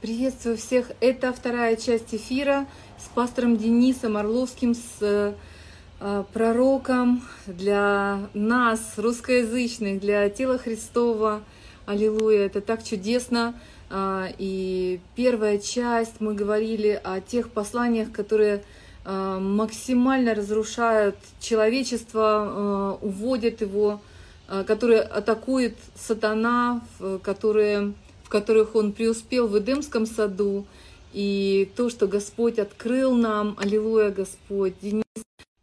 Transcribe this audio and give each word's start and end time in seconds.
Приветствую 0.00 0.56
всех. 0.56 0.92
Это 1.00 1.30
вторая 1.30 1.76
часть 1.76 2.14
эфира 2.14 2.66
с 2.98 3.08
пастором 3.14 3.58
Денисом 3.58 4.16
Орловским, 4.16 4.74
с 4.74 4.96
э, 5.02 6.24
пророком 6.32 7.22
для 7.46 8.20
нас, 8.32 8.80
русскоязычных, 8.96 10.00
для 10.00 10.30
тела 10.30 10.56
Христова. 10.56 11.42
Аллилуйя, 11.84 12.46
это 12.46 12.62
так 12.62 12.82
чудесно. 12.82 13.60
Э, 13.90 14.28
и 14.38 15.00
первая 15.16 15.58
часть 15.58 16.18
мы 16.18 16.32
говорили 16.32 16.98
о 17.04 17.20
тех 17.20 17.50
посланиях, 17.50 18.10
которые 18.10 18.64
э, 19.04 19.38
максимально 19.38 20.34
разрушают 20.34 21.16
человечество, 21.40 22.98
э, 23.02 23.04
уводят 23.04 23.60
его, 23.60 24.00
э, 24.48 24.64
которые 24.66 25.02
атакует 25.02 25.76
сатана, 25.94 26.80
которые 27.22 27.92
которых 28.30 28.74
он 28.74 28.92
преуспел 28.92 29.46
в 29.48 29.58
Эдемском 29.58 30.06
саду, 30.06 30.64
и 31.12 31.70
то, 31.76 31.90
что 31.90 32.06
Господь 32.06 32.58
открыл 32.58 33.12
нам, 33.12 33.56
аллилуйя, 33.58 34.10
Господь. 34.10 34.74
Денис, 34.80 35.02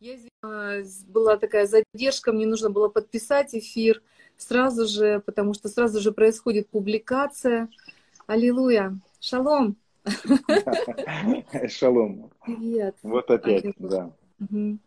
я 0.01 0.15
извиняюсь, 0.15 0.99
была 1.07 1.37
такая 1.37 1.65
задержка, 1.65 2.33
мне 2.33 2.45
нужно 2.45 2.69
было 2.69 2.89
подписать 2.89 3.55
эфир 3.55 4.03
сразу 4.37 4.85
же, 4.85 5.21
потому 5.25 5.53
что 5.53 5.69
сразу 5.69 5.99
же 5.99 6.11
происходит 6.11 6.67
публикация. 6.67 7.69
Аллилуйя. 8.27 8.99
Шалом. 9.19 9.77
Шалом. 11.67 12.29
Привет. 12.45 12.95
Вот 13.01 13.31
опять, 13.31 13.73
да. 13.77 14.11
Угу. 14.39 14.77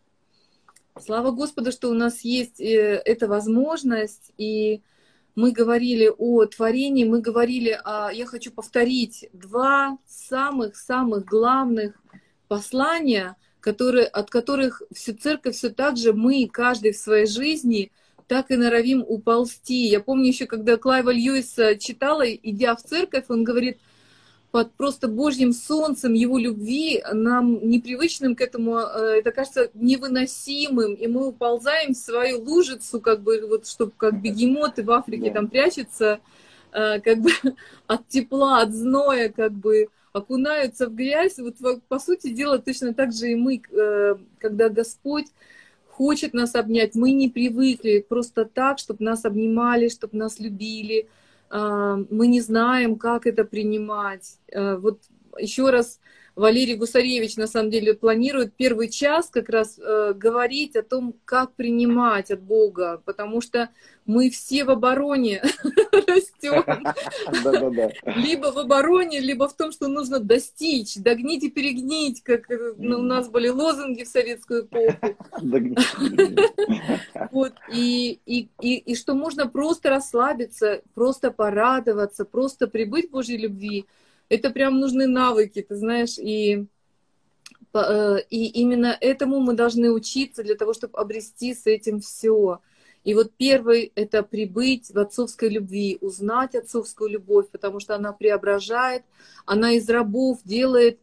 Слава 0.99 1.31
Господу, 1.31 1.71
что 1.71 1.89
у 1.89 1.93
нас 1.93 2.21
есть 2.21 2.59
э, 2.59 3.01
эта 3.03 3.27
возможность, 3.27 4.31
и 4.37 4.81
мы 5.35 5.51
говорили 5.51 6.11
о 6.15 6.45
творении, 6.45 7.03
мы 7.03 7.21
говорили 7.21 7.79
о, 7.83 8.09
я 8.11 8.25
хочу 8.25 8.51
повторить, 8.51 9.29
два 9.33 9.97
самых-самых 10.07 11.25
главных 11.25 11.95
послания, 12.47 13.37
которые, 13.59 14.05
от 14.05 14.29
которых 14.29 14.81
всю 14.93 15.13
церковь 15.13 15.55
все 15.55 15.69
так 15.69 15.97
же 15.97 16.13
мы, 16.13 16.49
каждый 16.51 16.91
в 16.91 16.97
своей 16.97 17.27
жизни, 17.27 17.91
так 18.27 18.51
и 18.51 18.55
норовим 18.55 19.03
уползти. 19.07 19.87
Я 19.87 19.99
помню 19.99 20.27
еще, 20.27 20.45
когда 20.45 20.77
Клайва 20.77 21.11
Льюиса 21.11 21.75
читала, 21.77 22.23
идя 22.25 22.75
в 22.75 22.81
церковь, 22.83 23.25
он 23.29 23.43
говорит– 23.43 23.77
под 24.51 24.73
просто 24.73 25.07
Божьим 25.07 25.53
солнцем 25.53 26.13
Его 26.13 26.37
любви, 26.37 27.01
нам 27.13 27.67
непривычным 27.67 28.35
к 28.35 28.41
этому, 28.41 28.77
э, 28.79 29.19
это 29.19 29.31
кажется 29.31 29.71
невыносимым, 29.73 30.93
и 30.93 31.07
мы 31.07 31.27
уползаем 31.27 31.93
в 31.93 31.97
свою 31.97 32.41
лужицу, 32.41 32.99
как 32.99 33.21
бы, 33.21 33.45
вот, 33.47 33.65
чтобы 33.67 33.93
как 33.95 34.21
бегемоты 34.21 34.83
в 34.83 34.91
Африке 34.91 35.29
да. 35.29 35.35
там 35.35 35.47
прячутся, 35.47 36.19
э, 36.73 36.99
как 36.99 37.19
бы 37.19 37.31
от 37.87 38.07
тепла, 38.09 38.61
от 38.61 38.73
зноя, 38.73 39.29
как 39.29 39.53
бы 39.53 39.87
окунаются 40.11 40.87
в 40.87 40.95
грязь. 40.95 41.37
Вот, 41.37 41.55
по 41.87 41.99
сути 41.99 42.29
дела, 42.29 42.59
точно 42.59 42.93
так 42.93 43.13
же 43.13 43.31
и 43.31 43.35
мы, 43.35 43.61
э, 43.71 44.15
когда 44.39 44.67
Господь 44.67 45.27
хочет 45.87 46.33
нас 46.33 46.55
обнять, 46.55 46.95
мы 46.95 47.11
не 47.11 47.29
привыкли 47.29 48.05
просто 48.07 48.43
так, 48.43 48.79
чтобы 48.79 49.05
нас 49.05 49.23
обнимали, 49.23 49.87
чтобы 49.87 50.17
нас 50.17 50.39
любили, 50.39 51.07
мы 51.51 52.27
не 52.27 52.41
знаем, 52.41 52.97
как 52.97 53.27
это 53.27 53.43
принимать. 53.43 54.39
А, 54.53 54.77
вот 54.77 55.03
еще 55.37 55.69
раз 55.69 55.99
Валерий 56.41 56.75
Гусаревич 56.75 57.37
на 57.37 57.45
самом 57.45 57.69
деле 57.69 57.93
планирует 57.93 58.55
первый 58.55 58.89
час 58.89 59.29
как 59.29 59.47
раз 59.47 59.77
э, 59.77 60.13
говорить 60.15 60.75
о 60.75 60.81
том, 60.81 61.13
как 61.23 61.53
принимать 61.53 62.31
от 62.31 62.41
Бога, 62.41 62.99
потому 63.05 63.41
что 63.41 63.69
мы 64.07 64.31
все 64.31 64.63
в 64.63 64.71
обороне 64.71 65.43
растем. 65.91 66.65
Либо 68.15 68.47
в 68.51 68.57
обороне, 68.57 69.19
либо 69.19 69.47
в 69.47 69.53
том, 69.55 69.71
что 69.71 69.87
нужно 69.87 70.19
достичь, 70.19 70.95
догнить 70.95 71.43
и 71.43 71.51
перегнить, 71.51 72.23
как 72.23 72.49
э, 72.49 72.73
ну, 72.75 73.01
у 73.01 73.03
нас 73.03 73.29
были 73.29 73.49
лозунги 73.49 74.03
в 74.03 74.07
советскую 74.07 74.65
эпоху. 74.65 75.15
Вот, 77.31 77.53
и, 77.71 78.19
и, 78.25 78.49
и, 78.61 78.77
и 78.77 78.95
что 78.95 79.13
можно 79.13 79.47
просто 79.47 79.89
расслабиться, 79.89 80.81
просто 80.95 81.29
порадоваться, 81.29 82.25
просто 82.25 82.67
прибыть 82.67 83.09
в 83.09 83.11
Божьей 83.11 83.37
любви 83.37 83.85
это 84.31 84.49
прям 84.49 84.79
нужны 84.79 85.07
навыки, 85.07 85.61
ты 85.61 85.75
знаешь, 85.75 86.17
и, 86.17 86.65
э, 87.73 88.17
и 88.29 88.45
именно 88.61 88.97
этому 89.01 89.41
мы 89.41 89.53
должны 89.53 89.91
учиться 89.91 90.41
для 90.41 90.55
того, 90.55 90.73
чтобы 90.73 90.97
обрести 90.97 91.53
с 91.53 91.67
этим 91.67 91.99
все. 91.99 92.61
И 93.03 93.13
вот 93.13 93.33
первый— 93.35 93.91
это 93.95 94.23
прибыть 94.23 94.89
в 94.89 94.97
отцовской 94.97 95.49
любви, 95.49 95.97
узнать 95.99 96.55
отцовскую 96.55 97.09
любовь, 97.09 97.49
потому 97.51 97.81
что 97.81 97.93
она 97.95 98.13
преображает, 98.13 99.03
она 99.45 99.71
из 99.71 99.89
рабов 99.89 100.39
делает 100.45 100.99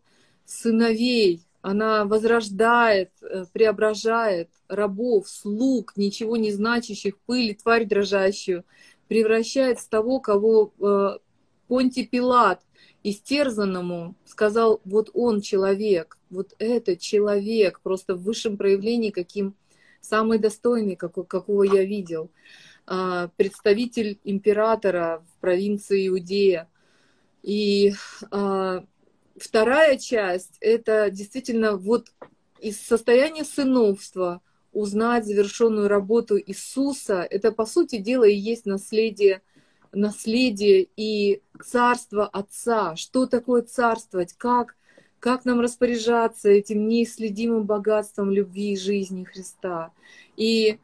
сыновей, 0.47 1.43
она 1.61 2.07
возрождает, 2.07 3.11
э, 3.21 3.45
преображает 3.53 4.49
рабов, 4.69 5.29
слуг, 5.29 5.93
ничего 5.97 6.39
не 6.39 6.51
значащих, 6.51 7.19
пыль, 7.27 7.55
тварь 7.55 7.85
дрожащую, 7.85 8.65
превращает 9.07 9.81
в 9.81 9.89
того, 9.91 10.19
кого 10.19 10.73
э, 10.81 11.19
Понти 11.67 12.07
Пилат 12.07 12.63
истерзанному 13.11 14.15
сказал, 14.25 14.81
вот 14.85 15.11
он 15.15 15.41
человек, 15.41 16.19
вот 16.31 16.55
это 16.59 16.97
человек, 16.97 17.81
просто 17.83 18.15
в 18.15 18.23
высшем 18.23 18.57
проявлении, 18.57 19.11
каким 19.11 19.55
самый 20.01 20.39
достойный, 20.39 20.97
какой, 20.97 21.25
какого 21.25 21.63
я 21.63 21.85
видел, 21.85 22.31
а, 22.87 23.29
представитель 23.37 24.19
императора 24.25 25.25
в 25.29 25.41
провинции 25.41 26.09
Иудея. 26.09 26.69
И 27.43 27.93
а, 28.31 28.85
вторая 29.37 29.99
часть— 29.99 30.57
это 30.61 31.11
действительно 31.11 31.77
вот 31.77 32.13
из 32.61 32.81
состояния 32.81 33.45
сыновства 33.45 34.41
узнать 34.73 35.27
завершенную 35.27 35.89
работу 35.89 36.39
Иисуса, 36.39 37.27
это, 37.29 37.53
по 37.53 37.67
сути 37.67 37.99
дела, 37.99 38.25
и 38.25 38.35
есть 38.35 38.67
наследие 38.67 39.43
наследие 39.93 40.89
и 40.97 41.43
царство 41.65 42.27
Отца. 42.27 42.97
Что 42.97 43.27
такое 43.27 43.63
царствовать? 43.63 44.35
Как, 44.35 44.77
как 45.21 45.45
нам 45.45 45.61
распоряжаться 45.61 46.49
этим 46.49 46.89
неисследимым 46.89 47.65
богатством 47.65 48.31
любви 48.31 48.73
и 48.73 48.77
жизни 48.77 49.25
Христа? 49.25 49.93
И 50.37 50.79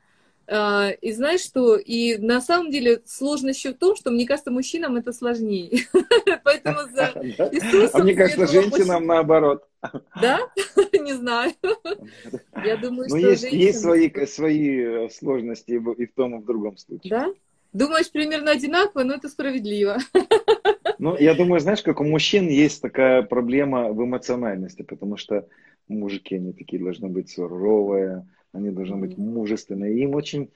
а, 0.47 0.91
и 0.91 1.13
знаешь 1.13 1.41
что? 1.41 1.77
И 1.77 2.19
на 2.19 2.41
самом 2.41 2.71
деле 2.71 3.01
сложность 3.07 3.59
еще 3.59 3.75
в 3.75 3.79
том, 3.79 3.97
что 3.97 4.11
мне 4.11 4.27
кажется, 4.27 4.51
мужчинам 4.51 4.97
это 4.97 5.13
сложнее. 5.13 5.87
Поэтому 6.45 6.81
за 6.93 7.13
Иисусом... 7.53 8.01
А 8.01 8.05
мне 8.05 8.15
кажется, 8.15 8.47
женщинам 8.47 9.07
наоборот. 9.07 9.65
Да? 10.21 10.41
Не 10.93 11.15
знаю. 11.15 11.53
Я 12.65 12.77
думаю, 12.77 13.09
что 13.09 13.19
есть, 13.19 13.45
есть 13.45 13.81
свои, 13.81 14.11
свои 14.27 15.09
сложности 15.09 15.73
и 15.73 16.07
в 16.07 16.13
том, 16.15 16.39
и 16.39 16.43
в 16.43 16.45
другом 16.45 16.77
случае. 16.77 17.11
Да? 17.11 17.35
Думаешь, 17.75 18.11
примерно 18.11 18.53
одинаково, 18.53 19.03
но 19.03 19.15
это 19.15 19.29
справедливо. 19.29 19.99
Ну, 21.01 21.19
я 21.19 21.35
думаю, 21.35 21.61
знаешь, 21.61 21.83
как 21.83 22.01
у 22.01 22.05
мужчин 22.05 22.49
есть 22.49 22.81
такая 22.81 23.23
проблема 23.23 23.93
в 23.93 24.03
эмоциональности, 24.03 24.83
потому 24.83 25.17
что 25.17 25.47
мужики, 25.89 26.37
они 26.37 26.53
такие 26.53 26.81
должны 26.81 27.09
быть 27.09 27.31
суровые, 27.31 28.27
они 28.53 28.71
должны 28.71 28.97
быть 28.97 29.19
мужественные. 29.19 29.99
Им 29.99 30.15
очень 30.15 30.53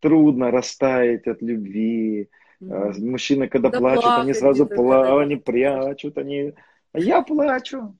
трудно 0.00 0.50
растаять 0.50 1.28
от 1.28 1.40
любви. 1.40 2.28
Mm-hmm. 2.60 3.00
Мужчины, 3.00 3.48
когда 3.48 3.70
да 3.70 3.78
плачут, 3.78 4.04
они 4.18 4.34
сразу 4.34 4.66
плачут, 4.66 5.22
они 5.22 5.36
прячут, 5.36 6.18
они... 6.18 6.52
А 6.92 6.98
я 6.98 7.22
плачу. 7.22 7.96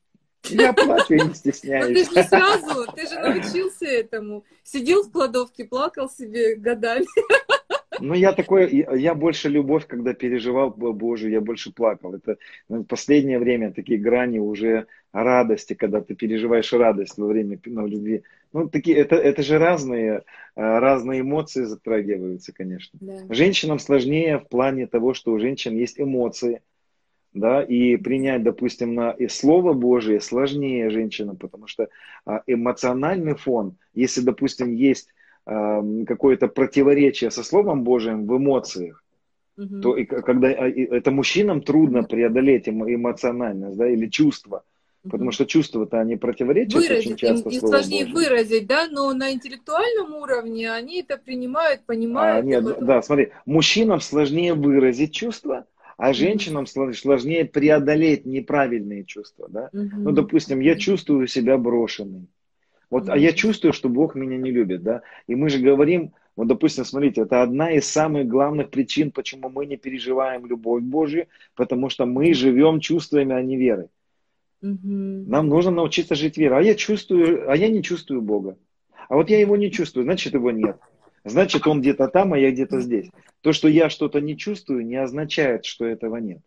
Я 0.50 0.72
плачу 0.72 1.14
и 1.14 1.20
не 1.20 1.34
стесняюсь. 1.34 1.86
Но 1.86 1.94
ты 1.94 2.04
же 2.04 2.16
не 2.16 2.22
сразу, 2.28 2.92
ты 2.96 3.06
же 3.06 3.18
научился 3.18 3.86
этому. 3.86 4.44
Сидел 4.62 5.04
в 5.04 5.10
кладовке, 5.10 5.64
плакал 5.64 6.10
себе 6.10 6.56
годами. 6.56 7.06
Ну, 8.00 8.14
я 8.14 8.32
такой, 8.32 8.86
я 8.96 9.14
больше 9.14 9.48
любовь, 9.48 9.86
когда 9.86 10.14
переживал 10.14 10.70
Божию, 10.70 11.32
я 11.32 11.40
больше 11.40 11.72
плакал. 11.72 12.14
Это 12.14 12.36
ну, 12.68 12.84
последнее 12.84 13.38
время 13.38 13.72
такие 13.72 13.98
грани 13.98 14.38
уже 14.38 14.86
радости, 15.12 15.74
когда 15.74 16.00
ты 16.00 16.14
переживаешь 16.14 16.72
радость 16.72 17.18
во 17.18 17.26
время 17.26 17.58
ну, 17.64 17.86
любви. 17.86 18.22
Ну, 18.52 18.68
такие, 18.68 18.96
это, 18.96 19.16
это 19.16 19.42
же 19.42 19.58
разные, 19.58 20.22
а, 20.54 20.80
разные 20.80 21.20
эмоции 21.20 21.64
затрагиваются, 21.64 22.52
конечно. 22.52 22.98
Да. 23.00 23.18
Женщинам 23.28 23.78
сложнее 23.78 24.38
в 24.38 24.48
плане 24.48 24.86
того, 24.86 25.14
что 25.14 25.32
у 25.32 25.38
женщин 25.38 25.76
есть 25.76 26.00
эмоции, 26.00 26.62
да, 27.32 27.62
и 27.62 27.96
принять, 27.96 28.42
допустим, 28.44 28.94
на 28.94 29.10
и 29.10 29.28
Слово 29.28 29.72
Божие 29.72 30.20
сложнее 30.20 30.90
женщинам, 30.90 31.36
потому 31.36 31.66
что 31.66 31.88
а, 32.24 32.42
эмоциональный 32.46 33.34
фон, 33.34 33.76
если, 33.92 34.20
допустим, 34.20 34.72
есть 34.72 35.08
какое-то 35.46 36.48
противоречие 36.48 37.30
со 37.30 37.42
Словом 37.42 37.84
Божьим 37.84 38.26
в 38.26 38.36
эмоциях, 38.36 39.04
угу. 39.58 39.80
то 39.80 39.96
и, 39.96 40.04
когда 40.04 40.48
а, 40.48 40.68
это 40.68 41.10
мужчинам 41.10 41.60
трудно 41.60 42.02
преодолеть 42.02 42.68
эмоциональность, 42.68 43.76
да, 43.76 43.88
или 43.88 44.08
чувство. 44.08 44.64
Потому 45.10 45.32
что 45.32 45.44
чувства-то 45.44 46.00
они 46.00 46.16
противоречат 46.16 46.74
выразить, 46.74 47.06
очень 47.06 47.16
часто. 47.16 47.50
Им, 47.50 47.54
им 47.56 47.60
сложнее 47.60 48.06
Божьим. 48.06 48.14
выразить, 48.14 48.66
да, 48.66 48.88
но 48.90 49.12
на 49.12 49.32
интеллектуальном 49.32 50.14
уровне 50.14 50.72
они 50.72 51.00
это 51.00 51.18
принимают, 51.18 51.84
понимают. 51.84 52.42
А, 52.42 52.46
нет, 52.46 52.64
потом... 52.64 52.86
да, 52.86 53.02
смотри, 53.02 53.32
мужчинам 53.44 54.00
сложнее 54.00 54.54
выразить 54.54 55.12
чувства, 55.12 55.66
А 55.98 56.14
женщинам 56.14 56.64
сложнее 56.66 57.44
преодолеть 57.44 58.24
неправильные 58.24 59.04
чувства, 59.04 59.46
да? 59.50 59.68
Ну, 59.72 60.10
допустим, 60.12 60.60
я 60.60 60.74
чувствую 60.76 61.26
себя 61.26 61.58
брошенной. 61.58 62.26
Вот, 62.90 63.08
а 63.08 63.16
я 63.16 63.32
чувствую, 63.32 63.72
что 63.72 63.88
Бог 63.88 64.14
меня 64.14 64.36
не 64.36 64.50
любит, 64.50 64.82
да? 64.82 65.02
И 65.26 65.34
мы 65.34 65.48
же 65.48 65.58
говорим, 65.58 66.12
вот, 66.36 66.48
допустим, 66.48 66.84
смотрите, 66.84 67.22
это 67.22 67.42
одна 67.42 67.70
из 67.70 67.86
самых 67.86 68.26
главных 68.26 68.70
причин, 68.70 69.10
почему 69.10 69.48
мы 69.48 69.66
не 69.66 69.76
переживаем 69.76 70.46
любовь 70.46 70.82
Божью, 70.82 71.26
потому 71.54 71.88
что 71.88 72.06
мы 72.06 72.34
живем 72.34 72.80
чувствами, 72.80 73.34
а 73.34 73.42
не 73.42 73.56
верой. 73.56 73.88
Угу. 74.62 74.78
Нам 74.82 75.48
нужно 75.48 75.70
научиться 75.70 76.14
жить 76.14 76.38
верой. 76.38 76.58
А 76.58 76.62
я 76.62 76.74
чувствую, 76.74 77.50
а 77.50 77.56
я 77.56 77.68
не 77.68 77.82
чувствую 77.82 78.22
Бога. 78.22 78.56
А 79.08 79.14
вот 79.14 79.30
я 79.30 79.38
его 79.38 79.56
не 79.56 79.70
чувствую, 79.70 80.04
значит 80.04 80.34
его 80.34 80.50
нет. 80.50 80.78
Значит, 81.24 81.66
он 81.66 81.80
где-то 81.80 82.08
там, 82.08 82.32
а 82.32 82.38
я 82.38 82.50
где-то 82.50 82.80
здесь. 82.80 83.10
То, 83.40 83.52
что 83.52 83.68
я 83.68 83.88
что-то 83.88 84.20
не 84.20 84.36
чувствую, 84.36 84.86
не 84.86 84.96
означает, 84.96 85.64
что 85.64 85.84
этого 85.84 86.16
нет. 86.16 86.40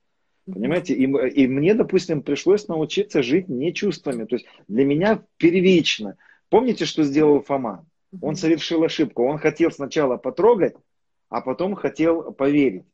Понимаете? 0.46 0.94
И, 0.94 1.04
и 1.04 1.48
мне, 1.48 1.74
допустим, 1.74 2.22
пришлось 2.22 2.68
научиться 2.68 3.22
жить 3.22 3.50
не 3.50 3.74
чувствами. 3.74 4.26
То 4.26 4.36
есть 4.36 4.48
для 4.68 4.86
меня 4.86 5.24
первично. 5.38 6.18
Помните, 6.50 6.86
что 6.86 7.04
сделал 7.04 7.42
Фома? 7.42 7.86
Он 8.22 8.36
совершил 8.36 8.84
ошибку. 8.84 9.24
Он 9.24 9.38
хотел 9.38 9.72
сначала 9.72 10.18
потрогать, 10.18 10.76
а 11.30 11.42
потом 11.42 11.76
хотел 11.76 12.32
поверить. 12.32 12.86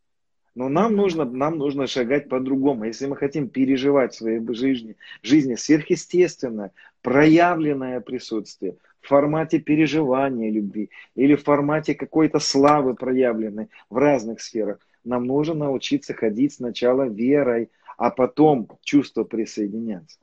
Но 0.55 0.69
нам 0.69 0.95
нужно, 0.95 1.25
нам 1.25 1.57
нужно 1.57 1.87
шагать 1.87 2.29
по-другому. 2.29 2.85
Если 2.85 3.07
мы 3.07 3.15
хотим 3.15 3.49
переживать 3.49 4.13
в 4.13 4.17
своей 4.17 4.41
жизни, 4.53 4.95
жизни 5.23 5.55
сверхъестественное, 5.55 6.71
проявленное 7.01 8.01
присутствие, 8.01 8.77
в 9.01 9.07
формате 9.07 9.59
переживания 9.59 10.51
любви 10.51 10.89
или 11.15 11.35
в 11.35 11.43
формате 11.43 11.95
какой-то 11.95 12.39
славы 12.39 12.95
проявленной 12.95 13.69
в 13.89 13.97
разных 13.97 14.41
сферах. 14.41 14.79
Нам 15.03 15.25
нужно 15.25 15.55
научиться 15.55 16.13
ходить 16.13 16.53
сначала 16.53 17.03
верой, 17.03 17.69
а 17.97 18.09
потом 18.09 18.69
чувство 18.81 19.23
присоединяться. 19.23 20.17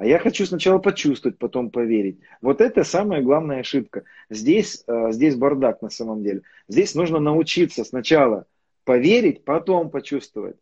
А 0.00 0.06
я 0.06 0.18
хочу 0.18 0.46
сначала 0.46 0.78
почувствовать, 0.78 1.36
потом 1.36 1.68
поверить. 1.68 2.20
Вот 2.40 2.62
это 2.62 2.84
самая 2.84 3.20
главная 3.20 3.60
ошибка. 3.60 4.04
Здесь, 4.30 4.82
э, 4.86 5.12
здесь 5.12 5.36
бардак 5.36 5.82
на 5.82 5.90
самом 5.90 6.22
деле. 6.22 6.40
Здесь 6.68 6.94
нужно 6.94 7.18
научиться 7.18 7.84
сначала 7.84 8.46
поверить, 8.84 9.44
потом 9.44 9.90
почувствовать. 9.90 10.56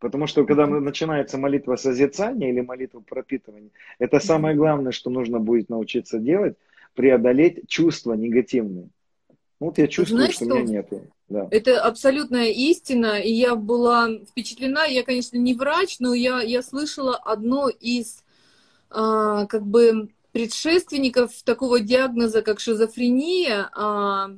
Потому 0.00 0.26
что 0.26 0.44
когда 0.44 0.66
начинается 0.66 1.38
молитва 1.38 1.76
созерцания 1.76 2.50
или 2.50 2.60
молитва 2.60 2.98
пропитывания, 2.98 3.70
это 4.00 4.18
самое 4.18 4.56
главное, 4.56 4.90
что 4.90 5.08
нужно 5.08 5.38
будет 5.38 5.68
научиться 5.68 6.18
делать, 6.18 6.56
преодолеть 6.94 7.68
чувства 7.68 8.14
негативные. 8.14 8.88
Вот 9.60 9.78
я 9.78 9.86
чувствую, 9.86 10.18
Знаешь, 10.18 10.34
что, 10.34 10.46
что 10.46 10.54
меня 10.54 10.64
нету. 10.64 11.06
Да. 11.28 11.46
Это 11.52 11.80
абсолютная 11.80 12.48
истина, 12.48 13.20
и 13.20 13.30
я 13.30 13.54
была 13.54 14.08
впечатлена. 14.28 14.86
Я, 14.86 15.04
конечно, 15.04 15.36
не 15.36 15.54
врач, 15.54 16.00
но 16.00 16.12
я, 16.12 16.40
я 16.40 16.60
слышала 16.60 17.14
одно 17.16 17.68
из 17.68 18.24
а, 18.90 19.46
как 19.46 19.66
бы 19.66 20.08
предшественников 20.32 21.42
такого 21.42 21.80
диагноза, 21.80 22.42
как 22.42 22.60
шизофрения. 22.60 23.70
А, 23.74 24.30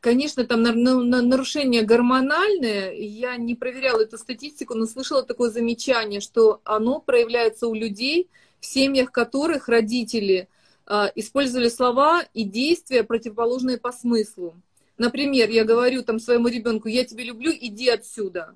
конечно, 0.00 0.44
там 0.44 0.62
на, 0.62 0.72
на, 0.72 1.22
нарушение 1.22 1.82
гормональное. 1.82 2.92
Я 2.92 3.36
не 3.36 3.54
проверяла 3.54 4.02
эту 4.02 4.18
статистику, 4.18 4.74
но 4.74 4.86
слышала 4.86 5.22
такое 5.22 5.50
замечание, 5.50 6.20
что 6.20 6.60
оно 6.64 7.00
проявляется 7.00 7.66
у 7.66 7.74
людей, 7.74 8.28
в 8.60 8.66
семьях 8.66 9.12
которых 9.12 9.68
родители 9.68 10.48
а, 10.86 11.10
использовали 11.14 11.68
слова 11.68 12.22
и 12.34 12.44
действия, 12.44 13.04
противоположные 13.04 13.78
по 13.78 13.92
смыслу. 13.92 14.54
Например, 14.98 15.50
я 15.50 15.64
говорю 15.64 16.02
там 16.02 16.20
своему 16.20 16.48
ребенку, 16.48 16.88
я 16.88 17.04
тебя 17.04 17.24
люблю, 17.24 17.52
иди 17.52 17.88
отсюда. 17.88 18.54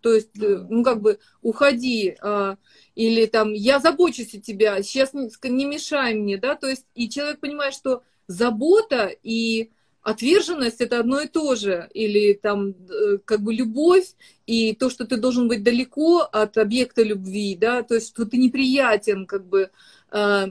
То 0.00 0.14
есть, 0.14 0.30
э, 0.40 0.66
ну, 0.68 0.82
как 0.82 1.00
бы, 1.00 1.18
уходи, 1.42 2.16
а, 2.20 2.56
или 2.94 3.26
там, 3.26 3.52
я 3.52 3.78
забочусь 3.78 4.34
о 4.34 4.40
тебя, 4.40 4.82
сейчас 4.82 5.12
не, 5.14 5.30
не 5.48 5.64
мешай 5.64 6.14
мне, 6.14 6.36
да, 6.36 6.54
то 6.54 6.68
есть, 6.68 6.86
и 6.94 7.08
человек 7.08 7.40
понимает, 7.40 7.74
что 7.74 8.02
забота 8.26 9.10
и 9.22 9.70
отверженность 10.02 10.80
это 10.80 11.00
одно 11.00 11.20
и 11.20 11.28
то 11.28 11.54
же, 11.54 11.88
или 11.92 12.32
там, 12.32 12.70
э, 12.70 13.18
как 13.24 13.42
бы, 13.42 13.54
любовь 13.54 14.14
и 14.46 14.74
то, 14.74 14.90
что 14.90 15.04
ты 15.06 15.16
должен 15.16 15.48
быть 15.48 15.62
далеко 15.62 16.20
от 16.20 16.56
объекта 16.58 17.02
любви, 17.02 17.56
да, 17.60 17.82
то 17.82 17.94
есть, 17.94 18.08
что 18.08 18.24
ты 18.24 18.36
неприятен, 18.36 19.26
как 19.26 19.46
бы, 19.46 19.70
а, 20.10 20.50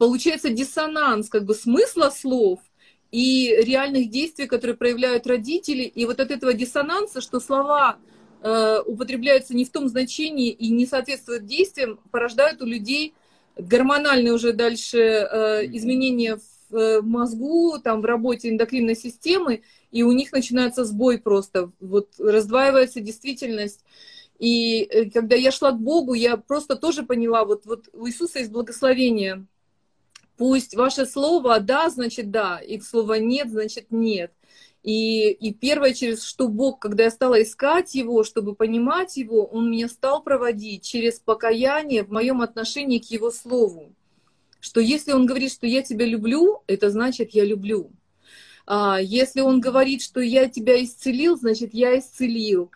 получается 0.00 0.48
диссонанс 0.48 1.28
как 1.28 1.44
бы 1.44 1.54
смысла 1.54 2.08
слов 2.08 2.60
и 3.10 3.54
реальных 3.62 4.08
действий, 4.08 4.46
которые 4.46 4.74
проявляют 4.74 5.26
родители. 5.26 5.82
И 5.82 6.06
вот 6.06 6.20
от 6.20 6.30
этого 6.30 6.54
диссонанса, 6.54 7.20
что 7.20 7.38
слова 7.38 7.98
э, 8.42 8.80
употребляются 8.86 9.54
не 9.54 9.64
в 9.64 9.70
том 9.70 9.88
значении 9.88 10.50
и 10.50 10.70
не 10.70 10.86
соответствуют 10.86 11.46
действиям, 11.46 11.98
порождают 12.10 12.62
у 12.62 12.66
людей 12.66 13.14
гормональные 13.56 14.32
уже 14.32 14.52
дальше 14.52 14.98
э, 14.98 15.66
изменения 15.76 16.38
в 16.70 16.76
э, 16.76 17.02
мозгу, 17.02 17.78
там, 17.78 18.00
в 18.00 18.04
работе 18.04 18.48
эндокринной 18.48 18.96
системы, 18.96 19.62
и 19.90 20.02
у 20.02 20.12
них 20.12 20.32
начинается 20.32 20.84
сбой 20.84 21.18
просто, 21.18 21.70
вот 21.80 22.08
раздваивается 22.18 23.00
действительность. 23.00 23.84
И 24.38 24.82
э, 24.82 25.10
когда 25.10 25.36
я 25.36 25.50
шла 25.50 25.72
к 25.72 25.78
Богу, 25.78 26.14
я 26.14 26.36
просто 26.36 26.76
тоже 26.76 27.02
поняла, 27.02 27.44
вот, 27.44 27.66
вот 27.66 27.88
у 27.92 28.06
Иисуса 28.06 28.38
есть 28.38 28.50
благословение– 28.50 29.46
Пусть 30.40 30.74
ваше 30.74 31.04
слово 31.04 31.60
«да» 31.60 31.90
значит 31.90 32.30
«да», 32.30 32.60
и 32.60 32.80
слово 32.80 33.18
«нет» 33.18 33.50
значит 33.50 33.88
«нет». 33.90 34.32
И, 34.82 35.30
и 35.30 35.52
первое, 35.52 35.92
через 35.92 36.22
что 36.22 36.48
Бог, 36.48 36.78
когда 36.78 37.04
я 37.04 37.10
стала 37.10 37.42
искать 37.42 37.94
Его, 37.94 38.24
чтобы 38.24 38.54
понимать 38.54 39.16
Его, 39.16 39.44
Он 39.44 39.70
меня 39.70 39.88
стал 39.88 40.22
проводить 40.22 40.82
через 40.82 41.18
покаяние 41.18 42.02
в 42.02 42.10
моем 42.10 42.40
отношении 42.40 42.98
к 42.98 43.04
Его 43.04 43.30
Слову. 43.30 43.92
Что 44.60 44.80
если 44.80 45.12
Он 45.12 45.26
говорит, 45.26 45.52
что 45.52 45.66
я 45.66 45.82
тебя 45.82 46.06
люблю, 46.06 46.62
это 46.66 46.90
значит 46.90 47.32
я 47.32 47.44
люблю. 47.44 47.90
А 48.66 48.98
если 49.00 49.40
Он 49.40 49.60
говорит, 49.60 50.02
что 50.02 50.20
я 50.20 50.48
тебя 50.48 50.82
исцелил, 50.82 51.36
значит 51.36 51.74
я 51.74 51.98
исцелил. 51.98 52.70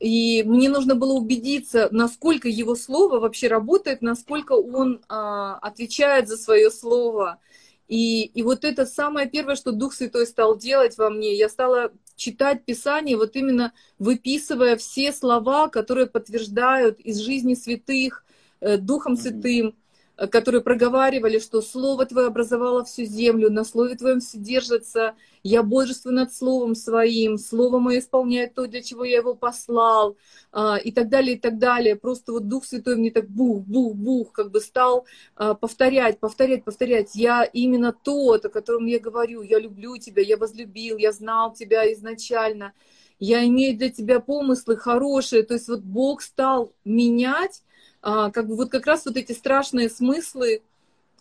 И 0.00 0.42
мне 0.46 0.70
нужно 0.70 0.94
было 0.94 1.12
убедиться, 1.12 1.88
насколько 1.92 2.48
его 2.48 2.74
слово 2.74 3.20
вообще 3.20 3.48
работает, 3.48 4.00
насколько 4.00 4.52
он 4.52 5.02
а, 5.08 5.56
отвечает 5.56 6.26
за 6.26 6.38
свое 6.38 6.70
слово. 6.70 7.38
И, 7.90 8.22
и 8.22 8.42
вот 8.42 8.64
это 8.64 8.86
самое 8.86 9.28
первое, 9.28 9.56
что 9.56 9.72
Дух 9.72 9.94
Святой 9.94 10.26
стал 10.26 10.56
делать 10.56 10.96
во 10.96 11.10
мне. 11.10 11.34
Я 11.34 11.48
стала 11.48 11.90
читать 12.14 12.64
Писание, 12.64 13.16
вот 13.16 13.34
именно 13.34 13.72
выписывая 13.98 14.76
все 14.76 15.12
слова, 15.12 15.68
которые 15.68 16.06
подтверждают 16.06 17.00
из 17.00 17.18
жизни 17.18 17.54
святых, 17.54 18.24
э, 18.60 18.76
Духом 18.76 19.16
Святым, 19.16 19.70
Э, 19.70 19.89
которые 20.26 20.60
проговаривали, 20.60 21.38
что 21.38 21.62
Слово 21.62 22.04
Твое 22.04 22.26
образовало 22.26 22.84
всю 22.84 23.04
землю, 23.04 23.50
на 23.50 23.64
Слове 23.64 23.94
Твоем 23.96 24.20
все 24.20 24.38
держится, 24.38 25.14
я 25.42 25.62
бодрствую 25.62 26.14
над 26.14 26.34
Словом 26.34 26.74
Своим, 26.74 27.38
Слово 27.38 27.78
Мое 27.78 28.00
исполняет 28.00 28.54
то, 28.54 28.66
для 28.66 28.82
чего 28.82 29.04
я 29.04 29.18
его 29.18 29.34
послал, 29.34 30.18
а, 30.52 30.76
и 30.76 30.92
так 30.92 31.08
далее, 31.08 31.36
и 31.36 31.38
так 31.38 31.58
далее. 31.58 31.96
Просто 31.96 32.32
вот 32.32 32.48
Дух 32.48 32.66
Святой 32.66 32.96
мне 32.96 33.10
так 33.10 33.30
бух-бух-бух, 33.30 34.32
как 34.32 34.50
бы 34.50 34.60
стал 34.60 35.06
а, 35.36 35.54
повторять, 35.54 36.20
повторять, 36.20 36.64
повторять. 36.64 37.14
Я 37.14 37.44
именно 37.44 37.92
тот, 37.92 38.44
о 38.44 38.50
котором 38.50 38.84
я 38.84 38.98
говорю, 38.98 39.40
я 39.40 39.58
люблю 39.58 39.96
Тебя, 39.96 40.22
я 40.22 40.36
возлюбил, 40.36 40.98
я 40.98 41.12
знал 41.12 41.54
Тебя 41.54 41.90
изначально, 41.94 42.74
я 43.18 43.46
имею 43.46 43.78
для 43.78 43.88
Тебя 43.88 44.20
помыслы 44.20 44.76
хорошие. 44.76 45.44
То 45.44 45.54
есть 45.54 45.68
вот 45.68 45.80
Бог 45.80 46.20
стал 46.20 46.74
менять 46.84 47.62
как 48.02 48.46
бы 48.46 48.56
вот 48.56 48.70
как 48.70 48.86
раз 48.86 49.04
вот 49.04 49.16
эти 49.16 49.32
страшные 49.32 49.90
смыслы, 49.90 50.62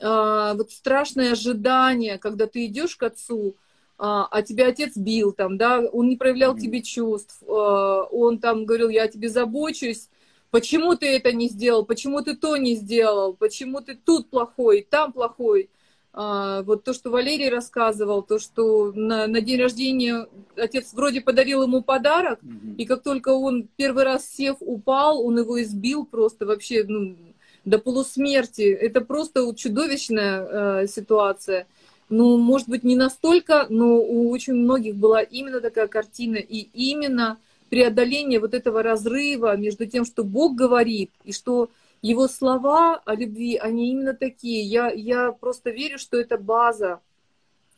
а, 0.02 0.54
вот 0.54 0.72
страшное 0.72 1.34
ожидание, 1.34 2.18
когда 2.18 2.48
ты 2.48 2.66
идешь 2.66 2.96
к 2.96 3.04
отцу, 3.04 3.56
а, 3.98 4.28
а 4.32 4.42
тебя 4.42 4.68
отец 4.68 4.96
бил 4.96 5.34
там, 5.34 5.58
да, 5.58 5.82
он 5.82 6.08
не 6.08 6.16
проявлял 6.16 6.56
mm-hmm. 6.56 6.62
тебе 6.62 6.82
чувств, 6.82 7.44
а, 7.46 8.04
он 8.04 8.40
там 8.40 8.66
говорил, 8.66 8.90
я 8.90 9.04
о 9.04 9.08
тебе 9.10 9.30
забочусь, 9.30 10.10
почему 10.52 10.96
ты 10.96 11.08
это 11.08 11.34
не 11.34 11.50
сделал, 11.50 11.86
почему 11.86 12.22
ты 12.22 12.36
то 12.36 12.56
не 12.56 12.76
сделал, 12.76 13.34
почему 13.34 13.82
ты 13.82 13.96
тут 13.96 14.30
плохой, 14.30 14.88
там 14.90 15.12
плохой. 15.12 15.70
А, 16.12 16.64
вот 16.64 16.84
то, 16.84 16.94
что 16.94 17.12
Валерий 17.12 17.50
рассказывал, 17.50 18.24
то, 18.24 18.40
что 18.40 18.92
на, 18.94 19.28
на 19.28 19.42
день 19.42 19.62
рождения 19.62 20.28
отец 20.56 20.94
вроде 20.94 21.22
подарил 21.22 21.64
ему 21.64 21.82
подарок, 21.82 22.40
mm-hmm. 22.42 22.76
и 22.78 22.86
как 22.86 23.04
только 23.04 23.30
он 23.30 23.68
первый 23.76 24.04
раз 24.04 24.28
сев 24.28 24.58
упал, 24.60 25.24
он 25.24 25.38
его 25.38 25.62
избил 25.62 26.06
просто 26.06 26.46
вообще 26.46 26.84
ну, 26.88 27.16
до 27.64 27.78
полусмерти. 27.78 28.64
Это 28.64 29.02
просто 29.02 29.54
чудовищная 29.56 30.84
э, 30.84 30.88
ситуация. 30.88 31.68
Ну, 32.10 32.38
может 32.38 32.68
быть, 32.68 32.84
не 32.84 32.96
настолько, 32.96 33.68
но 33.70 33.98
у 33.98 34.32
очень 34.32 34.54
многих 34.54 34.96
была 34.96 35.22
именно 35.22 35.62
такая 35.62 35.88
картина, 35.88 36.38
и 36.38 36.68
именно 36.74 37.38
преодоление 37.70 38.40
вот 38.40 38.56
этого 38.56 38.82
разрыва 38.82 39.56
между 39.56 39.86
тем, 39.86 40.06
что 40.06 40.24
Бог 40.24 40.56
говорит, 40.56 41.12
и 41.24 41.32
что 41.32 41.70
его 42.02 42.28
слова 42.28 43.02
о 43.06 43.16
любви, 43.16 43.58
они 43.58 43.92
именно 43.92 44.14
такие. 44.14 44.64
Я, 44.64 44.92
я 44.92 45.32
просто 45.32 45.72
верю, 45.72 45.98
что 45.98 46.18
это 46.18 46.38
база, 46.38 47.02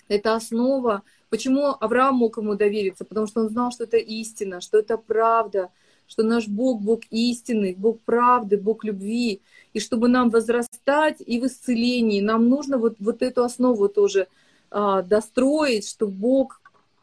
это 0.07 0.35
основа. 0.35 1.03
Почему 1.29 1.75
Авраам 1.79 2.15
мог 2.15 2.37
ему 2.37 2.55
довериться? 2.55 3.05
Потому 3.05 3.27
что 3.27 3.41
он 3.41 3.49
знал, 3.49 3.71
что 3.71 3.85
это 3.85 3.97
истина, 3.97 4.61
что 4.61 4.77
это 4.77 4.97
правда, 4.97 5.69
что 6.07 6.23
наш 6.23 6.47
Бог, 6.47 6.81
Бог 6.81 7.01
истины, 7.09 7.73
Бог 7.77 8.01
правды, 8.01 8.57
Бог 8.57 8.83
любви. 8.83 9.41
И 9.73 9.79
чтобы 9.79 10.09
нам 10.09 10.29
возрастать 10.29 11.21
и 11.25 11.39
в 11.39 11.45
исцелении, 11.45 12.19
нам 12.19 12.49
нужно 12.49 12.77
вот, 12.77 12.97
вот 12.99 13.21
эту 13.21 13.43
основу 13.43 13.87
тоже 13.87 14.27
а, 14.69 15.01
достроить, 15.01 15.87
что 15.87 16.07
Бог 16.07 16.61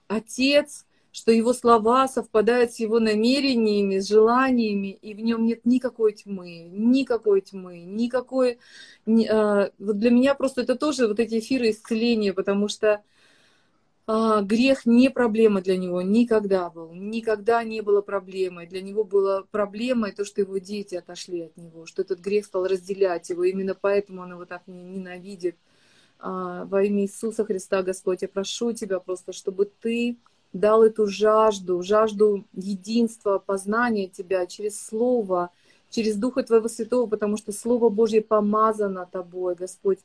Отец, 0.08 0.84
что 1.18 1.32
Его 1.32 1.52
слова 1.52 2.06
совпадают 2.06 2.72
с 2.72 2.78
Его 2.78 3.00
намерениями, 3.00 3.98
с 3.98 4.08
желаниями, 4.08 4.88
и 4.88 5.14
в 5.14 5.20
нем 5.20 5.44
нет 5.46 5.66
никакой 5.66 6.12
тьмы, 6.12 6.68
никакой 6.70 7.40
тьмы, 7.40 7.80
никакой... 7.80 8.60
А, 9.28 9.70
вот 9.78 9.98
для 9.98 10.10
меня 10.10 10.34
просто 10.36 10.62
это 10.62 10.76
тоже 10.76 11.08
вот 11.08 11.18
эти 11.18 11.40
эфиры 11.40 11.70
исцеления, 11.70 12.32
потому 12.32 12.68
что 12.68 13.02
а, 14.06 14.42
грех 14.42 14.86
не 14.86 15.10
проблема 15.10 15.60
для 15.60 15.76
него 15.76 16.02
никогда 16.02 16.70
был, 16.70 16.94
никогда 16.94 17.64
не 17.64 17.80
было 17.80 18.00
проблемой. 18.00 18.68
Для 18.68 18.80
него 18.80 19.02
была 19.02 19.42
проблемой 19.50 20.12
то, 20.12 20.24
что 20.24 20.40
его 20.40 20.58
дети 20.58 20.94
отошли 20.94 21.42
от 21.46 21.56
него, 21.56 21.84
что 21.84 22.02
этот 22.02 22.20
грех 22.20 22.46
стал 22.46 22.64
разделять 22.64 23.28
его. 23.30 23.42
Именно 23.42 23.74
поэтому 23.74 24.22
он 24.22 24.32
его 24.32 24.44
так 24.44 24.62
ненавидит. 24.68 25.56
А, 26.20 26.64
во 26.66 26.84
имя 26.84 27.02
Иисуса 27.02 27.44
Христа, 27.44 27.82
Господь, 27.82 28.22
я 28.22 28.28
прошу 28.28 28.72
Тебя 28.72 29.00
просто, 29.00 29.32
чтобы 29.32 29.66
Ты 29.66 30.16
дал 30.52 30.82
эту 30.82 31.06
жажду, 31.06 31.82
жажду 31.82 32.44
единства, 32.54 33.38
познания 33.38 34.08
Тебя 34.08 34.46
через 34.46 34.80
Слово, 34.80 35.50
через 35.90 36.16
Духа 36.16 36.42
Твоего 36.42 36.68
Святого, 36.68 37.06
потому 37.06 37.36
что 37.36 37.52
Слово 37.52 37.88
Божье 37.88 38.20
помазано 38.22 39.08
Тобой, 39.10 39.54
Господь. 39.54 39.98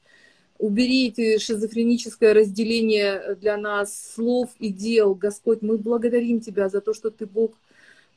Убери 0.60 1.08
эти 1.08 1.40
шизофреническое 1.40 2.34
разделение 2.34 3.36
для 3.36 3.58
нас 3.58 4.14
слов 4.14 4.50
и 4.60 4.70
дел. 4.70 5.16
Господь, 5.16 5.62
мы 5.62 5.78
благодарим 5.78 6.40
Тебя 6.40 6.70
за 6.70 6.80
то, 6.80 6.94
что 6.94 7.10
Ты 7.10 7.26
Бог, 7.26 7.54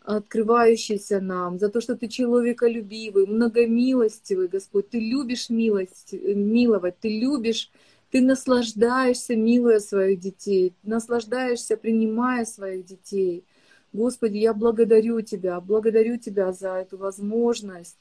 открывающийся 0.04 1.20
нам, 1.20 1.58
за 1.58 1.68
то, 1.68 1.80
что 1.80 1.96
Ты 1.96 2.08
человеколюбивый, 2.08 3.26
многомилостивый, 3.26 4.48
Господь. 4.48 4.90
Ты 4.90 5.00
любишь 5.00 5.48
милость, 5.50 6.12
миловать, 6.12 6.98
Ты 7.00 7.18
любишь 7.18 7.70
ты 8.10 8.20
наслаждаешься, 8.20 9.36
милуя 9.36 9.80
своих 9.80 10.20
детей, 10.20 10.74
наслаждаешься, 10.82 11.76
принимая 11.76 12.44
своих 12.44 12.86
детей. 12.86 13.44
Господи, 13.92 14.38
я 14.38 14.54
благодарю 14.54 15.20
Тебя, 15.20 15.60
благодарю 15.60 16.16
Тебя 16.16 16.52
за 16.52 16.74
эту 16.74 16.96
возможность, 16.96 17.96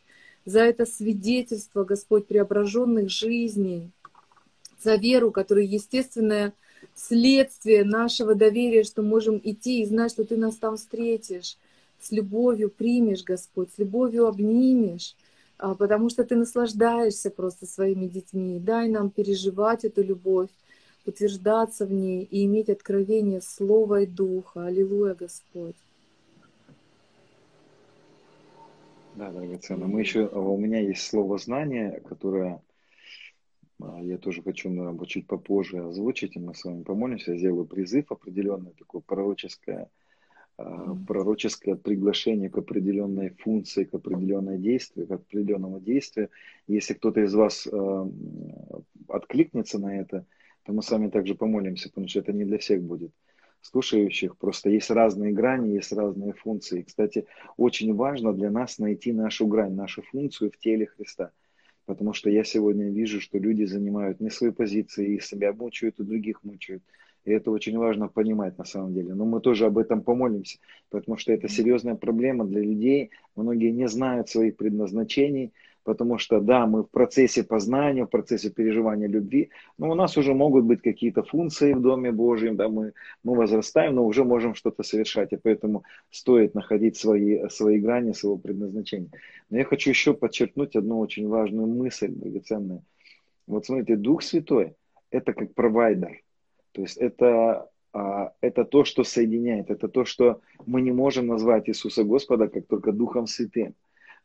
за 0.45 0.59
это 0.59 0.85
свидетельство, 0.85 1.83
Господь, 1.83 2.27
преображенных 2.27 3.09
жизней, 3.09 3.91
за 4.83 4.95
веру, 4.95 5.31
которая 5.31 5.65
естественное 5.65 6.53
следствие 6.93 7.83
нашего 7.83 8.35
доверия, 8.35 8.83
что 8.83 9.01
можем 9.01 9.41
идти 9.43 9.81
и 9.81 9.85
знать, 9.85 10.11
что 10.11 10.23
Ты 10.23 10.37
нас 10.37 10.55
там 10.57 10.77
встретишь, 10.77 11.57
с 11.99 12.11
любовью 12.11 12.69
примешь, 12.69 13.23
Господь, 13.23 13.69
с 13.73 13.79
любовью 13.79 14.27
обнимешь, 14.27 15.15
потому 15.57 16.09
что 16.09 16.23
ты 16.23 16.35
наслаждаешься 16.35 17.29
просто 17.31 17.65
своими 17.65 18.07
детьми. 18.07 18.59
Дай 18.59 18.89
нам 18.89 19.09
переживать 19.09 19.85
эту 19.85 20.03
любовь, 20.03 20.49
утверждаться 21.05 21.85
в 21.85 21.93
ней 21.93 22.23
и 22.23 22.45
иметь 22.45 22.69
откровение 22.69 23.41
Слова 23.41 24.01
и 24.01 24.05
Духа. 24.05 24.65
Аллилуйя, 24.65 25.15
Господь. 25.15 25.75
Да, 29.15 29.31
драгоценно. 29.31 29.87
Мы 29.87 30.01
еще, 30.01 30.25
а, 30.25 30.39
у 30.39 30.57
меня 30.57 30.81
есть 30.81 31.07
слово 31.07 31.37
знание, 31.37 32.01
которое 32.01 32.61
а, 33.81 34.01
я 34.01 34.17
тоже 34.17 34.41
хочу, 34.41 34.69
наверное, 34.69 35.05
чуть 35.05 35.25
попозже 35.25 35.79
озвучить, 35.79 36.35
и 36.35 36.39
мы 36.39 36.53
с 36.53 36.65
вами 36.65 36.83
помолимся. 36.83 37.31
Я 37.31 37.37
сделаю 37.37 37.65
призыв 37.65 38.11
определенное, 38.11 38.73
такое 38.73 39.01
пророческое 39.01 39.89
пророческое 40.57 41.75
приглашение 41.75 42.49
к 42.49 42.57
определенной 42.57 43.29
функции, 43.29 43.83
к 43.83 43.93
определенной 43.93 44.57
действию, 44.57 45.07
к 45.07 45.11
определенному 45.11 45.79
действию. 45.79 46.29
Если 46.67 46.93
кто-то 46.93 47.21
из 47.21 47.33
вас 47.33 47.67
э, 47.69 48.05
откликнется 49.09 49.79
на 49.79 49.99
это, 49.99 50.25
то 50.63 50.73
мы 50.73 50.81
с 50.81 50.89
вами 50.89 51.09
также 51.09 51.35
помолимся, 51.35 51.89
потому 51.89 52.07
что 52.07 52.19
это 52.19 52.31
не 52.31 52.45
для 52.45 52.57
всех 52.57 52.81
будет 52.81 53.11
слушающих. 53.65 54.37
Просто 54.37 54.69
есть 54.69 54.89
разные 54.91 55.31
грани, 55.31 55.73
есть 55.73 55.91
разные 55.91 56.33
функции. 56.33 56.83
Кстати, 56.83 57.25
очень 57.57 57.93
важно 57.95 58.31
для 58.33 58.51
нас 58.51 58.77
найти 58.77 59.11
нашу 59.11 59.47
грань, 59.47 59.73
нашу 59.73 60.03
функцию 60.03 60.51
в 60.51 60.57
теле 60.57 60.85
Христа. 60.85 61.31
Потому 61.85 62.13
что 62.13 62.29
я 62.29 62.43
сегодня 62.43 62.89
вижу, 62.89 63.19
что 63.21 63.37
люди 63.37 63.63
занимают 63.65 64.19
не 64.19 64.29
свои 64.29 64.51
позиции, 64.51 65.15
и 65.15 65.19
себя 65.19 65.53
мучают, 65.53 65.99
и 65.99 66.03
других 66.03 66.43
мучают. 66.43 66.83
И 67.25 67.31
это 67.31 67.51
очень 67.51 67.77
важно 67.77 68.07
понимать 68.07 68.57
на 68.57 68.65
самом 68.65 68.93
деле. 68.93 69.15
Но 69.15 69.25
мы 69.25 69.41
тоже 69.41 69.65
об 69.65 69.77
этом 69.77 70.01
помолимся, 70.01 70.59
потому 70.89 71.17
что 71.17 71.33
это 71.33 71.49
серьезная 71.49 71.95
проблема 71.95 72.45
для 72.45 72.61
людей. 72.61 73.09
Многие 73.35 73.71
не 73.71 73.87
знают 73.87 74.29
своих 74.29 74.55
предназначений, 74.55 75.51
потому 75.83 76.17
что, 76.19 76.39
да, 76.39 76.67
мы 76.67 76.83
в 76.83 76.89
процессе 76.89 77.43
познания, 77.43 78.05
в 78.05 78.09
процессе 78.09 78.49
переживания 78.49 79.07
любви, 79.07 79.49
но 79.77 79.91
у 79.91 79.95
нас 79.95 80.17
уже 80.17 80.33
могут 80.33 80.65
быть 80.65 80.81
какие-то 80.81 81.23
функции 81.23 81.73
в 81.73 81.81
Доме 81.81 82.11
Божьем, 82.11 82.57
да, 82.57 82.69
мы, 82.69 82.93
мы 83.23 83.35
возрастаем, 83.35 83.95
но 83.95 84.05
уже 84.05 84.23
можем 84.23 84.55
что-то 84.55 84.83
совершать, 84.83 85.33
и 85.33 85.37
поэтому 85.37 85.83
стоит 86.09 86.55
находить 86.55 86.97
свои, 86.97 87.47
свои 87.49 87.79
грани, 87.79 88.13
своего 88.13 88.37
предназначения. 88.37 89.09
Но 89.49 89.57
я 89.57 89.63
хочу 89.63 89.91
еще 89.91 90.13
подчеркнуть 90.13 90.75
одну 90.75 90.99
очень 90.99 91.27
важную 91.27 91.67
мысль, 91.67 92.11
драгоценную. 92.11 92.81
Вот 93.47 93.65
смотрите, 93.65 93.95
Дух 93.95 94.23
Святой– 94.23 94.73
это 95.11 95.33
как 95.33 95.53
провайдер, 95.53 96.24
то 96.75 96.81
есть 96.81 96.97
это, 96.97 97.69
а, 97.93 98.33
это 98.41 98.65
то, 98.65 98.83
что 98.83 99.05
соединяет, 99.05 99.69
это 99.69 99.87
то, 99.87 100.03
что 100.03 100.41
мы 100.65 100.81
не 100.81 100.91
можем 100.91 101.27
назвать 101.27 101.69
Иисуса 101.69 102.03
Господа 102.03 102.49
как 102.49 102.67
только 102.67 102.91
Духом 102.91 103.27
Святым. 103.27 103.75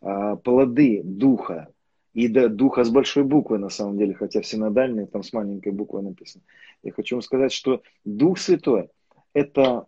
А, 0.01 0.35
плоды 0.35 1.01
Духа, 1.05 1.69
и 2.13 2.27
да, 2.27 2.49
Духа 2.49 2.83
с 2.83 2.91
большой 2.91 3.23
буквы 3.23 3.59
на 3.59 3.69
самом 3.69 3.99
деле, 3.99 4.15
хотя 4.15 4.41
в 4.41 4.47
синодальной 4.47 5.07
там 5.07 5.23
с 5.23 5.33
маленькой 5.33 5.73
буквой 5.73 6.03
написано. 6.03 6.43
Я 6.83 6.91
хочу 6.91 7.15
вам 7.15 7.23
сказать, 7.23 7.53
что 7.53 7.83
Дух 8.05 8.39
Святой– 8.39 8.91
это 9.33 9.87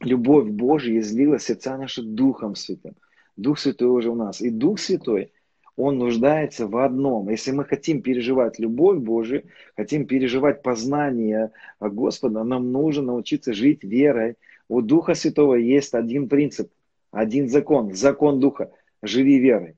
любовь 0.00 0.48
Божья 0.48 0.98
излила 1.00 1.38
сердца 1.38 1.76
наши 1.76 2.02
Духом 2.02 2.54
Святым. 2.54 2.94
Дух 3.36 3.58
Святой 3.58 3.88
уже 3.88 4.08
у 4.08 4.14
нас. 4.14 4.40
И 4.40 4.48
Дух 4.48 4.78
Святой– 4.78 5.32
он 5.80 5.98
нуждается 5.98 6.66
в 6.66 6.76
одном. 6.76 7.28
Если 7.30 7.52
мы 7.52 7.64
хотим 7.64 8.02
переживать 8.02 8.58
любовь 8.58 8.98
Божию, 8.98 9.44
хотим 9.76 10.06
переживать 10.06 10.62
познание 10.62 11.50
Господа, 11.80 12.44
нам 12.44 12.72
нужно 12.72 13.04
научиться 13.04 13.52
жить 13.52 13.82
верой. 13.82 14.34
У 14.68 14.82
Духа 14.82 15.14
Святого 15.14 15.54
есть 15.54 15.94
один 15.94 16.28
принцип, 16.28 16.70
один 17.10 17.48
закон, 17.48 17.94
закон 17.94 18.40
Духа. 18.40 18.70
Живи 19.02 19.38
верой. 19.38 19.76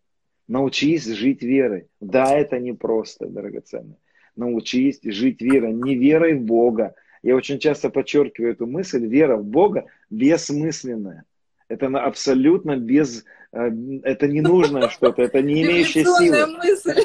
Научись 0.49 1.07
жить 1.07 1.43
верой. 1.43 1.87
Да, 2.01 2.35
это 2.37 2.59
непросто, 2.59 3.27
драгоценный. 3.27 3.97
Научись 4.37 5.01
жить 5.03 5.41
верой. 5.41 5.73
Не 5.73 5.95
верой 5.95 6.35
в 6.35 6.43
Бога. 6.43 6.95
Я 7.23 7.37
очень 7.37 7.59
часто 7.59 7.89
подчеркиваю 7.89 8.53
эту 8.53 8.67
мысль. 8.67 9.07
Вера 9.07 9.37
в 9.37 9.45
Бога 9.45 9.87
бессмысленная. 10.11 11.25
Это 11.69 11.87
абсолютно 11.87 12.77
без... 12.77 13.25
Э, 13.53 13.71
это 14.03 14.29
не 14.29 14.41
нужное 14.41 14.89
что-то, 14.89 15.23
это 15.23 15.43
не 15.43 15.63
имеющее 15.63 16.05
силы. 16.05 16.47
мысль 16.47 17.01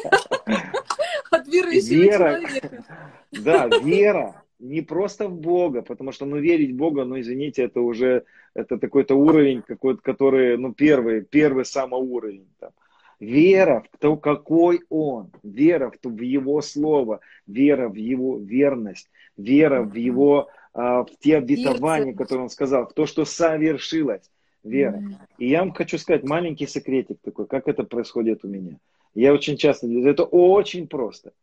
от 1.32 1.48
верующего 1.48 2.04
вера, 2.04 2.42
человека. 2.42 2.84
Да, 3.32 3.68
вера 3.84 4.44
не 4.60 4.82
просто 4.82 5.28
в 5.28 5.36
Бога, 5.36 5.82
потому 5.82 6.12
что, 6.12 6.26
ну, 6.26 6.38
верить 6.38 6.72
в 6.72 6.78
Бога, 6.78 7.06
ну, 7.06 7.20
извините, 7.20 7.64
это 7.64 7.82
уже, 7.82 8.24
это 8.54 8.78
такой-то 8.78 9.16
уровень, 9.16 9.62
какой-то, 9.62 10.02
который, 10.02 10.58
ну, 10.58 10.74
первый, 10.74 11.22
первый 11.22 11.66
самый 11.66 12.02
уровень. 12.02 12.48
Там. 12.60 12.72
Вера 13.20 13.84
в 13.92 13.98
то, 13.98 14.16
какой 14.16 14.82
Он, 14.90 15.32
вера 15.44 15.92
в, 15.92 15.98
то, 15.98 16.10
в 16.10 16.22
Его 16.22 16.62
Слово, 16.62 17.20
вера 17.46 17.90
в 17.90 17.96
Его 17.96 18.38
верность, 18.38 19.10
вера 19.36 19.84
в 19.84 19.94
Его, 19.96 20.50
а, 20.74 21.04
в 21.04 21.10
те 21.20 21.38
обетования, 21.38 22.14
которые 22.14 22.44
Он 22.44 22.50
сказал, 22.50 22.88
в 22.88 22.94
то, 22.94 23.06
что 23.06 23.26
совершилось 23.26 24.30
вера. 24.64 25.04
И 25.38 25.50
я 25.50 25.60
вам 25.60 25.74
хочу 25.74 25.98
сказать 25.98 26.24
маленький 26.24 26.68
секретик 26.68 27.20
такой, 27.22 27.48
как 27.48 27.68
это 27.68 27.84
происходит 27.84 28.44
у 28.44 28.48
меня. 28.48 28.78
Я 29.14 29.34
очень 29.34 29.58
часто, 29.58 29.88
это 29.88 30.24
очень 30.24 30.88
просто. 30.88 31.34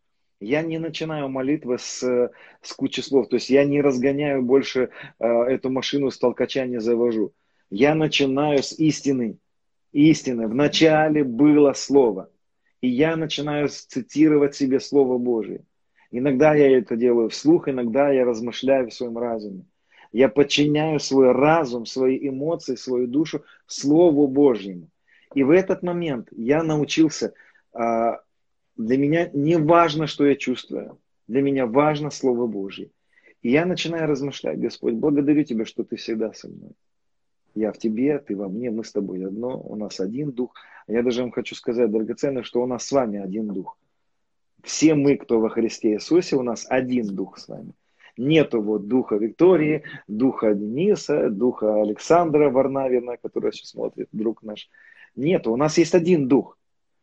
Я 0.41 0.63
не 0.63 0.79
начинаю 0.79 1.29
молитвы 1.29 1.79
с, 1.79 2.31
с 2.61 2.73
кучи 2.75 3.01
слов, 3.01 3.29
то 3.29 3.37
есть 3.37 3.51
я 3.51 3.65
не 3.65 3.81
разгоняю 3.81 4.43
больше 4.43 4.91
э, 5.19 5.27
эту 5.27 5.71
машину 5.71 6.11
с 6.11 6.19
толкача 6.19 6.67
не 6.67 6.81
завожу. 6.81 7.33
Я 7.71 7.95
начинаю 7.95 8.63
с 8.63 8.73
истины. 8.73 9.39
Истины. 9.93 10.49
Вначале 10.49 11.25
было 11.25 11.73
слово. 11.73 12.31
И 12.81 12.89
я 12.89 13.17
начинаю 13.17 13.69
цитировать 13.69 14.55
себе 14.55 14.79
Слово 14.79 15.17
Божие. 15.17 15.65
Иногда 16.11 16.55
я 16.55 16.79
это 16.79 16.97
делаю 16.97 17.31
вслух, 17.31 17.69
иногда 17.69 18.11
я 18.11 18.25
размышляю 18.25 18.91
в 18.91 18.95
своем 18.95 19.17
разуме. 19.17 19.65
Я 20.15 20.29
подчиняю 20.29 21.01
свой 21.01 21.33
разум, 21.33 21.87
свои 21.87 22.29
эмоции, 22.29 22.77
свою 22.77 23.09
душу 23.09 23.43
Слову 23.67 24.29
Божьему. 24.29 24.89
И 25.35 25.43
в 25.43 25.51
этот 25.51 25.83
момент 25.83 26.29
я 26.31 26.63
научился, 26.63 27.35
а, 27.73 28.21
для 28.77 28.97
меня 28.97 29.29
не 29.33 29.59
важно, 29.59 30.07
что 30.07 30.25
я 30.25 30.37
чувствую, 30.37 31.01
для 31.27 31.43
меня 31.43 31.67
важно 31.67 32.11
Слово 32.11 32.47
Божье. 32.47 32.91
И 33.43 33.51
я 33.51 33.67
начинаю 33.67 34.07
размышлять, 34.07 34.61
Господь, 34.61 34.95
благодарю 34.95 35.43
Тебя, 35.43 35.65
что 35.65 35.83
Ты 35.83 35.97
всегда 35.97 36.33
со 36.33 36.49
мной. 36.49 36.71
Я 37.57 37.73
в 37.73 37.79
тебе, 37.79 38.21
ты 38.21 38.37
во 38.37 38.49
мне, 38.49 38.71
мы 38.71 38.85
с 38.85 38.93
тобой 38.93 39.27
одно, 39.27 39.61
у 39.61 39.75
нас 39.75 39.99
один 39.99 40.31
дух. 40.31 40.55
Я 40.87 41.03
даже 41.03 41.23
вам 41.23 41.33
хочу 41.33 41.57
сказать, 41.57 41.91
драгоценно, 41.91 42.45
что 42.45 42.63
у 42.63 42.67
нас 42.67 42.87
с 42.87 42.93
вами 42.93 43.19
один 43.19 43.49
дух. 43.49 43.77
Все 44.63 44.95
мы, 44.95 45.17
кто 45.17 45.41
во 45.41 45.49
Христе 45.49 45.95
Иисусе, 45.95 46.37
у 46.37 46.43
нас 46.43 46.67
один 46.69 47.09
дух 47.09 47.37
с 47.37 47.49
вами. 47.49 47.73
Нету 48.17 48.63
вот 48.63 48.87
духа 48.87 49.17
Виктории, 49.17 49.83
духа 50.07 50.55
Дениса, 50.55 51.31
духа 51.31 51.81
Александра 51.83 52.49
Варнавина, 52.49 53.17
который 53.17 53.53
сейчас 53.53 53.71
смотрит, 53.71 54.09
друг 54.13 54.43
наш. 54.43 54.69
Нету, 55.17 55.53
у 55.53 55.57
нас 55.57 55.79
есть 55.79 55.95
один 55.95 56.29
дух. 56.29 56.57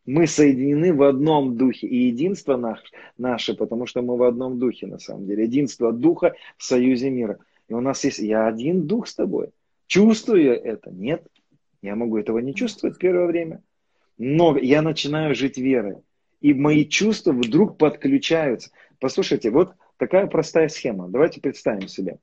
Мы 0.04 0.26
соединены 0.26 0.92
в 0.92 1.02
одном 1.02 1.56
духе. 1.56 1.86
И 1.86 2.08
единство 2.08 2.56
наш, 2.56 2.80
наше, 3.18 3.54
потому 3.54 3.86
что 3.86 4.02
мы 4.02 4.16
в 4.16 4.22
одном 4.22 4.58
духе 4.58 4.86
на 4.86 4.98
самом 4.98 5.26
деле. 5.26 5.44
Единство 5.44 5.92
духа 5.92 6.34
в 6.56 6.64
союзе 6.64 7.10
мира. 7.10 7.38
И 7.68 7.74
у 7.74 7.80
нас 7.80 8.02
есть, 8.04 8.18
я 8.18 8.46
один 8.46 8.86
дух 8.86 9.06
с 9.06 9.14
тобой. 9.14 9.50
Чувствую 9.86 10.60
это? 10.60 10.90
Нет. 10.90 11.26
Я 11.82 11.94
могу 11.94 12.16
этого 12.16 12.38
не 12.38 12.54
чувствовать 12.54 12.98
первое 12.98 13.26
время. 13.26 13.62
Но 14.18 14.56
я 14.56 14.82
начинаю 14.82 15.34
жить 15.34 15.58
верой. 15.58 15.98
И 16.40 16.54
мои 16.54 16.84
чувства 16.84 17.32
вдруг 17.32 17.78
подключаются. 17.78 18.70
Послушайте, 18.98 19.50
вот 19.50 19.74
такая 20.02 20.26
простая 20.26 20.68
схема. 20.68 21.08
Давайте 21.08 21.40
представим 21.40 21.86
себе. 21.86 22.18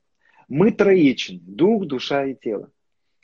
Мы 0.48 0.70
троичны. 0.70 1.40
Дух, 1.42 1.86
душа 1.86 2.26
и 2.26 2.34
тело. 2.34 2.70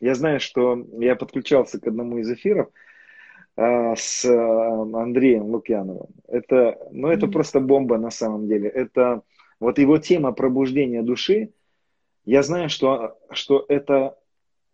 Я 0.00 0.14
знаю, 0.14 0.40
что 0.40 0.82
я 0.98 1.14
подключался 1.14 1.78
к 1.78 1.86
одному 1.86 2.16
из 2.16 2.30
эфиров– 2.30 2.70
а, 3.56 3.96
с 3.96 4.25
а, 4.26 4.82
Андреем 4.82 5.44
Лукьяновым. 5.44 6.08
Это, 6.28 6.78
ну, 6.90 7.08
это 7.08 7.26
mm-hmm. 7.26 7.32
просто 7.32 7.60
бомба 7.60 7.96
на 7.96 8.10
самом 8.10 8.48
деле. 8.48 8.68
Это 8.68 9.22
вот 9.60 9.78
его 9.78 9.96
тема 9.96 10.32
пробуждения 10.32 11.02
души. 11.02 11.52
Я 12.26 12.42
знаю, 12.42 12.68
что, 12.68 13.18
что 13.30 13.64
это 13.68 14.18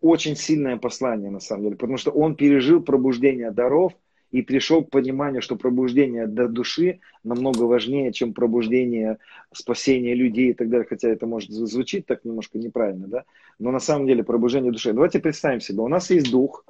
очень 0.01 0.35
сильное 0.35 0.79
послание 0.79 1.31
на 1.31 1.39
самом 1.39 1.65
деле, 1.65 1.77
потому 1.77 1.97
что 1.97 2.11
он 2.11 2.35
пережил 2.35 2.83
пробуждение 2.83 3.53
даров 3.53 3.93
и 4.33 4.41
пришел 4.41 4.83
к 4.83 4.91
пониманию, 4.91 5.43
что 5.43 5.57
пробуждение 5.57 6.27
до 6.27 6.49
души 6.49 7.01
намного 7.23 7.65
важнее, 7.65 8.13
чем 8.13 8.33
пробуждение 8.33 9.19
спасения 9.53 10.15
людей 10.15 10.51
и 10.51 10.55
так 10.55 10.71
далее. 10.71 10.87
Хотя 10.89 11.11
это 11.11 11.27
может 11.27 11.51
звучить 11.51 12.07
так 12.07 12.25
немножко 12.25 12.59
неправильно, 12.59 13.07
да? 13.07 13.25
Но 13.59 13.71
на 13.71 13.79
самом 13.79 14.07
деле 14.07 14.25
пробуждение 14.25 14.73
души. 14.73 14.95
Давайте 14.95 15.21
представим 15.21 15.61
себе, 15.61 15.83
у 15.83 15.89
нас 15.89 16.11
есть 16.11 16.31
дух, 16.31 16.65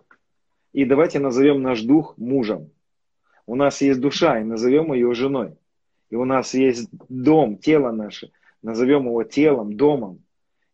и 0.73 0.85
давайте 0.85 1.21
назовем 1.21 1.63
наш 1.63 1.83
дух 1.83 2.15
мужем. 2.19 2.71
У 3.47 3.55
нас 3.55 3.81
есть 3.81 4.01
душа, 4.01 4.41
и 4.41 4.45
назовем 4.45 4.93
ее 4.93 5.15
женой. 5.15 5.55
И 6.11 6.17
у 6.17 6.25
нас 6.25 6.55
есть 6.55 6.89
дом, 7.09 7.57
тело 7.59 7.93
наше, 7.93 8.33
назовем 8.63 9.07
его 9.07 9.23
телом, 9.23 9.77
домом. 9.77 10.19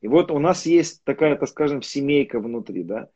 И 0.00 0.08
вот 0.08 0.30
у 0.30 0.38
нас 0.38 0.64
есть 0.64 1.04
такая, 1.04 1.36
так 1.36 1.48
скажем, 1.48 1.82
семейка 1.82 2.40
внутри, 2.40 2.82
да. 2.82 3.08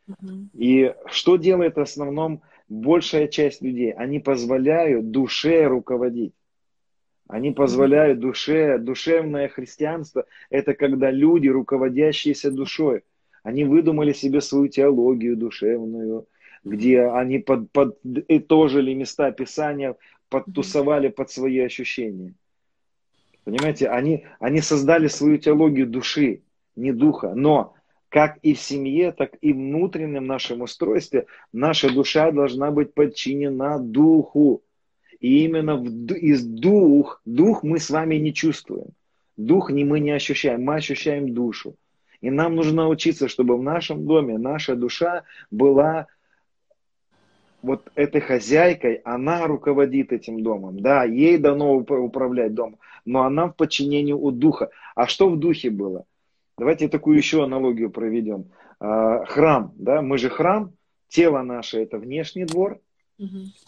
И 0.53 0.95
что 1.07 1.37
делает 1.37 1.77
в 1.77 1.81
основном 1.81 2.43
большая 2.73 3.29
часть 3.29 3.63
людей? 3.63 3.93
Они 3.93 4.19
позволяют 4.19 5.11
душе 5.11 5.67
руководить. 5.67 6.35
Они 7.29 7.51
позволяют 7.53 8.19
душе, 8.19 8.79
душевное 8.79 9.49
христианство, 9.49 10.27
это 10.51 10.75
когда 10.75 11.11
люди, 11.11 11.49
руководящиеся 11.49 12.51
душой, 12.51 13.05
они 13.43 13.65
выдумали 13.65 14.13
себе 14.13 14.41
свою 14.41 14.69
теологию 14.69 15.37
душевную, 15.37 16.27
где 16.63 17.03
они 17.03 17.39
под, 17.39 17.71
подытожили 17.73 18.93
места 18.93 19.31
Писания, 19.33 19.97
подтусовали 20.29 21.09
под 21.09 21.31
свои 21.31 21.61
ощущения. 21.61 22.35
Понимаете, 23.45 23.89
они, 23.89 24.27
они 24.39 24.61
создали 24.61 25.09
свою 25.09 25.39
теологию 25.39 25.87
души, 25.87 26.43
не 26.77 26.93
духа. 26.93 27.33
Но 27.35 27.75
как 28.13 28.37
и 28.43 28.53
в 28.53 28.61
семье, 28.61 29.11
так 29.11 29.39
и 29.41 29.55
внутреннем 29.55 30.27
нашем 30.27 30.61
устройстве, 30.61 31.25
наша 31.51 31.91
душа 31.91 32.31
должна 32.31 32.71
быть 32.71 32.93
подчинена 32.93 33.79
духу. 33.79 34.63
И 35.19 35.45
именно 35.45 35.77
в, 35.77 35.87
из 36.13 36.45
дух, 36.45 37.23
дух 37.25 37.63
мы 37.63 37.79
с 37.79 37.89
вами 37.89 38.17
не 38.17 38.35
чувствуем. 38.35 38.89
Дух 39.39 39.71
не 39.71 39.85
мы 39.85 39.99
не 40.01 40.11
ощущаем, 40.11 40.63
мы 40.63 40.75
ощущаем 40.75 41.33
душу. 41.33 41.75
И 42.21 42.29
нам 42.29 42.55
нужно 42.55 42.83
научиться, 42.83 43.29
чтобы 43.29 43.57
в 43.57 43.63
нашем 43.63 44.05
доме 44.05 44.37
наша 44.37 44.77
душа 44.77 45.25
была 45.51 46.07
вот 47.63 47.91
этой 47.95 48.21
хозяйкой, 48.21 49.01
она 49.05 49.47
руководит 49.47 50.13
этим 50.13 50.43
домом. 50.43 50.81
Да, 50.81 51.05
ей 51.05 51.39
дано 51.39 51.77
управлять 51.77 52.53
домом, 52.53 52.79
но 53.07 53.23
она 53.23 53.47
в 53.47 53.57
подчинении 53.57 54.13
у 54.13 54.31
духа. 54.31 54.69
А 54.95 55.07
что 55.07 55.31
в 55.31 55.39
духе 55.39 55.71
было? 55.71 56.05
Давайте 56.59 56.89
такую 56.89 57.17
еще 57.17 57.45
аналогию 57.45 57.91
проведем. 57.91 58.51
А, 58.81 59.25
храм, 59.25 59.73
да, 59.77 60.03
мы 60.03 60.19
же 60.19 60.29
храм, 60.29 60.73
тело 61.09 61.43
наше 61.43 61.83
это 61.83 61.99
внешний 61.99 62.45
двор. 62.45 62.81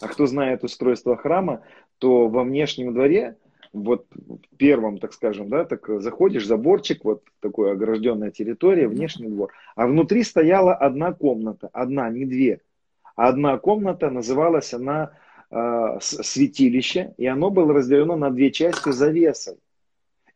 А 0.01 0.07
кто 0.07 0.25
знает 0.25 0.63
устройство 0.63 1.15
храма, 1.15 1.61
то 1.97 2.27
во 2.27 2.43
внешнем 2.43 2.93
дворе, 2.93 3.37
вот 3.71 4.05
в 4.13 4.57
первом, 4.57 4.97
так 4.97 5.13
скажем, 5.13 5.49
да, 5.49 5.65
так 5.65 5.87
заходишь, 6.01 6.45
заборчик, 6.45 7.03
вот 7.03 7.23
такая 7.39 7.73
огражденная 7.73 8.31
территория, 8.31 8.87
внешний 8.87 9.27
двор. 9.27 9.51
А 9.75 9.87
внутри 9.87 10.23
стояла 10.23 10.73
одна 10.73 11.13
комната, 11.13 11.69
одна, 11.73 12.09
не 12.09 12.25
две. 12.25 12.61
Одна 13.15 13.57
комната 13.57 14.09
называлась 14.09 14.73
она 14.73 15.11
э, 15.51 15.97
святилище, 16.01 17.13
и 17.17 17.25
оно 17.25 17.49
было 17.49 17.73
разделено 17.73 18.15
на 18.17 18.29
две 18.31 18.51
части 18.51 18.91
завесой. 18.91 19.55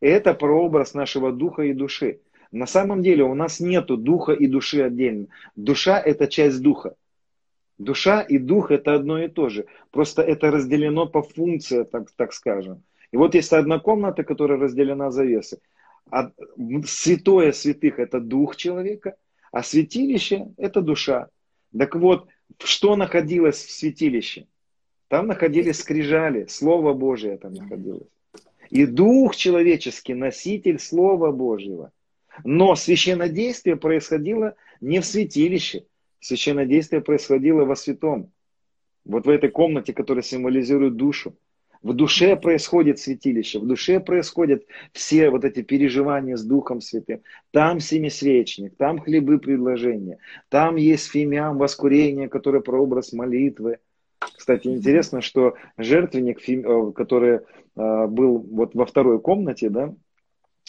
И 0.00 0.06
это 0.06 0.32
прообраз 0.32 0.94
нашего 0.94 1.32
духа 1.32 1.62
и 1.62 1.74
души. 1.74 2.20
На 2.52 2.66
самом 2.66 3.02
деле 3.02 3.24
у 3.24 3.34
нас 3.34 3.60
нету 3.60 3.96
духа 3.96 4.32
и 4.32 4.46
души 4.46 4.82
отдельно. 4.82 5.26
Душа 5.56 6.00
это 6.00 6.26
часть 6.26 6.60
духа. 6.60 6.94
Душа 7.78 8.20
и 8.20 8.38
дух 8.38 8.70
это 8.70 8.94
одно 8.94 9.22
и 9.22 9.28
то 9.28 9.48
же. 9.48 9.66
Просто 9.90 10.22
это 10.22 10.50
разделено 10.50 11.06
по 11.06 11.22
функции, 11.22 11.84
так, 11.84 12.10
так 12.10 12.32
скажем. 12.32 12.82
И 13.12 13.16
вот 13.16 13.34
есть 13.34 13.52
одна 13.52 13.78
комната, 13.78 14.24
которая 14.24 14.58
разделена 14.58 15.10
завесой. 15.10 15.60
А 16.10 16.30
святое 16.84 17.52
святых 17.52 17.98
это 17.98 18.20
дух 18.20 18.56
человека, 18.56 19.16
а 19.52 19.62
святилище 19.62 20.48
это 20.56 20.82
душа. 20.82 21.28
Так 21.76 21.94
вот, 21.94 22.26
что 22.58 22.96
находилось 22.96 23.64
в 23.64 23.70
святилище? 23.70 24.46
Там 25.08 25.26
находились 25.26 25.78
скрижали, 25.78 26.46
Слово 26.46 26.92
Божие 26.94 27.38
там 27.38 27.54
находилось. 27.54 28.08
И 28.70 28.86
Дух 28.86 29.34
человеческий, 29.34 30.14
носитель 30.14 30.78
Слова 30.78 31.32
Божьего. 31.32 31.90
Но 32.44 32.74
священнодействие 32.74 33.76
происходило 33.76 34.54
не 34.80 35.00
в 35.00 35.06
святилище. 35.06 35.84
Священнодействие 36.20 37.00
происходило 37.00 37.64
во 37.64 37.76
святом. 37.76 38.30
Вот 39.04 39.26
в 39.26 39.30
этой 39.30 39.50
комнате, 39.50 39.92
которая 39.92 40.22
символизирует 40.22 40.96
душу. 40.96 41.36
В 41.82 41.94
душе 41.94 42.36
происходит 42.36 42.98
святилище, 42.98 43.58
в 43.58 43.66
душе 43.66 44.00
происходят 44.00 44.64
все 44.92 45.30
вот 45.30 45.46
эти 45.46 45.62
переживания 45.62 46.36
с 46.36 46.44
Духом 46.44 46.82
Святым. 46.82 47.22
Там 47.52 47.80
семисвечник, 47.80 48.76
там 48.76 48.98
хлебы 48.98 49.38
предложения, 49.38 50.18
там 50.50 50.76
есть 50.76 51.10
фимиам 51.10 51.56
воскурение, 51.56 52.28
которое 52.28 52.60
прообраз 52.60 53.14
молитвы. 53.14 53.78
Кстати, 54.18 54.68
интересно, 54.68 55.22
что 55.22 55.54
жертвенник, 55.78 56.46
э, 56.46 56.92
который 56.92 57.40
э, 57.76 58.06
был 58.06 58.38
вот 58.38 58.74
во 58.74 58.84
второй 58.84 59.18
комнате, 59.18 59.70
да, 59.70 59.94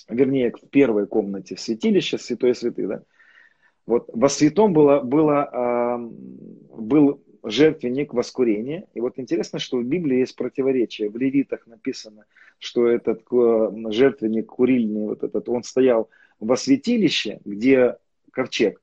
вернее, 0.09 0.51
в 0.51 0.69
первой 0.69 1.07
комнате 1.07 1.57
святилище 1.57 2.17
Святой 2.17 2.55
Святый, 2.55 2.87
да, 2.87 3.03
вот 3.85 4.09
во 4.13 4.29
святом 4.29 4.73
было, 4.73 5.01
было, 5.01 5.49
а, 5.51 5.97
был 5.97 7.21
жертвенник 7.43 8.13
воскурения. 8.13 8.87
И 8.93 9.01
вот 9.01 9.17
интересно, 9.17 9.59
что 9.59 9.77
в 9.77 9.83
Библии 9.83 10.19
есть 10.19 10.35
противоречие. 10.35 11.09
В 11.09 11.17
Левитах 11.17 11.65
написано, 11.67 12.25
что 12.59 12.87
этот 12.87 13.23
э, 13.31 13.71
жертвенник 13.89 14.45
курильный, 14.45 15.07
вот 15.07 15.23
этот, 15.23 15.49
он 15.49 15.63
стоял 15.63 16.09
во 16.39 16.55
святилище, 16.55 17.39
где 17.43 17.97
ковчег. 18.31 18.81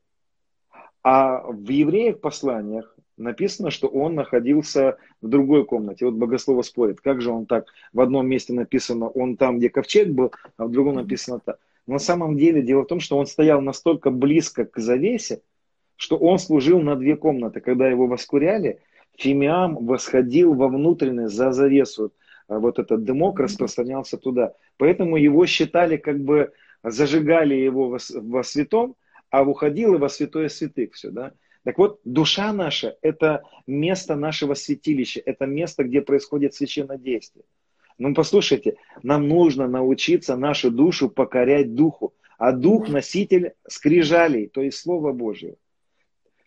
А 1.05 1.42
в 1.47 1.68
евреях 1.68 2.21
посланиях 2.21 2.97
написано, 3.18 3.70
что 3.70 3.88
он 3.88 4.14
находился 4.14 4.96
в 5.20 5.28
другой 5.28 5.64
комнате. 5.64 6.07
Вот 6.07 6.14
богослово 6.14 6.62
спорит, 6.62 7.00
как 7.00 7.20
же 7.20 7.31
он 7.31 7.46
так, 7.46 7.66
в 7.92 8.00
одном 8.00 8.26
месте 8.26 8.52
написано, 8.52 9.09
он 9.09 9.37
там, 9.37 9.59
где 9.59 9.68
ковчег 9.68 10.09
был, 10.09 10.33
а 10.57 10.66
в 10.66 10.70
другом 10.70 10.96
написано 10.96 11.40
так. 11.44 11.59
на 11.87 11.98
самом 11.98 12.37
деле 12.37 12.62
дело 12.62 12.83
в 12.83 12.87
том, 12.87 13.00
что 13.00 13.18
он 13.18 13.26
стоял 13.26 13.61
настолько 13.61 14.11
близко 14.11 14.64
к 14.64 14.78
завесе, 14.78 15.42
что 15.96 16.16
он 16.16 16.38
служил 16.38 16.81
на 16.81 16.96
две 16.96 17.16
комнаты. 17.16 17.61
Когда 17.61 17.88
его 17.88 18.07
воскуряли, 18.07 18.81
Фимиам 19.16 19.85
восходил 19.85 20.54
во 20.54 20.68
внутренность 20.68 21.35
за 21.35 21.52
завесу. 21.52 22.12
А 22.46 22.61
вот 22.61 22.78
этот 22.78 23.04
дымок 23.04 23.40
распространялся 23.40 24.16
туда. 24.16 24.54
Поэтому 24.78 25.16
его 25.16 25.44
считали 25.44 25.96
как 25.96 26.20
бы, 26.20 26.52
зажигали 26.83 27.54
его 27.54 27.88
во, 27.88 27.98
во 28.14 28.42
святом, 28.42 28.94
а 29.31 29.42
уходило 29.42 29.98
во 29.98 30.09
святое 30.09 30.48
святых 30.48 30.94
все, 30.94 31.11
да. 31.11 31.33
Так 31.64 31.79
вот, 31.79 32.01
душа 32.05 32.53
наша– 32.53 32.97
это 33.03 33.42
место 33.66 34.16
нашего 34.16 34.55
святилища, 34.55 35.21
это 35.25 35.47
место, 35.47 35.85
где 35.85 36.01
происходит 36.01 36.55
священное 36.55 36.99
действие. 36.99 37.44
Ну, 37.99 38.14
послушайте, 38.14 38.77
нам 39.03 39.29
нужно 39.29 39.68
научиться 39.68 40.37
нашу 40.37 40.71
душу 40.71 41.11
покорять 41.11 41.75
духу, 41.75 42.14
а 42.38 42.53
дух– 42.53 42.88
носитель 42.90 43.53
скрижалей, 43.66 44.47
то 44.47 44.62
есть 44.62 44.79
Слова 44.79 45.12
Божьего. 45.12 45.57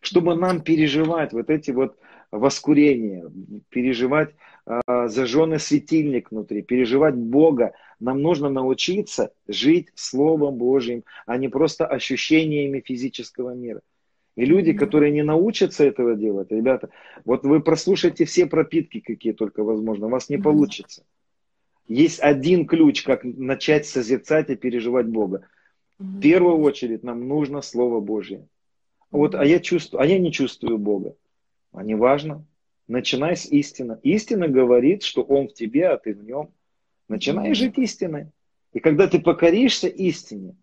чтобы 0.02 0.36
нам 0.36 0.62
переживать 0.62 1.32
вот 1.32 1.50
эти 1.50 1.72
вот 1.72 1.96
воскурения, 2.32 3.30
переживать 3.70 4.34
э, 4.66 4.80
зажженный 5.08 5.60
светильник 5.60 6.32
внутри, 6.32 6.64
переживать 6.64 7.16
Бога, 7.16 7.74
нам 8.00 8.22
нужно 8.22 8.50
научиться 8.50 9.32
жить 9.48 9.90
Словом 9.96 10.56
Божьим, 10.56 11.04
а 11.26 11.38
не 11.38 11.50
просто 11.50 11.86
ощущениями 11.86 12.82
физического 12.84 13.54
мира. 13.54 13.82
И 14.36 14.46
люди, 14.46 14.74
которые 14.74 15.12
не 15.12 15.24
научатся 15.24 15.84
этого 15.84 16.16
делать, 16.16 16.52
ребята, 16.52 16.90
вот 17.26 17.44
вы 17.44 17.60
прослушайте 17.62 18.26
все 18.26 18.46
пропитки, 18.46 19.02
какие 19.02 19.34
только 19.34 19.64
возможно, 19.64 20.08
у 20.08 20.10
вас 20.10 20.30
не 20.30 20.38
получится. 20.38 21.04
Есть 21.88 22.22
один 22.22 22.66
ключ, 22.66 23.04
как 23.04 23.24
начать 23.24 23.86
созерцать 23.86 24.50
и 24.50 24.56
переживать 24.56 25.08
Бога. 25.08 25.48
В 26.00 26.22
первую 26.22 26.60
очередь 26.60 27.04
нам 27.04 27.28
нужно 27.28 27.62
Слово 27.62 28.00
Божье. 28.00 28.48
Вот, 29.12 29.36
а 29.36 29.46
я 29.46 29.60
чувствую, 29.60 30.02
а 30.02 30.06
я 30.06 30.18
не 30.18 30.32
чувствую 30.32 30.78
Бога. 30.78 31.16
А 31.74 31.84
не 31.84 31.96
важно. 31.96 32.46
Начинай 32.88 33.36
с 33.36 33.46
истины. 33.46 34.00
Истина 34.04 34.48
говорит, 34.48 35.04
что 35.04 35.22
Он 35.22 35.48
в 35.50 35.54
тебе, 35.54 35.90
а 35.90 35.98
ты 35.98 36.14
в 36.14 36.24
нем. 36.24 36.50
Начинай 37.08 37.54
жить 37.54 37.78
истиной. 37.78 38.28
И 38.74 38.80
когда 38.80 39.08
ты 39.08 39.20
покоришься 39.20 39.88
истине, 39.88 40.56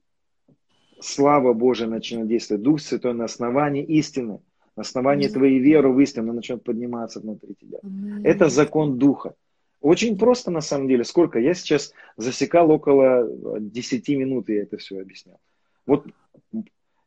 слава 1.01 1.53
Божия 1.53 1.87
начнет 1.87 2.27
действовать. 2.27 2.63
Дух 2.63 2.81
Святой 2.81 3.15
на 3.15 3.25
основании 3.25 3.85
истины, 3.85 4.41
на 4.77 4.83
основании 4.83 5.29
твоей 5.29 5.59
веры 5.59 5.91
в 5.91 6.01
истину 6.01 6.33
начнет 6.33 6.63
подниматься 6.63 7.21
внутри 7.21 7.55
тебя. 7.55 7.79
Это 8.25 8.49
закон 8.49 8.99
Духа. 8.99 9.35
Очень 9.81 10.19
просто 10.19 10.51
на 10.51 10.61
самом 10.61 10.89
деле. 10.89 11.05
Сколько? 11.05 11.39
Я 11.39 11.55
сейчас 11.55 11.93
засекал 12.17 12.71
около 12.71 13.29
10 13.61 14.09
минут, 14.11 14.49
я 14.49 14.63
это 14.63 14.77
все 14.77 15.01
объяснял. 15.01 15.39
Вот 15.87 16.05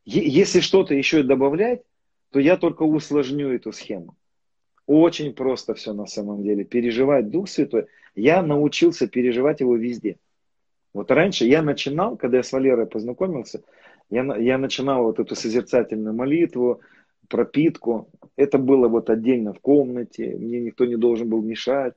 если 0.06 0.62
что-то 0.62 0.96
еще 0.96 1.24
добавлять, 1.24 1.82
то 2.32 2.40
я 2.40 2.58
только 2.58 2.84
усложню 2.84 3.50
эту 3.50 3.72
схему. 3.72 4.16
Очень 4.88 5.34
просто 5.34 5.74
все 5.74 5.94
на 5.94 6.06
самом 6.06 6.44
деле. 6.44 6.64
Переживать 6.64 7.30
Дух 7.30 7.50
Святой. 7.50 7.86
Я 8.16 8.42
научился 8.42 9.08
переживать 9.08 9.60
его 9.60 9.76
везде. 9.76 10.18
Вот 10.94 11.10
раньше 11.12 11.46
я 11.46 11.62
начинал, 11.62 12.18
когда 12.18 12.38
я 12.38 12.44
с 12.44 12.52
Валерой 12.52 12.86
познакомился, 12.86 13.64
я, 14.10 14.24
я 14.36 14.58
начинал 14.58 15.04
вот 15.04 15.20
эту 15.20 15.36
созерцательную 15.36 16.14
молитву, 16.14 16.82
пропитку. 17.30 18.10
Это 18.36 18.58
было 18.58 18.88
вот 18.88 19.10
отдельно 19.10 19.54
в 19.54 19.60
комнате, 19.60 20.36
мне 20.38 20.60
никто 20.60 20.86
не 20.86 20.98
должен 20.98 21.30
был 21.30 21.42
мешать. 21.42 21.94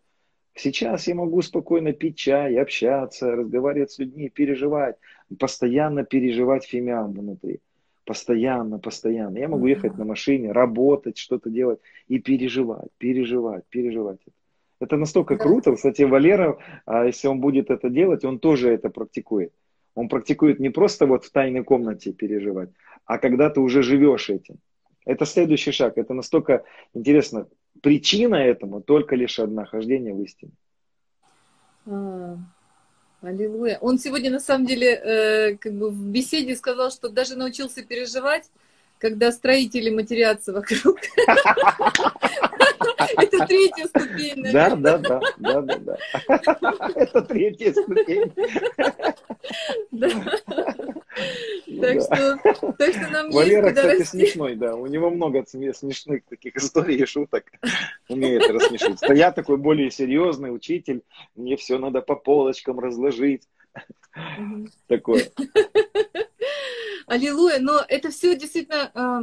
Сейчас 0.54 1.08
я 1.08 1.16
могу 1.16 1.42
спокойно 1.42 1.92
пить 1.92 2.16
чай, 2.16 2.56
общаться, 2.56 3.32
разговаривать 3.32 3.90
с 3.90 3.98
людьми, 3.98 4.28
переживать, 4.28 4.96
постоянно 5.40 6.04
переживать 6.04 6.64
фимиам 6.64 7.12
внутри. 7.12 7.60
Постоянно, 8.04 8.78
постоянно. 8.78 9.38
Я 9.38 9.48
могу 9.48 9.66
ехать 9.66 9.98
на 9.98 10.04
машине, 10.04 10.52
работать, 10.52 11.18
что-то 11.18 11.50
делать 11.50 11.80
и 12.06 12.20
переживать, 12.20 12.90
переживать, 12.98 13.64
переживать. 13.68 14.20
Это 14.26 14.36
настолько 14.92 15.36
круто. 15.36 15.74
Кстати, 15.74 16.02
Валера, 16.02 16.58
а 16.86 17.04
если 17.04 17.28
он 17.28 17.40
будет 17.40 17.70
это 17.70 17.90
делать, 17.90 18.24
он 18.24 18.38
тоже 18.38 18.70
это 18.70 18.90
практикует. 18.90 19.52
Он 19.94 20.08
практикует 20.08 20.60
не 20.60 20.70
просто 20.70 21.06
вот 21.06 21.24
в 21.24 21.30
тайной 21.30 21.64
комнате 21.64 22.12
переживать, 22.12 22.70
а 23.04 23.18
когда 23.18 23.50
ты 23.50 23.60
уже 23.60 23.82
живешь 23.82 24.30
этим. 24.30 24.56
Это 25.04 25.26
следующий 25.26 25.70
шаг. 25.70 25.98
Это 25.98 26.14
настолько 26.14 26.64
интересно. 26.94 27.46
Причина 27.82 28.36
этому 28.36 28.80
только 28.80 29.16
лишь 29.16 29.38
одна– 29.38 29.64
хождение 29.66 30.14
в 30.14 30.22
истине. 30.22 30.52
А, 31.86 32.38
аллилуйя. 33.20 33.78
Он 33.80 33.98
сегодня 33.98 34.30
на 34.30 34.40
самом 34.40 34.66
деле 34.66 34.94
э, 34.94 35.56
как 35.56 35.74
бы 35.74 35.90
в 35.90 36.06
беседе 36.06 36.56
сказал, 36.56 36.90
что 36.90 37.08
даже 37.08 37.36
научился 37.36 37.84
переживать, 37.84 38.50
когда 38.98 39.32
строители 39.32 39.90
матерятся 39.90 40.52
вокруг. 40.52 40.98
Это 43.16 43.46
третья 43.46 43.86
ступень. 43.86 44.52
Да, 44.52 44.76
да, 44.76 44.98
да, 44.98 45.20
да, 45.38 45.60
да, 45.62 45.78
да. 45.78 45.98
Это 46.94 47.22
третья 47.22 47.72
ступень. 47.72 48.32
Так 51.80 52.00
что, 52.00 52.38
так 52.78 52.94
что 52.94 53.10
нам 53.10 53.30
Валера, 53.30 53.72
кстати, 53.72 54.02
смешной, 54.02 54.56
да. 54.56 54.74
У 54.74 54.86
него 54.86 55.10
много 55.10 55.44
смешных 55.46 56.24
таких 56.24 56.56
историй 56.56 56.96
и 56.96 57.06
шуток. 57.06 57.44
Умеет 58.08 58.48
рассмешить. 58.50 58.98
Я 59.08 59.32
такой 59.32 59.56
более 59.56 59.90
серьезный 59.90 60.54
учитель. 60.54 61.02
Мне 61.34 61.56
все 61.56 61.78
надо 61.78 62.00
по 62.00 62.16
полочкам 62.16 62.80
разложить. 62.80 63.48
Такое. 64.86 65.30
Аллилуйя. 67.06 67.58
Но 67.60 67.80
это 67.88 68.10
все 68.10 68.36
действительно 68.36 68.90
а, 68.94 69.22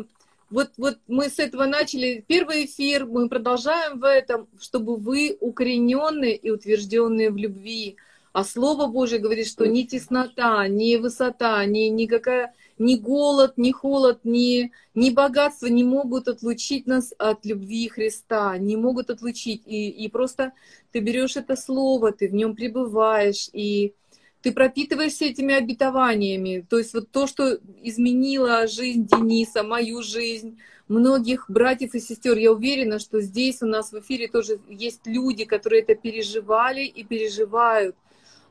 вот, 0.52 0.72
вот 0.78 1.00
мы 1.08 1.30
с 1.30 1.40
этого 1.40 1.66
начали 1.66 2.24
первый 2.28 2.66
эфир, 2.66 3.06
мы 3.06 3.30
продолжаем 3.30 4.00
в 4.00 4.04
этом, 4.04 4.48
чтобы 4.60 4.98
вы 4.98 5.38
укорененные 5.40 6.36
и 6.36 6.50
утвержденные 6.50 7.32
в 7.32 7.38
любви. 7.38 7.96
А 8.34 8.44
Слово 8.44 8.88
Божье 8.88 9.20
говорит, 9.20 9.48
что 9.48 9.66
ни 9.66 9.84
теснота, 9.84 10.68
ни 10.68 10.98
высота, 10.98 11.66
ни 11.66 11.90
никакая, 11.90 12.54
ни 12.78 12.96
голод, 12.96 13.58
ни 13.58 13.72
холод, 13.72 14.20
ни, 14.24 14.72
ни 14.94 15.10
богатство 15.10 15.68
не 15.68 15.84
могут 15.84 16.28
отлучить 16.28 16.88
нас 16.88 17.14
от 17.18 17.46
любви 17.46 17.88
Христа, 17.88 18.58
не 18.58 18.76
могут 18.76 19.10
отлучить. 19.10 19.64
И, 19.66 19.90
и 19.90 20.10
просто 20.10 20.52
ты 20.92 21.00
берешь 21.00 21.38
это 21.38 21.56
слово, 21.56 22.12
ты 22.12 22.28
в 22.28 22.34
нем 22.34 22.56
пребываешь, 22.56 23.50
и 23.54 23.94
ты 24.42 24.52
пропитываешься 24.52 25.26
этими 25.26 25.54
обетованиями. 25.54 26.66
То 26.70 26.78
есть 26.78 26.94
вот 26.94 27.10
то, 27.12 27.28
что 27.28 27.60
изменило 27.82 28.68
жизнь 28.68 29.06
Дениса, 29.06 29.64
мою 29.64 30.02
жизнь, 30.02 30.58
многих 30.88 31.46
братьев 31.50 31.96
и 31.96 32.00
сестер. 32.00 32.38
Я 32.38 32.52
уверена, 32.52 33.00
что 33.00 33.22
здесь 33.22 33.62
у 33.62 33.68
нас 33.68 33.92
в 33.92 34.00
эфире 34.00 34.28
тоже 34.28 34.60
есть 34.68 35.02
люди, 35.06 35.46
которые 35.46 35.84
это 35.84 35.96
переживали 35.96 36.84
и 36.84 37.04
переживают. 37.04 37.96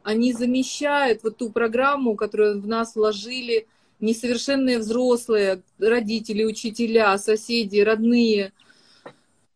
Они 0.03 0.33
замещают 0.33 1.23
вот 1.23 1.37
ту 1.37 1.51
программу, 1.51 2.17
которую 2.17 2.61
в 2.61 2.67
нас 2.67 2.95
вложили 2.95 3.67
несовершенные 4.01 4.79
взрослые, 4.79 5.63
родители, 5.79 6.45
учителя, 6.45 7.19
соседи, 7.19 7.81
родные. 7.81 8.53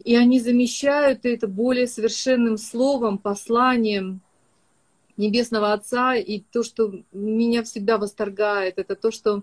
И 0.05 0.15
они 0.17 0.39
замещают 0.39 1.25
это 1.25 1.47
более 1.49 1.87
совершенным 1.87 2.59
словом, 2.59 3.17
посланием, 3.17 4.21
Небесного 5.17 5.73
Отца, 5.73 6.17
и 6.17 6.41
то, 6.41 6.63
что 6.63 6.93
меня 7.13 7.63
всегда 7.63 7.99
восторгает, 7.99 8.79
это 8.79 8.97
то, 8.97 9.11
что 9.11 9.43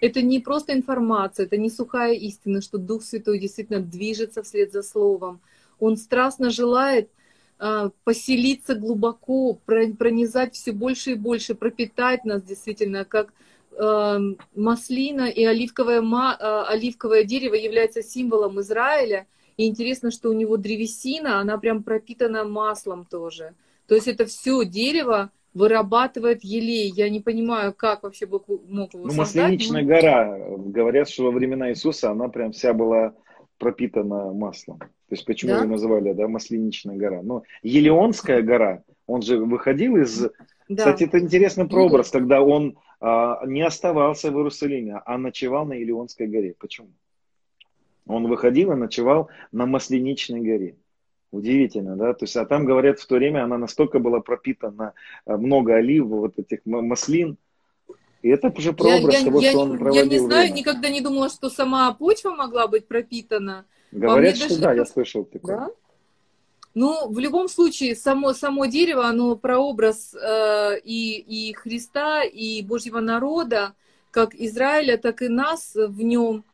это 0.00 0.22
не 0.22 0.40
просто 0.40 0.72
информация, 0.72 1.46
это 1.46 1.56
не 1.56 1.68
сухая 1.70 2.14
истина, 2.14 2.62
что 2.62 2.78
Дух 2.78 3.02
Святой 3.02 3.38
действительно 3.38 3.80
движется 3.80 4.42
вслед 4.42 4.72
за 4.72 4.82
Словом. 4.82 5.40
Он 5.78 5.96
страстно 5.96 6.50
желает 6.50 7.10
а, 7.58 7.90
поселиться 8.04 8.74
глубоко, 8.74 9.58
пронизать 9.66 10.54
все 10.54 10.72
больше 10.72 11.12
и 11.12 11.14
больше, 11.14 11.54
пропитать 11.54 12.24
нас 12.24 12.42
действительно, 12.42 13.04
как 13.04 13.34
а, 13.78 14.18
маслина 14.54 15.28
и 15.28 15.44
оливковое, 15.44 16.02
а, 16.02 16.64
оливковое 16.66 17.24
дерево 17.24 17.54
является 17.54 18.02
символом 18.02 18.60
Израиля. 18.60 19.26
И 19.58 19.66
интересно, 19.66 20.10
что 20.10 20.30
у 20.30 20.32
него 20.32 20.56
древесина, 20.56 21.38
она 21.38 21.58
прям 21.58 21.82
пропитана 21.82 22.44
маслом 22.44 23.04
тоже. 23.04 23.52
То 23.90 23.96
есть 23.96 24.06
это 24.06 24.24
все 24.24 24.64
дерево 24.64 25.32
вырабатывает 25.52 26.44
елей. 26.44 26.92
Я 26.94 27.10
не 27.10 27.18
понимаю, 27.18 27.74
как 27.76 28.04
вообще 28.04 28.24
Бог 28.24 28.46
мог 28.46 28.94
его 28.94 29.06
ну, 29.06 29.10
создать. 29.10 29.50
Масленичная 29.50 29.82
но... 29.82 29.88
гора, 29.88 30.38
говорят, 30.58 31.08
что 31.08 31.24
во 31.24 31.32
времена 31.32 31.70
Иисуса 31.70 32.12
она 32.12 32.28
прям 32.28 32.52
вся 32.52 32.72
была 32.72 33.14
пропитана 33.58 34.32
маслом. 34.32 34.78
То 34.78 34.86
есть 35.10 35.24
почему 35.24 35.54
да? 35.54 35.62
ее 35.62 35.66
называли, 35.66 36.12
да, 36.12 36.28
Масленичная 36.28 36.96
гора. 36.96 37.24
Но 37.24 37.42
Елеонская 37.64 38.42
гора, 38.42 38.84
он 39.08 39.22
же 39.22 39.38
выходил 39.38 39.96
из... 39.96 40.20
Да. 40.20 40.30
Кстати, 40.68 41.02
это 41.02 41.18
интересный 41.18 41.66
прообраз, 41.66 42.10
когда 42.10 42.42
он 42.42 42.78
а, 43.00 43.44
не 43.44 43.62
оставался 43.62 44.30
в 44.30 44.36
Иерусалиме, 44.36 45.02
а 45.04 45.18
ночевал 45.18 45.66
на 45.66 45.72
Елеонской 45.72 46.28
горе. 46.28 46.54
Почему? 46.60 46.90
Он 48.06 48.28
выходил 48.28 48.70
и 48.70 48.76
ночевал 48.76 49.30
на 49.50 49.66
Масленичной 49.66 50.42
горе. 50.42 50.76
Удивительно, 51.32 51.96
да? 51.96 52.12
То 52.12 52.24
есть, 52.24 52.36
а 52.36 52.44
там, 52.44 52.64
говорят, 52.64 52.98
в 52.98 53.06
то 53.06 53.16
время 53.16 53.44
она 53.44 53.56
настолько 53.56 54.00
была 54.00 54.20
пропитана, 54.20 54.94
э, 55.26 55.36
много 55.36 55.76
олив, 55.76 56.06
вот 56.06 56.38
этих 56.38 56.60
маслин, 56.64 57.36
и 58.22 58.28
это 58.28 58.52
уже 58.54 58.72
прообраз 58.72 59.14
я, 59.14 59.24
того, 59.24 59.40
я, 59.40 59.50
что 59.50 59.60
он 59.60 59.78
проводил 59.78 60.02
Я 60.02 60.08
не 60.08 60.18
знаю, 60.18 60.42
время. 60.42 60.58
никогда 60.58 60.90
не 60.90 61.00
думала, 61.00 61.30
что 61.30 61.48
сама 61.48 61.92
почва 61.94 62.30
могла 62.32 62.66
быть 62.66 62.86
пропитана. 62.86 63.64
Говорят, 63.92 64.36
что 64.36 64.48
даже... 64.48 64.60
да, 64.60 64.72
я 64.74 64.84
слышал 64.84 65.24
такое. 65.24 65.56
Да? 65.56 65.70
Ну, 66.74 67.08
в 67.08 67.18
любом 67.18 67.48
случае, 67.48 67.96
само, 67.96 68.32
само 68.32 68.66
дерево, 68.66 69.06
оно 69.06 69.36
прообраз 69.36 70.14
э, 70.14 70.78
и, 70.84 71.18
и 71.18 71.52
Христа, 71.54 72.22
и 72.22 72.62
Божьего 72.62 73.00
народа, 73.00 73.72
как 74.10 74.34
Израиля, 74.34 74.96
так 74.96 75.22
и 75.22 75.28
нас 75.28 75.74
в 75.74 76.02
нем. 76.02 76.44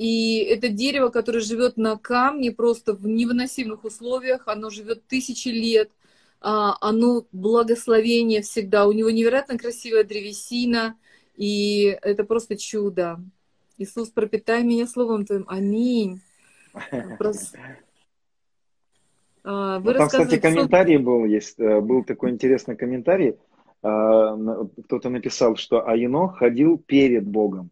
И 0.00 0.38
это 0.38 0.70
дерево, 0.70 1.10
которое 1.10 1.40
живет 1.40 1.76
на 1.76 1.94
камне 1.98 2.52
просто 2.52 2.94
в 2.94 3.06
невыносимых 3.06 3.84
условиях, 3.84 4.44
оно 4.46 4.70
живет 4.70 5.06
тысячи 5.06 5.48
лет, 5.48 5.90
а, 6.40 6.74
оно 6.80 7.26
благословение 7.32 8.40
всегда, 8.40 8.86
у 8.86 8.92
него 8.92 9.10
невероятно 9.10 9.58
красивая 9.58 10.04
древесина, 10.04 10.96
и 11.36 11.98
это 12.00 12.24
просто 12.24 12.56
чудо. 12.56 13.20
Иисус, 13.76 14.08
пропитай 14.08 14.62
меня 14.62 14.86
словом 14.86 15.26
Твоим. 15.26 15.44
Аминь. 15.48 16.22
Просто... 17.18 17.58
А, 19.44 19.80
вы 19.80 19.92
ну, 19.92 19.98
там, 19.98 20.08
кстати, 20.08 20.38
комментарий 20.38 20.96
был, 20.96 21.26
есть, 21.26 21.60
э, 21.60 21.78
был 21.82 22.04
такой 22.04 22.30
интересный 22.30 22.74
комментарий. 22.74 23.36
А, 23.82 24.34
кто-то 24.86 25.10
написал, 25.10 25.56
что 25.56 25.86
Аино 25.86 26.28
ходил 26.28 26.78
перед 26.78 27.26
Богом. 27.26 27.70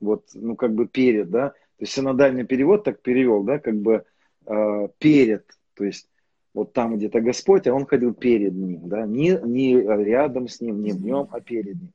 Вот, 0.00 0.26
ну, 0.34 0.56
как 0.56 0.74
бы 0.74 0.86
перед, 0.86 1.30
да. 1.30 1.50
То 1.50 1.84
есть 1.84 1.92
синодальный 1.92 2.44
перевод 2.44 2.84
так 2.84 3.02
перевел, 3.02 3.42
да, 3.42 3.58
как 3.58 3.76
бы 3.76 4.04
а, 4.46 4.88
перед. 4.98 5.44
То 5.74 5.84
есть 5.84 6.08
вот 6.54 6.72
там 6.72 6.96
где-то 6.96 7.20
Господь, 7.20 7.66
а 7.66 7.74
он 7.74 7.86
ходил 7.86 8.14
перед 8.14 8.54
ним, 8.54 8.88
да, 8.88 9.06
не, 9.06 9.38
не 9.44 9.74
рядом 9.80 10.48
с 10.48 10.60
ним, 10.60 10.82
не 10.82 10.92
в 10.92 11.00
нем, 11.00 11.28
а 11.30 11.40
перед 11.40 11.80
ним. 11.80 11.92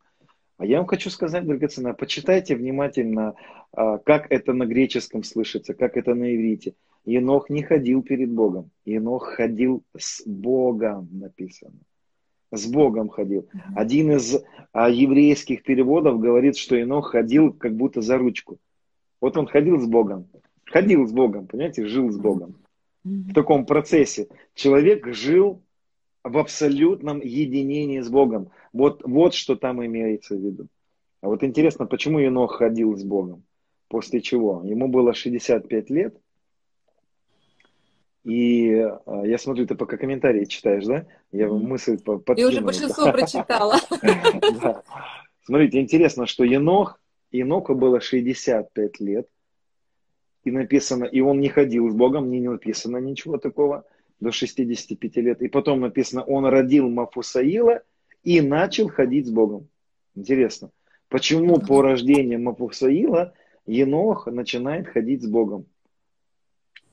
А 0.57 0.65
я 0.65 0.77
вам 0.77 0.87
хочу 0.87 1.09
сказать, 1.09 1.45
драгоценная, 1.45 1.93
почитайте 1.93 2.55
внимательно, 2.55 3.35
а, 3.71 3.97
как 3.97 4.31
это 4.31 4.53
на 4.53 4.65
греческом 4.65 5.23
слышится, 5.23 5.73
как 5.73 5.97
это 5.97 6.13
на 6.13 6.33
иврите. 6.33 6.75
Енох 7.05 7.49
не 7.49 7.63
ходил 7.63 8.01
перед 8.01 8.31
Богом. 8.31 8.71
Енох 8.85 9.35
ходил 9.35 9.83
с 9.97 10.25
Богом, 10.25 11.09
написано. 11.11 11.79
С 12.53 12.67
Богом 12.67 13.09
ходил. 13.09 13.49
Один 13.75 14.11
из 14.11 14.43
а, 14.73 14.87
еврейских 14.87 15.63
переводов 15.63 16.19
говорит, 16.19 16.55
что 16.55 16.75
Енох 16.75 17.09
ходил 17.09 17.51
как 17.51 17.75
будто 17.75 18.01
за 18.01 18.19
ручку. 18.19 18.59
Вот 19.19 19.37
он 19.37 19.47
ходил 19.47 19.79
с 19.79 19.87
Богом. 19.87 20.27
Ходил 20.65 21.07
с 21.07 21.11
Богом, 21.11 21.47
понимаете, 21.47 21.85
жил 21.87 22.11
с 22.11 22.17
Богом. 22.17 22.55
В 23.03 23.33
таком 23.33 23.65
процессе. 23.65 24.27
Человек 24.53 25.07
жил 25.07 25.63
в 26.23 26.37
абсолютном 26.37 27.21
единении 27.21 28.01
с 28.01 28.09
Богом. 28.09 28.51
Вот, 28.71 29.01
вот 29.03 29.33
что 29.33 29.55
там 29.55 29.83
имеется 29.83 30.35
в 30.35 30.39
виду. 30.39 30.67
А 31.21 31.29
вот 31.29 31.43
интересно, 31.43 31.87
почему 31.87 32.19
Енох 32.19 32.57
ходил 32.57 32.95
с 32.95 33.03
Богом? 33.03 33.43
После 33.87 34.21
чего? 34.21 34.61
Ему 34.63 34.89
было 34.89 35.15
65 35.15 35.89
лет. 35.89 36.15
И 38.23 38.73
а, 38.75 39.23
я 39.25 39.39
смотрю, 39.39 39.65
ты 39.65 39.73
пока 39.73 39.97
комментарии 39.97 40.45
читаешь, 40.45 40.85
да? 40.85 41.07
Я 41.33 41.47
мысль 41.47 41.97
подкинул. 41.97 42.37
Я 42.37 42.47
уже 42.47 42.61
большинство 42.61 43.11
прочитала. 43.11 43.77
Смотрите, 45.43 45.81
интересно, 45.81 46.27
что 46.27 46.43
Енох, 46.43 46.99
Еноку 47.31 47.73
было 47.73 47.99
65 47.99 48.99
лет. 48.99 49.27
И 50.43 50.51
написано, 50.51 51.05
и 51.05 51.21
он 51.21 51.39
не 51.39 51.49
ходил 51.49 51.89
с 51.89 51.95
Богом, 51.95 52.29
не 52.29 52.39
написано 52.39 52.97
ничего 52.97 53.37
такого 53.37 53.83
до 54.19 54.31
65 54.31 55.15
лет. 55.17 55.41
И 55.41 55.47
потом 55.47 55.81
написано, 55.81 56.23
он 56.23 56.45
родил 56.45 56.87
Мафусаила 56.87 57.81
и 58.23 58.39
начал 58.39 58.89
ходить 58.89 59.25
с 59.25 59.31
Богом. 59.31 59.67
Интересно, 60.15 60.69
почему 61.09 61.59
по 61.59 61.81
рождению 61.81 62.41
Мафусаила 62.41 63.33
Енох 63.65 64.27
начинает 64.27 64.87
ходить 64.87 65.23
с 65.23 65.27
Богом? 65.27 65.65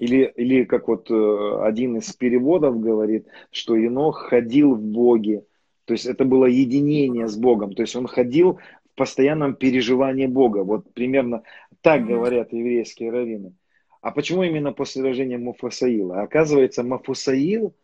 Или, 0.00 0.32
или 0.36 0.64
как 0.64 0.88
вот 0.88 1.10
э, 1.10 1.60
один 1.62 1.98
из 1.98 2.10
переводов 2.14 2.80
говорит, 2.80 3.26
что 3.50 3.76
Енох 3.76 4.30
ходил 4.30 4.74
в 4.74 4.82
Боге. 4.82 5.44
То 5.84 5.92
есть 5.92 6.06
это 6.06 6.24
было 6.24 6.46
единение 6.46 7.28
с 7.28 7.36
Богом. 7.36 7.74
То 7.74 7.82
есть 7.82 7.94
он 7.94 8.06
ходил 8.06 8.54
в 8.54 8.94
постоянном 8.96 9.54
переживании 9.54 10.26
Бога. 10.26 10.64
Вот 10.64 10.90
примерно 10.94 11.42
так 11.82 12.06
говорят 12.06 12.50
еврейские 12.54 13.10
раввины. 13.10 13.52
А 14.00 14.10
почему 14.10 14.42
именно 14.42 14.72
после 14.72 15.02
рождения 15.02 15.36
Мафусаила? 15.36 16.22
Оказывается, 16.22 16.82
Мафусаил, 16.82 17.74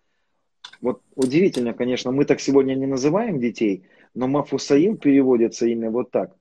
вот 0.81 1.03
удивительно, 1.17 1.75
конечно, 1.75 2.13
мы 2.13 2.25
так 2.25 2.41
сегодня 2.41 2.75
не 2.75 2.87
называем 2.87 3.39
детей, 3.39 3.85
но 4.15 4.27
Мафусаил 4.27 4.97
переводится 4.97 5.67
имя 5.67 5.91
вот 5.91 6.11
так. 6.11 6.35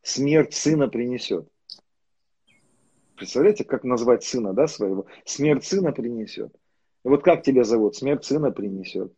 Смерть 0.00 0.54
сына 0.54 0.88
принесет. 0.88 1.46
Представляете, 3.22 3.62
как 3.62 3.84
назвать 3.84 4.24
сына, 4.24 4.52
да, 4.52 4.66
своего? 4.66 5.06
Смерть 5.24 5.64
сына 5.64 5.92
принесет. 5.92 6.52
И 7.04 7.08
вот 7.08 7.22
как 7.22 7.44
тебя 7.44 7.62
зовут? 7.62 7.94
Смерть 7.94 8.24
сына 8.24 8.50
принесет. 8.50 9.12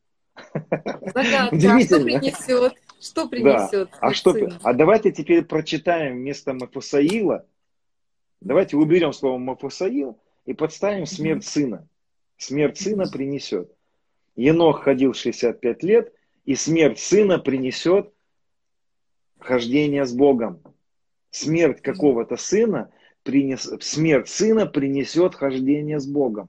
Загадка. 1.14 1.80
Что 1.80 2.00
принесет? 2.00 2.74
Что 3.00 3.28
принесет? 3.28 3.88
Да. 3.90 3.98
А, 4.00 4.12
что, 4.12 4.34
а 4.62 4.72
давайте 4.74 5.10
теперь 5.10 5.42
прочитаем 5.42 6.16
вместо 6.16 6.52
Мафусаила 6.52 7.46
Давайте 8.42 8.76
уберем 8.76 9.14
слово 9.14 9.38
Мафусаил 9.38 10.20
и 10.44 10.52
подставим 10.52 11.06
смерть 11.06 11.46
сына. 11.46 11.88
Смерть 12.36 12.78
сына 12.78 13.06
принесет. 13.10 13.72
Енох 14.36 14.82
ходил 14.82 15.14
65 15.14 15.82
лет, 15.82 16.12
и 16.44 16.54
смерть 16.56 16.98
сына 16.98 17.38
принесет 17.38 18.12
хождение 19.38 20.04
с 20.04 20.12
Богом. 20.12 20.60
Смерть 21.30 21.80
какого-то 21.80 22.36
сына, 22.36 22.90
принес, 23.24 23.68
смерть 23.80 24.28
сына 24.28 24.66
принесет 24.66 25.34
хождение 25.34 25.98
с 25.98 26.06
Богом. 26.06 26.48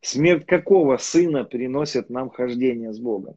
Смерть 0.00 0.46
какого 0.46 0.98
сына 0.98 1.44
приносит 1.44 2.10
нам 2.10 2.30
хождение 2.30 2.92
с 2.92 2.98
Богом? 3.00 3.36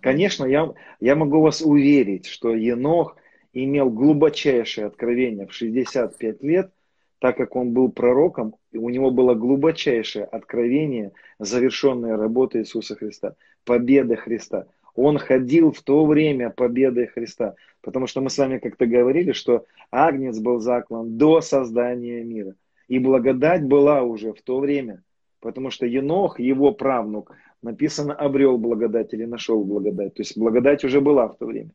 Конечно, 0.00 0.44
я, 0.44 0.72
я 1.00 1.16
могу 1.16 1.40
вас 1.40 1.60
уверить, 1.60 2.26
что 2.26 2.54
Енох 2.54 3.16
имел 3.52 3.90
глубочайшее 3.90 4.86
откровение 4.86 5.46
в 5.46 5.52
65 5.52 6.42
лет, 6.42 6.72
так 7.18 7.36
как 7.36 7.56
он 7.56 7.72
был 7.72 7.90
пророком, 7.90 8.56
и 8.70 8.78
у 8.78 8.90
него 8.90 9.10
было 9.10 9.34
глубочайшее 9.34 10.24
откровение 10.24 11.12
завершенной 11.38 12.16
работы 12.16 12.58
Иисуса 12.58 12.96
Христа, 12.96 13.34
победы 13.64 14.16
Христа. 14.16 14.66
Он 14.94 15.18
ходил 15.18 15.72
в 15.72 15.82
то 15.82 16.06
время 16.06 16.50
победы 16.50 17.06
Христа, 17.06 17.56
потому 17.80 18.06
что 18.06 18.20
мы 18.20 18.30
с 18.30 18.38
вами 18.38 18.58
как-то 18.58 18.86
говорили, 18.86 19.32
что 19.32 19.66
Агнец 19.90 20.38
был 20.38 20.60
заклан 20.60 21.18
до 21.18 21.40
создания 21.40 22.22
мира. 22.22 22.54
И 22.86 22.98
благодать 22.98 23.64
была 23.64 24.02
уже 24.02 24.32
в 24.32 24.42
то 24.42 24.60
время, 24.60 25.02
потому 25.40 25.70
что 25.70 25.86
Енох, 25.86 26.38
его 26.38 26.72
правнук, 26.72 27.32
написано, 27.62 28.14
обрел 28.14 28.58
благодать 28.58 29.12
или 29.14 29.24
нашел 29.24 29.64
благодать. 29.64 30.14
То 30.14 30.22
есть 30.22 30.38
благодать 30.38 30.84
уже 30.84 31.00
была 31.00 31.28
в 31.28 31.36
то 31.36 31.46
время. 31.46 31.70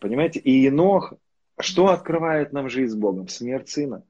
Понимаете? 0.00 0.38
И 0.40 0.50
Енох, 0.50 1.14
что 1.58 1.88
открывает 1.88 2.52
нам 2.52 2.68
жизнь 2.70 2.92
с 2.92 2.96
Богом? 2.96 3.28
Смерть 3.28 3.68
Сына. 3.68 4.04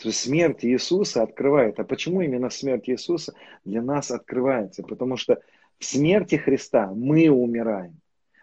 То 0.00 0.08
есть 0.08 0.20
смерть 0.20 0.64
Иисуса 0.64 1.22
открывает. 1.22 1.78
А 1.78 1.84
почему 1.84 2.22
именно 2.22 2.48
смерть 2.48 2.88
Иисуса 2.88 3.34
для 3.64 3.82
нас 3.82 4.10
открывается? 4.10 4.82
Потому 4.82 5.16
что 5.16 5.40
в 5.80 5.84
смерти 5.84 6.36
Христа 6.36 6.92
мы 6.94 7.28
умираем. 7.30 7.96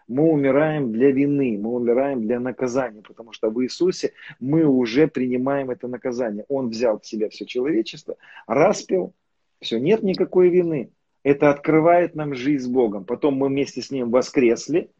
Мы 0.08 0.24
умираем 0.24 0.90
для 0.90 1.12
вины, 1.12 1.58
мы 1.58 1.70
умираем 1.70 2.22
для 2.22 2.40
наказания, 2.40 3.02
потому 3.02 3.32
что 3.32 3.50
в 3.50 3.62
Иисусе 3.62 4.12
мы 4.40 4.64
уже 4.64 5.06
принимаем 5.06 5.70
это 5.70 5.86
наказание. 5.86 6.44
Он 6.48 6.70
взял 6.70 6.98
в 6.98 7.06
себя 7.06 7.28
все 7.28 7.46
человечество, 7.46 8.16
распил, 8.46 9.14
все, 9.60 9.78
нет 9.78 10.02
никакой 10.02 10.48
вины. 10.48 10.90
Это 11.22 11.50
открывает 11.50 12.14
нам 12.14 12.34
жизнь 12.34 12.64
с 12.64 12.68
Богом. 12.68 13.04
Потом 13.04 13.34
мы 13.34 13.48
вместе 13.48 13.82
с 13.82 13.90
Ним 13.90 14.10
воскресли, 14.10 14.90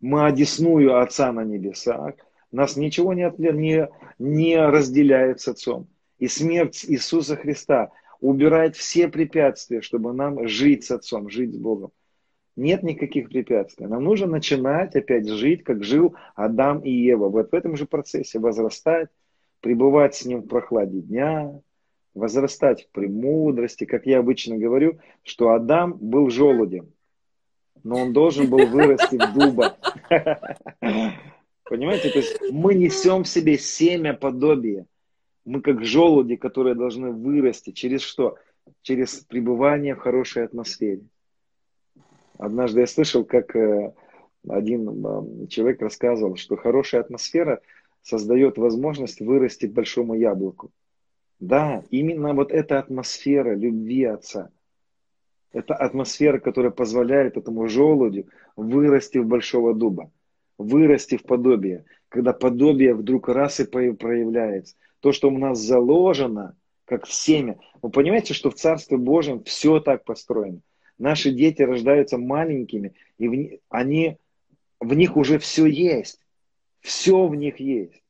мы 0.00 0.26
одесную 0.26 1.00
Отца 1.00 1.32
на 1.32 1.44
небесах, 1.44 2.14
нас 2.52 2.76
ничего 2.76 3.14
не, 3.14 3.32
не, 3.38 3.88
не 4.18 4.58
разделяет 4.58 5.40
с 5.40 5.48
Отцом. 5.48 5.86
И 6.18 6.26
смерть 6.26 6.84
Иисуса 6.86 7.36
Христа 7.36 7.92
убирает 8.20 8.76
все 8.76 9.08
препятствия, 9.08 9.80
чтобы 9.80 10.12
нам 10.12 10.46
жить 10.48 10.84
с 10.84 10.90
Отцом, 10.90 11.28
жить 11.28 11.54
с 11.54 11.56
Богом. 11.56 11.92
Нет 12.56 12.82
никаких 12.82 13.28
препятствий. 13.28 13.86
Нам 13.86 14.02
нужно 14.04 14.26
начинать 14.26 14.96
опять 14.96 15.28
жить, 15.28 15.62
как 15.62 15.84
жил 15.84 16.14
Адам 16.34 16.80
и 16.80 16.90
Ева. 16.90 17.28
Вот 17.28 17.50
в 17.50 17.54
этом 17.54 17.76
же 17.76 17.86
процессе 17.86 18.38
возрастать, 18.38 19.08
пребывать 19.60 20.14
с 20.14 20.24
Ним 20.24 20.40
в 20.40 20.46
прохладе 20.46 21.00
дня, 21.00 21.60
возрастать 22.14 22.84
в 22.84 22.90
премудрости. 22.92 23.84
Как 23.84 24.06
я 24.06 24.20
обычно 24.20 24.56
говорю, 24.56 24.98
что 25.22 25.50
Адам 25.50 25.98
был 26.00 26.30
желудем 26.30 26.92
но 27.86 28.02
он 28.02 28.12
должен 28.12 28.50
был 28.50 28.66
вырасти 28.66 29.16
в 29.16 29.32
дуба. 29.32 29.76
Понимаете, 31.70 32.10
то 32.10 32.18
есть 32.18 32.40
мы 32.50 32.74
несем 32.74 33.22
в 33.22 33.28
себе 33.28 33.58
семя 33.58 34.12
подобия. 34.12 34.86
Мы 35.46 35.62
как 35.62 35.82
желуди, 35.82 36.36
которые 36.36 36.74
должны 36.74 37.12
вырасти. 37.12 37.70
Через 37.70 38.02
что? 38.02 38.36
Через 38.82 39.14
пребывание 39.20 39.94
в 39.94 40.00
хорошей 40.00 40.44
атмосфере. 40.44 41.04
Однажды 42.36 42.80
я 42.80 42.86
слышал, 42.86 43.24
как 43.24 43.56
э, 43.56 43.94
один 44.46 45.46
человек 45.48 45.80
рассказывал, 45.80 46.36
что 46.36 46.56
хорошая 46.56 47.00
атмосфера 47.00 47.62
создает 48.02 48.58
возможность 48.58 49.20
вырасти 49.20 49.66
большому 49.66 50.14
яблоку. 50.14 50.70
Да, 51.40 51.82
именно 51.90 52.34
вот 52.34 52.52
эта 52.52 52.78
атмосфера 52.78 53.54
любви 53.54 54.04
Отца– 54.04 54.50
это 55.56 55.74
атмосфера, 55.74 56.38
которая 56.38 56.70
позволяет 56.70 57.38
этому 57.38 57.66
желуди 57.66 58.26
вырасти 58.56 59.16
в 59.16 59.26
большого 59.26 59.72
дуба, 59.72 60.10
вырасти 60.58 61.16
в 61.16 61.22
подобие. 61.22 61.86
Когда 62.10 62.34
подобие 62.34 62.94
вдруг 62.94 63.28
раз 63.28 63.60
и 63.60 63.64
проявляется. 63.64 64.76
То, 65.00 65.12
что 65.12 65.28
у 65.28 65.38
нас 65.38 65.58
заложено, 65.58 66.56
как 66.84 67.06
семя. 67.06 67.58
Вы 67.82 67.90
понимаете, 67.90 68.34
что 68.34 68.50
в 68.50 68.54
Царстве 68.54 68.96
Божьем 68.96 69.42
все 69.44 69.80
так 69.80 70.04
построено. 70.04 70.60
Наши 70.98 71.30
дети 71.30 71.62
рождаются 71.62 72.16
маленькими, 72.16 72.94
и 73.18 73.28
в, 73.28 73.60
они, 73.68 74.16
в 74.80 74.94
них 74.94 75.16
уже 75.16 75.38
все 75.38 75.66
есть. 75.66 76.20
Все 76.80 77.26
в 77.26 77.34
них 77.34 77.60
есть. 77.60 78.02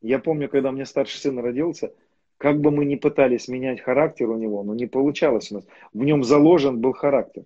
Я 0.00 0.18
помню, 0.18 0.48
когда 0.48 0.70
мне 0.70 0.84
старший 0.84 1.18
сын 1.18 1.38
родился, 1.38 1.92
как 2.36 2.60
бы 2.60 2.70
мы 2.70 2.84
ни 2.84 2.94
пытались 2.94 3.48
менять 3.48 3.80
характер 3.80 4.30
у 4.30 4.36
него, 4.36 4.62
но 4.62 4.74
не 4.74 4.86
получалось 4.86 5.50
у 5.50 5.56
нас. 5.56 5.66
В 5.92 6.04
нем 6.04 6.22
заложен 6.22 6.80
был 6.80 6.92
характер. 6.92 7.44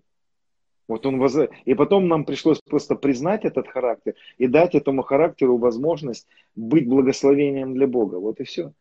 Вот 0.89 1.07
он 1.07 1.19
воз... 1.19 1.37
И 1.65 1.75
потом 1.75 2.09
нам 2.09 2.27
пришлось 2.27 2.61
просто 2.61 2.95
признать 2.95 3.47
этот 3.47 3.69
характер 3.69 4.15
и 4.37 4.47
дать 4.47 4.75
этому 4.75 5.03
характеру 5.03 5.57
возможность 5.57 6.27
быть 6.55 6.87
благословением 6.87 7.73
для 7.73 7.87
Бога. 7.87 8.17
Вот 8.17 8.41
и 8.41 8.45
все. 8.45 8.73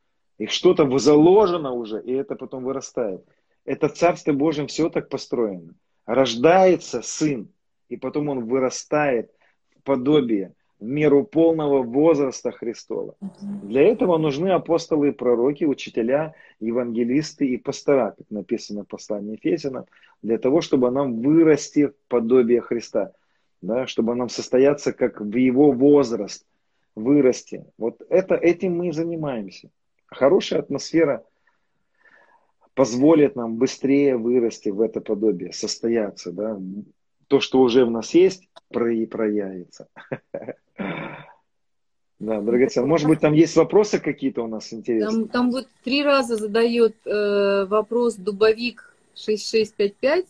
И 0.42 0.48
что-то 0.48 0.98
заложено 0.98 1.72
уже, 1.72 2.02
и 2.02 2.14
это 2.14 2.36
потом 2.36 2.64
вырастает. 2.64 3.24
Это 3.64 3.88
в 3.88 3.94
Царстве 3.94 4.34
Божьем 4.34 4.66
все 4.66 4.90
так 4.90 5.08
построено. 5.08 5.76
Рождается 6.08 7.04
сын, 7.04 7.48
и 7.90 7.96
потом 7.96 8.30
он 8.30 8.46
вырастает 8.46 9.30
в 9.78 9.84
подобие 9.84 10.56
в 10.80 10.86
меру 10.86 11.26
полного 11.26 11.84
возраста 11.84 12.50
Христова. 12.50 13.14
Для 13.62 13.84
этого 13.84 14.18
нужны 14.18 14.48
апостолы 14.48 15.10
и 15.10 15.12
пророки, 15.12 15.66
учителя, 15.66 16.34
евангелисты 16.60 17.46
и 17.46 17.58
пастора, 17.58 18.16
как 18.18 18.32
написано 18.32 18.84
в 18.84 18.88
послании 18.88 19.34
Ефесянам, 19.34 19.86
для 20.24 20.40
того, 20.40 20.62
чтобы 20.62 20.90
нам 20.90 21.22
вырасти 21.22 21.90
в 21.90 21.94
подобие 22.08 22.62
Христа, 22.62 23.12
да, 23.62 23.86
чтобы 23.86 24.16
нам 24.16 24.28
состояться 24.28 24.92
как 24.92 25.22
в 25.22 25.36
его 25.36 25.72
возраст, 25.72 26.48
вырасти. 26.96 27.64
Вот 27.78 28.02
это, 28.10 28.34
этим 28.34 28.76
мы 28.76 28.88
и 28.88 28.92
занимаемся. 28.92 29.70
Хорошая 30.12 30.60
атмосфера 30.60 31.26
позволит 32.74 33.36
нам 33.36 33.56
быстрее 33.56 34.18
вырасти 34.18 34.70
в 34.70 34.82
это 34.82 35.02
подобие, 35.02 35.54
состояться, 35.54 36.32
да, 36.32 36.60
то, 37.28 37.40
что 37.40 37.62
уже 37.62 37.86
в 37.86 37.92
нас 37.92 38.14
есть, 38.14 38.50
проявится. 38.70 39.88
Да, 42.20 42.40
драгоценно. 42.40 42.86
Может 42.86 43.08
быть, 43.08 43.20
там 43.20 43.34
есть 43.34 43.56
вопросы 43.56 43.98
какие-то 43.98 44.44
у 44.44 44.48
нас 44.48 44.72
интересные? 44.72 45.26
Там, 45.26 45.28
там 45.28 45.52
вот 45.52 45.68
три 45.84 46.04
раза 46.04 46.36
задает 46.36 46.96
э, 47.04 47.66
вопрос 47.66 48.14
дубовик 48.14 48.94
6655. 49.16 50.26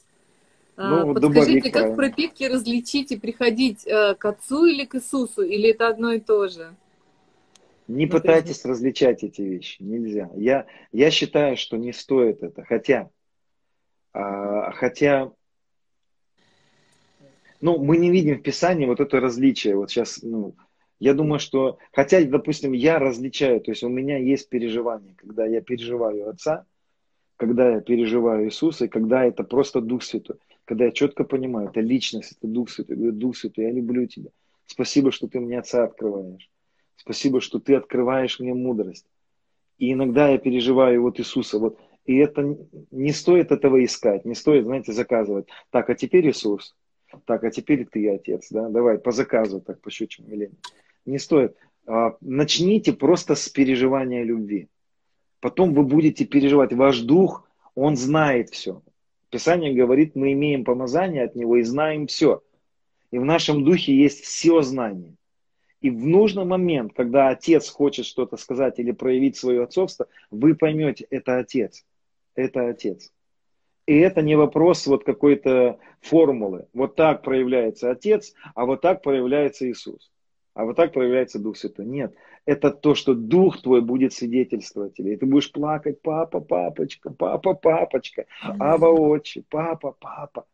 А, 0.77 0.89
ну, 0.89 1.13
Подскажите, 1.13 1.43
дубовик, 1.43 1.63
как 1.65 1.73
правильно. 1.73 1.93
в 1.93 1.97
пропитке 1.97 2.47
различить 2.47 3.11
и 3.11 3.19
приходить 3.19 3.85
э, 3.85 4.15
к 4.15 4.23
отцу 4.23 4.67
или 4.67 4.85
к 4.85 4.95
Иисусу? 4.95 5.41
Или 5.41 5.71
это 5.71 5.89
одно 5.89 6.13
и 6.13 6.21
то 6.21 6.47
же? 6.47 6.73
Не 7.91 8.05
вот 8.05 8.21
пытайтесь 8.21 8.59
это... 8.59 8.69
различать 8.69 9.23
эти 9.23 9.41
вещи, 9.41 9.81
нельзя. 9.81 10.29
Я, 10.35 10.65
я 10.91 11.11
считаю, 11.11 11.57
что 11.57 11.77
не 11.77 11.93
стоит 11.93 12.43
это. 12.43 12.63
Хотя, 12.63 13.09
а, 14.13 14.71
хотя 14.71 15.31
ну, 17.61 17.77
мы 17.77 17.97
не 17.97 18.09
видим 18.09 18.37
в 18.39 18.41
Писании 18.41 18.85
вот 18.85 18.99
это 18.99 19.19
различие. 19.19 19.75
Вот 19.75 19.91
сейчас, 19.91 20.21
ну, 20.21 20.55
я 20.99 21.13
думаю, 21.13 21.39
что, 21.39 21.79
хотя, 21.93 22.23
допустим, 22.23 22.73
я 22.73 22.99
различаю, 22.99 23.61
то 23.61 23.71
есть 23.71 23.83
у 23.83 23.89
меня 23.89 24.17
есть 24.17 24.49
переживание, 24.49 25.15
когда 25.15 25.45
я 25.45 25.61
переживаю 25.61 26.29
Отца, 26.29 26.65
когда 27.37 27.71
я 27.71 27.81
переживаю 27.81 28.45
Иисуса, 28.45 28.85
и 28.85 28.87
когда 28.87 29.25
это 29.25 29.43
просто 29.43 29.81
Дух 29.81 30.03
Святой, 30.03 30.37
когда 30.65 30.85
я 30.85 30.91
четко 30.91 31.23
понимаю, 31.23 31.69
это 31.69 31.81
личность, 31.81 32.33
это 32.37 32.47
Дух 32.47 32.69
Святой, 32.69 32.95
я 32.95 33.01
говорю, 33.01 33.17
Дух 33.17 33.37
Святой, 33.37 33.65
я 33.65 33.71
люблю 33.71 34.05
тебя. 34.05 34.29
Спасибо, 34.67 35.11
что 35.11 35.27
ты 35.27 35.39
мне 35.39 35.57
Отца 35.57 35.85
открываешь. 35.85 36.50
Спасибо, 37.01 37.41
что 37.41 37.57
ты 37.59 37.73
открываешь 37.73 38.39
мне 38.39 38.53
мудрость. 38.53 39.07
И 39.79 39.91
иногда 39.91 40.29
я 40.29 40.37
переживаю 40.37 41.01
вот 41.01 41.19
Иисуса, 41.19 41.57
вот, 41.57 41.79
и 42.05 42.17
это 42.17 42.55
не 42.91 43.11
стоит 43.11 43.51
этого 43.51 43.83
искать, 43.83 44.23
не 44.23 44.35
стоит, 44.35 44.65
знаете, 44.65 44.93
заказывать. 44.93 45.47
Так, 45.71 45.89
а 45.89 45.95
теперь 45.95 46.29
Иисус, 46.29 46.75
так, 47.25 47.43
а 47.43 47.49
теперь 47.49 47.87
ты, 47.87 48.07
отец, 48.07 48.49
да, 48.51 48.69
давай 48.69 48.99
по 48.99 49.11
заказу, 49.11 49.61
так, 49.61 49.81
по 49.81 49.89
щучьему 49.89 50.29
велению. 50.29 50.57
Не 51.05 51.17
стоит. 51.17 51.55
А, 51.87 52.15
начните 52.21 52.93
просто 52.93 53.33
с 53.33 53.49
переживания 53.49 54.23
любви. 54.23 54.69
Потом 55.39 55.73
вы 55.73 55.81
будете 55.81 56.25
переживать. 56.25 56.71
Ваш 56.71 56.99
дух, 56.99 57.47
он 57.73 57.97
знает 57.97 58.51
все. 58.51 58.83
Писание 59.31 59.73
говорит, 59.73 60.15
мы 60.15 60.33
имеем 60.33 60.63
помазание 60.63 61.23
от 61.23 61.35
него 61.35 61.57
и 61.57 61.63
знаем 61.63 62.05
все. 62.05 62.43
И 63.09 63.17
в 63.17 63.25
нашем 63.25 63.63
духе 63.63 63.95
есть 63.95 64.23
все 64.23 64.61
знание. 64.61 65.15
И 65.81 65.89
в 65.89 66.05
нужный 66.05 66.45
момент, 66.45 66.93
когда 66.93 67.29
отец 67.29 67.69
хочет 67.69 68.05
что-то 68.05 68.37
сказать 68.37 68.79
или 68.79 68.91
проявить 68.91 69.35
свое 69.35 69.63
отцовство, 69.63 70.07
вы 70.29 70.55
поймете, 70.55 71.07
это 71.09 71.39
отец. 71.39 71.85
Это 72.35 72.69
отец. 72.69 73.11
И 73.87 73.97
это 73.97 74.21
не 74.21 74.35
вопрос 74.35 74.85
вот 74.87 75.03
какой-то 75.03 75.79
формулы. 76.01 76.67
Вот 76.73 76.95
так 76.95 77.23
проявляется 77.23 77.91
Отец, 77.91 78.33
а 78.53 78.65
вот 78.65 78.81
так 78.81 79.01
проявляется 79.01 79.69
Иисус. 79.69 80.11
А 80.53 80.65
вот 80.65 80.75
так 80.75 80.93
проявляется 80.93 81.39
Дух 81.39 81.57
Святой. 81.57 81.85
Нет, 81.85 82.13
это 82.45 82.71
то, 82.71 82.93
что 82.93 83.15
Дух 83.15 83.61
твой 83.61 83.81
будет 83.81 84.13
свидетельствовать 84.13 84.93
тебе. 84.95 85.13
И 85.13 85.17
ты 85.17 85.25
будешь 85.25 85.51
плакать, 85.51 86.01
папа, 86.01 86.41
папочка, 86.41 87.09
папа, 87.09 87.53
папочка, 87.53 88.25
Ава, 88.41 88.89
отче, 88.89 89.43
папа, 89.49 89.95
папа. 89.99 90.45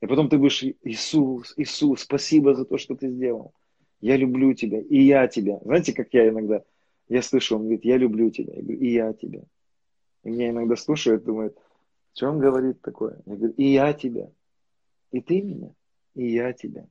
И 0.00 0.06
потом 0.06 0.28
ты 0.28 0.38
будешь, 0.38 0.64
Иисус, 0.82 1.54
Иисус, 1.56 2.02
спасибо 2.02 2.54
за 2.54 2.64
то, 2.64 2.78
что 2.78 2.96
ты 2.96 3.08
сделал. 3.08 3.54
Я 4.00 4.16
люблю 4.16 4.52
тебя, 4.54 4.80
и 4.80 5.00
я 5.00 5.26
тебя. 5.26 5.58
Знаете, 5.64 5.92
как 5.92 6.08
я 6.12 6.28
иногда, 6.28 6.62
я 7.08 7.22
слышу, 7.22 7.56
он 7.56 7.62
говорит, 7.62 7.84
я 7.84 7.96
люблю 7.96 8.30
тебя. 8.30 8.54
Я 8.54 8.62
говорю, 8.62 8.78
и 8.78 8.88
я 8.92 9.12
тебя. 9.12 9.42
И 10.24 10.30
меня 10.30 10.50
иногда 10.50 10.76
слушают, 10.76 11.24
думают, 11.24 11.56
что 12.14 12.28
он 12.28 12.38
говорит 12.38 12.80
такое? 12.80 13.20
Я 13.26 13.36
говорю, 13.36 13.54
и 13.56 13.64
я 13.64 13.92
тебя. 13.92 14.28
И 15.12 15.20
ты 15.20 15.40
меня, 15.40 15.70
и 16.14 16.28
я 16.28 16.52
тебя. 16.52 16.86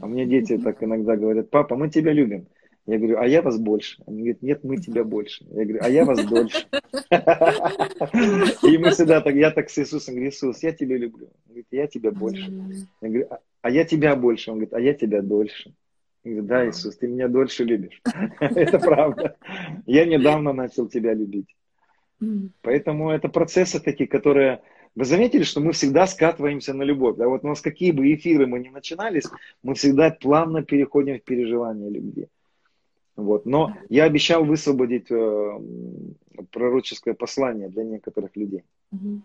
А 0.00 0.06
мне 0.06 0.24
дети 0.26 0.56
так 0.58 0.82
иногда 0.82 1.16
говорят, 1.16 1.50
папа, 1.50 1.76
мы 1.76 1.90
тебя 1.90 2.12
любим. 2.12 2.46
Я 2.86 2.98
говорю, 2.98 3.18
а 3.18 3.26
я 3.26 3.40
вас 3.40 3.58
больше. 3.58 4.02
Они 4.06 4.18
говорят, 4.18 4.42
нет, 4.42 4.64
мы 4.64 4.76
тебя 4.76 5.04
больше. 5.04 5.44
Я 5.50 5.64
говорю, 5.64 5.78
а 5.82 5.88
я 5.88 6.04
вас 6.04 6.22
дольше. 6.26 6.66
И 8.62 8.78
мы 8.78 8.90
всегда 8.90 9.22
так, 9.22 9.34
я 9.34 9.50
так 9.50 9.70
с 9.70 9.78
Иисусом 9.78 10.14
говорю, 10.14 10.30
Иисус, 10.30 10.62
я 10.62 10.72
тебя 10.72 10.98
люблю. 10.98 11.26
Он 11.26 11.48
говорит, 11.48 11.66
я 11.70 11.86
тебя 11.86 12.10
больше. 12.10 12.52
Я 13.00 13.08
говорю, 13.08 13.28
а 13.62 13.70
я 13.70 13.84
тебя 13.84 14.16
больше. 14.16 14.50
Он 14.50 14.58
говорит, 14.58 14.74
а 14.74 14.80
я 14.80 14.92
тебя 14.92 15.22
дольше. 15.22 15.74
Да, 16.24 16.66
Иисус, 16.66 16.96
ты 16.96 17.06
меня 17.06 17.28
дольше 17.28 17.64
любишь. 17.64 18.00
Это 18.40 18.78
правда. 18.78 19.36
Я 19.86 20.06
недавно 20.06 20.52
начал 20.52 20.88
тебя 20.88 21.12
любить. 21.12 21.54
Поэтому 22.62 23.10
это 23.10 23.28
процессы 23.28 23.80
такие, 23.80 24.08
которые... 24.08 24.62
Вы 24.94 25.04
заметили, 25.04 25.42
что 25.42 25.60
мы 25.60 25.72
всегда 25.72 26.06
скатываемся 26.06 26.72
на 26.72 26.84
любовь. 26.84 27.16
Да? 27.16 27.28
Вот 27.28 27.44
у 27.44 27.48
нас 27.48 27.60
какие 27.60 27.90
бы 27.90 28.14
эфиры 28.14 28.46
мы 28.46 28.60
ни 28.60 28.68
начинались, 28.68 29.24
мы 29.62 29.74
всегда 29.74 30.10
плавно 30.10 30.62
переходим 30.62 31.18
в 31.18 31.24
переживание 31.24 31.90
любви. 31.90 32.28
Вот. 33.16 33.44
Но 33.44 33.76
я 33.88 34.04
обещал 34.04 34.44
высвободить 34.44 35.10
э, 35.10 35.60
пророческое 36.52 37.14
послание 37.14 37.68
для 37.68 37.84
некоторых 37.84 38.34
людей. 38.36 38.62
mm 38.94 39.20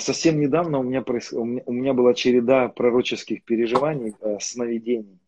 совсем 0.00 0.40
недавно 0.40 0.78
у 0.78 0.82
меня, 0.82 1.02
проис... 1.02 1.34
у, 1.34 1.44
меня, 1.44 1.62
у 1.66 1.72
меня 1.72 1.92
была 1.92 2.14
череда 2.14 2.68
пророческих 2.68 3.42
переживаний, 3.42 4.14
э, 4.22 4.38
сновидений, 4.40 5.18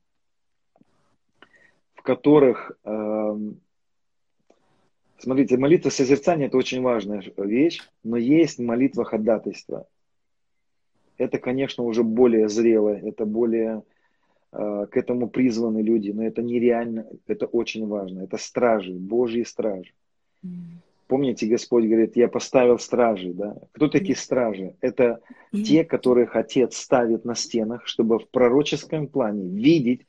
в 1.99 2.03
которых 2.03 2.73
э, 2.85 3.39
Смотрите, 5.21 5.57
молитва 5.57 5.91
созерцания– 5.91 6.47
это 6.49 6.57
очень 6.57 6.81
важная 6.81 7.23
вещь, 7.37 7.81
но 8.05 8.17
есть 8.17 8.61
молитва 8.61 9.05
ходатайства. 9.05 9.89
Это, 11.17 11.39
конечно, 11.39 11.83
уже 11.83 12.05
более 12.05 12.49
зрелое, 12.49 13.01
это 13.01 13.27
более 13.27 13.83
э, 14.53 14.87
к 14.89 14.97
этому 14.97 15.29
призваны 15.29 15.81
люди, 15.81 16.13
но 16.13 16.25
это 16.25 16.41
нереально, 16.41 17.09
это 17.27 17.47
очень 17.47 17.89
важно. 17.89 18.21
Это 18.23 18.37
стражи, 18.37 18.93
Божьи 18.93 19.43
стражи. 19.43 19.91
Mm. 20.45 20.51
Помните, 21.09 21.47
Господь 21.47 21.87
говорит, 21.87 22.15
я 22.15 22.29
поставил 22.29 22.79
стражи, 22.79 23.33
да? 23.33 23.57
Кто 23.73 23.89
такие 23.89 24.15
стражи? 24.15 24.77
Это 24.81 25.21
mm. 25.53 25.63
те, 25.63 25.85
которых 25.85 26.37
Отец 26.37 26.77
ставит 26.77 27.25
на 27.25 27.35
стенах, 27.35 27.89
чтобы 27.89 28.21
в 28.21 28.29
пророческом 28.29 29.09
плане 29.09 29.49
видеть 29.49 30.07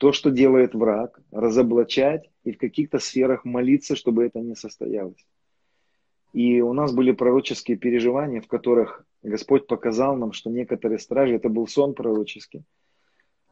то, 0.00 0.12
что 0.12 0.30
делает 0.30 0.74
враг, 0.74 1.20
разоблачать 1.30 2.30
и 2.44 2.52
в 2.52 2.58
каких-то 2.58 2.98
сферах 2.98 3.44
молиться, 3.44 3.94
чтобы 3.94 4.24
это 4.24 4.40
не 4.40 4.54
состоялось. 4.54 5.26
И 6.32 6.62
у 6.62 6.72
нас 6.72 6.94
были 6.94 7.12
пророческие 7.12 7.76
переживания, 7.76 8.40
в 8.40 8.46
которых 8.46 9.04
Господь 9.22 9.66
показал 9.66 10.16
нам, 10.16 10.32
что 10.32 10.48
некоторые 10.48 10.98
стражи, 10.98 11.34
это 11.34 11.50
был 11.50 11.66
сон 11.66 11.92
пророческий, 11.92 12.62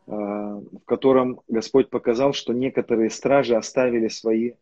а, 0.06 0.56
в 0.60 0.84
котором 0.86 1.42
Господь 1.48 1.90
показал, 1.90 2.32
что 2.32 2.54
некоторые 2.54 3.10
стражи 3.10 3.54
оставили 3.54 4.08
свои... 4.08 4.52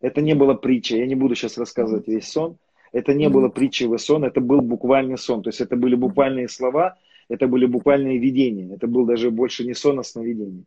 Это 0.00 0.22
не 0.22 0.34
было 0.34 0.54
притча, 0.54 0.96
я 0.96 1.06
не 1.06 1.14
буду 1.14 1.34
сейчас 1.34 1.58
рассказывать 1.58 2.08
весь 2.08 2.26
сон, 2.26 2.56
это 2.90 3.12
не 3.12 3.28
было 3.28 3.50
притчевый 3.50 3.98
сон, 3.98 4.24
это 4.24 4.40
был 4.40 4.62
буквальный 4.62 5.18
сон, 5.18 5.42
то 5.42 5.50
есть 5.50 5.60
это 5.60 5.76
были 5.76 5.94
буквальные 5.94 6.48
слова, 6.48 6.96
это 7.28 7.46
были 7.48 7.66
буквальные 7.66 8.16
видения, 8.16 8.74
это 8.74 8.86
был 8.86 9.04
даже 9.04 9.30
больше 9.30 9.66
не 9.66 9.74
сон, 9.74 9.98
а 9.98 10.02
сновидение 10.02 10.64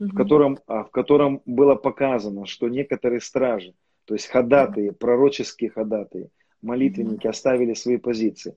в, 0.00 0.14
котором, 0.14 0.58
а, 0.66 0.84
в 0.84 0.90
котором 0.90 1.42
было 1.46 1.76
показано, 1.76 2.46
что 2.46 2.68
некоторые 2.68 3.20
стражи, 3.20 3.74
то 4.06 4.14
есть 4.14 4.26
ходатые, 4.26 4.92
пророческие 4.92 5.70
ходатые, 5.70 6.30
молитвенники 6.62 7.26
оставили 7.26 7.74
свои 7.74 7.96
позиции. 7.96 8.56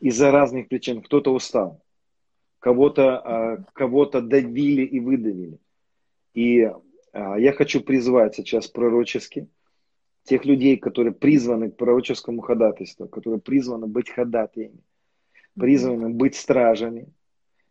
Из-за 0.00 0.30
разных 0.30 0.68
причин. 0.68 1.02
Кто-то 1.02 1.34
устал, 1.34 1.82
кого-то 2.60 3.18
а, 3.18 3.64
кого 3.72 4.04
давили 4.06 4.82
и 4.82 5.00
выдавили. 5.00 5.58
И 6.34 6.70
А, 7.14 7.38
я 7.38 7.52
хочу 7.52 7.80
призвать 7.80 8.34
сейчас 8.34 8.66
пророчески 8.66 9.48
тех 10.24 10.44
людей, 10.44 10.76
которые 10.76 11.12
призваны 11.12 11.70
к 11.70 11.76
пророческому 11.76 12.42
ходатайству, 12.42 13.06
которые 13.06 13.40
призваны 13.40 13.86
быть 13.86 14.10
ходатаями, 14.10 14.82
призваны 15.54 16.10
быть 16.10 16.34
стражами. 16.34 17.06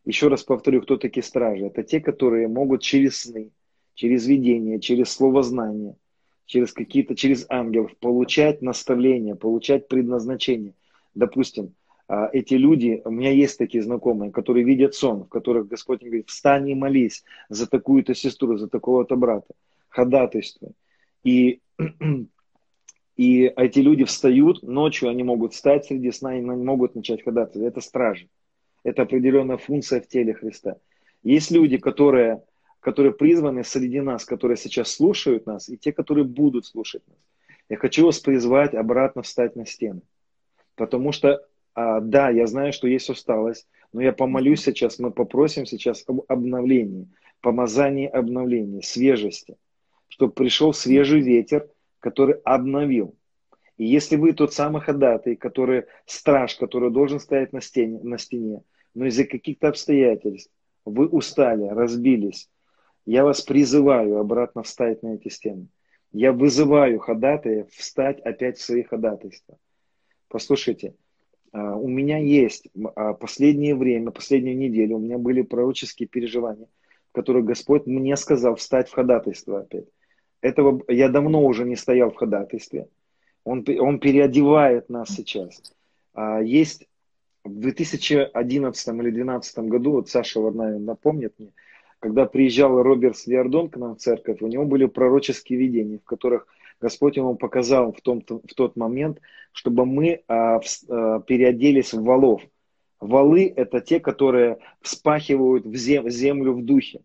Еще 0.06 0.28
раз 0.28 0.44
повторю, 0.44 0.82
кто 0.82 0.98
такие 0.98 1.24
стражи? 1.24 1.66
Это 1.66 1.84
те, 1.84 2.02
которые 2.02 2.48
могут 2.48 2.82
через 2.82 3.22
сны, 3.22 3.52
через 3.94 4.28
видение, 4.28 4.80
через 4.80 5.10
слово 5.12 5.44
знания, 5.44 5.96
через 6.46 6.74
какие-то, 6.74 7.16
через 7.16 7.46
ангелов 7.50 7.96
получать 7.98 8.62
наставления, 8.62 9.36
получать 9.36 9.88
предназначение. 9.88 10.74
Допустим, 11.16 11.74
а, 12.08 12.30
эти 12.34 12.56
люди, 12.56 13.02
у 13.06 13.12
меня 13.12 13.32
есть 13.32 13.58
такие 13.58 13.82
знакомые, 13.82 14.32
которые 14.32 14.66
видят 14.66 14.94
сон, 14.94 15.24
в 15.24 15.30
которых 15.30 15.68
Господь 15.68 16.02
говорит, 16.02 16.30
встань 16.30 16.70
и 16.70 16.76
молись 16.76 17.24
за 17.48 17.70
такую-то 17.70 18.14
сестру, 18.14 18.58
за 18.58 18.68
такого-то 18.68 19.16
брата, 19.16 19.54
ходатайствуй. 19.88 20.72
И, 21.24 21.62
и 23.16 23.44
эти 23.56 23.80
люди 23.80 24.04
встают, 24.04 24.64
ночью 24.64 25.08
они 25.08 25.24
могут 25.24 25.54
встать 25.54 25.86
среди 25.86 26.12
сна 26.12 26.38
и 26.38 26.42
могут 26.42 26.94
начать 26.96 27.24
ходатайствовать. 27.24 27.72
Это 27.72 27.80
стражи. 27.80 28.28
Это 28.84 29.04
определенная 29.04 29.58
функция 29.58 30.02
в 30.02 30.08
теле 30.08 30.34
Христа. 30.34 30.78
Есть 31.24 31.52
люди, 31.52 31.78
которые, 31.78 32.44
которые 32.80 33.14
призваны 33.14 33.64
среди 33.64 34.02
нас, 34.02 34.26
которые 34.26 34.58
сейчас 34.58 34.92
слушают 34.92 35.46
нас, 35.46 35.70
и 35.70 35.78
те, 35.78 35.94
которые 35.94 36.26
будут 36.26 36.66
слушать 36.66 37.04
нас. 37.08 37.18
Я 37.70 37.78
хочу 37.78 38.06
вас 38.06 38.20
призвать 38.20 38.74
обратно 38.74 39.22
встать 39.22 39.56
на 39.56 39.66
стены. 39.66 40.02
Потому 40.76 41.12
что 41.12 41.48
а, 41.76 42.02
да, 42.02 42.30
я 42.30 42.46
знаю, 42.46 42.74
что 42.74 42.88
есть 42.88 43.10
усталость, 43.10 43.68
но 43.94 44.02
я 44.02 44.14
помолюсь 44.14 44.64
сейчас, 44.64 45.00
мы 45.00 45.12
попросим 45.12 45.66
сейчас 45.66 46.04
об 46.08 46.22
обновлении, 46.28 47.08
помазании 47.42 48.08
обновления, 48.08 48.82
свежести, 48.82 49.58
чтобы 50.08 50.34
пришел 50.34 50.74
свежий 50.74 51.22
ветер, 51.22 51.68
который 52.00 52.36
обновил. 52.44 53.16
И 53.78 53.86
если 53.86 54.18
вы 54.18 54.34
тот 54.34 54.54
самый 54.54 54.82
ходатай, 54.82 55.36
который 55.36 55.86
страж, 56.06 56.56
который 56.56 56.92
должен 56.92 57.20
стоять 57.20 57.54
на 57.54 57.62
стене, 57.62 58.00
на 58.04 58.18
стене 58.20 58.62
но 58.94 59.06
из-за 59.06 59.26
каких-то 59.26 59.70
обстоятельств 59.70 60.52
вы 60.86 61.08
устали, 61.08 61.68
разбились, 61.68 62.50
я 63.06 63.24
вас 63.24 63.42
призываю 63.42 64.20
обратно 64.20 64.64
встать 64.64 65.04
на 65.04 65.16
эти 65.16 65.28
стены. 65.28 65.68
Я 66.12 66.32
вызываю 66.32 67.00
ходатая 67.00 67.66
встать 67.72 68.20
опять 68.22 68.58
в 68.58 68.62
свои 68.62 68.84
ходатайства. 68.84 69.58
Послушайте, 70.28 70.96
а, 71.52 71.76
у 71.76 71.88
меня 71.88 72.18
есть 72.18 72.70
а, 72.96 73.14
последнее 73.14 73.76
время, 73.76 74.12
последнюю 74.12 74.58
неделю, 74.58 74.98
у 74.98 75.00
меня 75.00 75.18
были 75.18 75.42
пророческие 75.42 76.08
переживания, 76.08 76.68
в 77.10 77.14
которых 77.14 77.46
Господь 77.46 77.88
мне 77.88 78.16
сказал 78.16 78.56
встать 78.56 78.90
в 78.90 78.94
ходатайство 78.94 79.62
опять. 79.62 79.88
Этого 80.42 80.84
я 80.88 81.10
давно 81.10 81.44
уже 81.44 81.66
не 81.66 81.76
стоял 81.76 82.12
в 82.12 82.16
ходатайстве. 82.16 82.88
Он, 83.44 83.66
он 83.80 84.00
переодевает 84.00 84.90
нас 84.90 85.10
сейчас. 85.10 85.62
А, 86.14 86.42
есть 86.42 86.88
в 87.44 87.60
2011 87.60 88.88
или 88.88 88.96
2012 88.96 89.60
году, 89.60 89.92
вот 89.92 90.10
Саша, 90.10 90.40
вот, 90.40 90.56
напомнит 90.56 91.34
мне, 91.38 91.52
когда 92.00 92.26
приезжал 92.26 92.82
Роберт 92.82 93.18
Свиардон 93.18 93.70
к 93.70 93.78
нам 93.78 93.96
в 93.96 94.00
церковь, 94.00 94.42
у 94.42 94.48
него 94.48 94.66
были 94.66 94.86
пророческие 94.86 95.60
видения, 95.60 96.00
в 96.00 96.04
которых 96.04 96.48
Господь 96.82 97.18
ему 97.18 97.36
показал 97.36 97.94
в, 97.94 98.02
том, 98.02 98.22
в 98.22 98.54
тот 98.56 98.76
момент, 98.76 99.20
чтобы 99.54 99.86
мы 99.86 100.22
а, 100.28 100.60
в, 100.60 100.66
а, 100.90 101.22
переоделись 101.22 101.94
в 101.94 102.04
валов. 102.04 102.42
Валы– 103.00 103.52
это 103.56 103.80
те, 103.80 104.00
которые 104.00 104.58
вспахивают 104.82 105.66
в 105.66 105.76
зем, 105.76 106.10
землю 106.10 106.54
в 106.54 106.64
духе. 106.64 107.02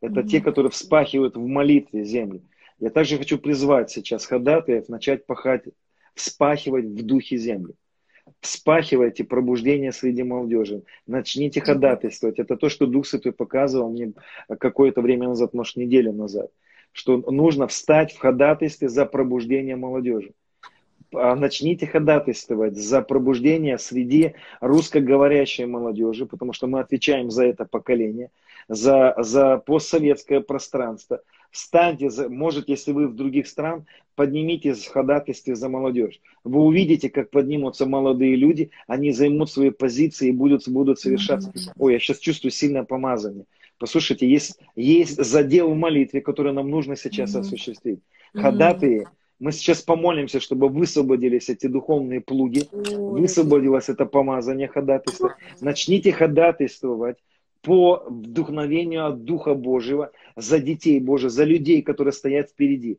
Это 0.00 0.20
mm-hmm. 0.20 0.26
те, 0.26 0.40
которые 0.40 0.70
вспахивают 0.70 1.36
в 1.36 1.46
молитве 1.46 2.04
землю. 2.04 2.42
Я 2.78 2.90
также 2.90 3.18
хочу 3.18 3.38
призвать 3.38 3.90
сейчас 3.90 4.26
ходатаев 4.26 4.88
начать 4.88 5.24
пахать, 5.26 5.64
вспахивать 6.14 6.86
в 6.86 7.02
духе 7.04 7.36
землю. 7.36 7.74
Вспахивайте 8.40 9.24
пробуждение 9.24 9.92
среди 9.92 10.22
молодежи. 10.22 10.82
Начните 11.06 11.60
ходатайствовать. 11.60 12.38
Это 12.38 12.56
то, 12.56 12.68
что 12.68 12.86
Дух 12.86 13.06
Святой 13.06 13.32
показывал 13.32 13.90
мне 13.90 14.12
какое-то 14.58 15.00
время 15.00 15.28
назад, 15.28 15.54
может, 15.54 15.76
неделю 15.76 16.12
назад 16.12 16.50
что 16.92 17.16
нужно 17.16 17.66
встать 17.66 18.12
в 18.12 18.18
ходатайстве 18.18 18.88
за 18.88 19.06
пробуждение 19.06 19.76
молодежи. 19.76 20.32
А 21.14 21.34
начните 21.34 21.86
ходатайствовать 21.86 22.76
за 22.76 23.02
пробуждение 23.02 23.78
среди 23.78 24.34
русскоговорящей 24.60 25.66
молодежи, 25.66 26.24
потому 26.24 26.52
что 26.54 26.66
мы 26.66 26.80
отвечаем 26.80 27.30
за 27.30 27.44
это 27.44 27.66
поколение, 27.66 28.30
за, 28.68 29.14
за 29.18 29.58
постсоветское 29.58 30.40
пространство. 30.40 31.20
Встаньте, 31.52 32.08
за, 32.08 32.30
может, 32.30 32.70
если 32.70 32.92
вы 32.92 33.06
в 33.06 33.14
других 33.14 33.46
стран, 33.46 33.84
поднимите 34.14 34.74
ходатайстве 34.74 35.54
за 35.54 35.68
молодежь. 35.68 36.18
Вы 36.44 36.60
увидите, 36.60 37.10
как 37.10 37.30
поднимутся 37.30 37.84
молодые 37.84 38.36
люди, 38.36 38.70
они 38.86 39.12
займут 39.12 39.50
свои 39.50 39.70
позиции 39.70 40.28
и 40.28 40.32
будут, 40.32 40.66
будут 40.66 40.98
совершаться. 40.98 41.52
Ой, 41.78 41.92
я 41.92 41.98
сейчас 41.98 42.18
чувствую 42.18 42.52
сильное 42.52 42.84
помазание. 42.84 43.44
Послушайте, 43.78 44.26
есть, 44.28 44.58
есть 44.76 45.22
задел 45.22 45.70
в 45.70 45.76
молитве, 45.76 46.22
который 46.22 46.54
нам 46.54 46.70
нужно 46.70 46.96
сейчас 46.96 47.34
mm-hmm. 47.34 47.40
осуществить. 47.40 48.00
Ходатые, 48.32 49.08
мы 49.38 49.52
сейчас 49.52 49.82
помолимся, 49.82 50.40
чтобы 50.40 50.68
высвободились 50.68 51.50
эти 51.50 51.66
духовные 51.66 52.22
плуги, 52.22 52.62
высвободилось 52.96 53.90
это 53.90 54.06
помазание 54.06 54.68
ходатайства. 54.68 55.36
Начните 55.60 56.12
ходатайствовать 56.12 57.18
по 57.62 58.04
вдохновению 58.08 59.06
от 59.06 59.24
Духа 59.24 59.54
Божьего 59.54 60.10
за 60.36 60.58
детей 60.58 61.00
Божьих, 61.00 61.30
за 61.30 61.44
людей, 61.44 61.82
которые 61.82 62.12
стоят 62.12 62.50
впереди. 62.50 62.98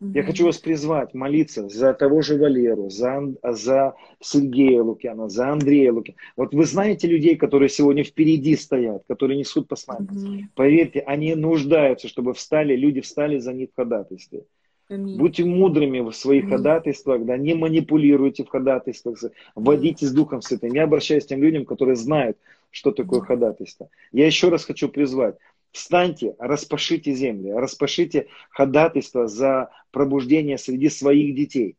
Я 0.00 0.22
хочу 0.22 0.44
вас 0.44 0.58
призвать 0.58 1.14
молиться 1.14 1.68
за 1.68 1.94
того 1.94 2.20
же 2.20 2.36
Валеру, 2.36 2.90
за, 2.90 3.22
за 3.42 3.94
Сергея 4.20 4.82
Лукьяна, 4.82 5.28
за 5.28 5.50
Андрея 5.50 5.92
Лукьяна. 5.92 6.18
Вот 6.36 6.52
вы 6.52 6.64
знаете 6.66 7.06
людей, 7.08 7.36
которые 7.36 7.68
сегодня 7.68 8.04
впереди 8.04 8.56
стоят, 8.56 9.04
которые 9.08 9.38
несут 9.38 9.68
послание. 9.68 10.10
mm 10.10 10.40
Поверьте, 10.54 11.00
они 11.00 11.34
нуждаются, 11.34 12.08
чтобы 12.08 12.34
встали, 12.34 12.76
люди 12.76 13.00
встали 13.00 13.38
за 13.38 13.52
них 13.52 13.70
в 13.72 13.76
ходатайстве. 13.76 14.44
Аминь. 14.90 15.16
Будьте 15.16 15.44
мудрыми 15.44 16.00
в 16.00 16.12
своих 16.12 16.44
Аминь. 16.44 16.56
ходатайствах, 16.56 17.24
да, 17.24 17.38
не 17.38 17.54
манипулируйте 17.54 18.44
в 18.44 18.48
ходатайствах, 18.48 19.16
вводите 19.54 20.06
с 20.06 20.12
Духом 20.12 20.42
Святым. 20.42 20.74
Я 20.74 20.84
обращаюсь 20.84 21.24
к 21.24 21.28
тем 21.28 21.42
людям, 21.42 21.64
которые 21.64 21.96
знают, 21.96 22.36
что 22.74 22.90
такое 22.90 23.20
ходатайство. 23.20 23.88
Я 24.12 24.26
еще 24.26 24.48
раз 24.48 24.64
хочу 24.64 24.88
призвать, 24.88 25.36
Встаньте, 25.70 26.36
распашите 26.38 27.12
земли, 27.14 27.50
распашите 27.50 28.28
ходатайство 28.50 29.26
за 29.26 29.70
пробуждение 29.90 30.56
среди 30.56 30.88
своих 30.88 31.34
детей. 31.34 31.76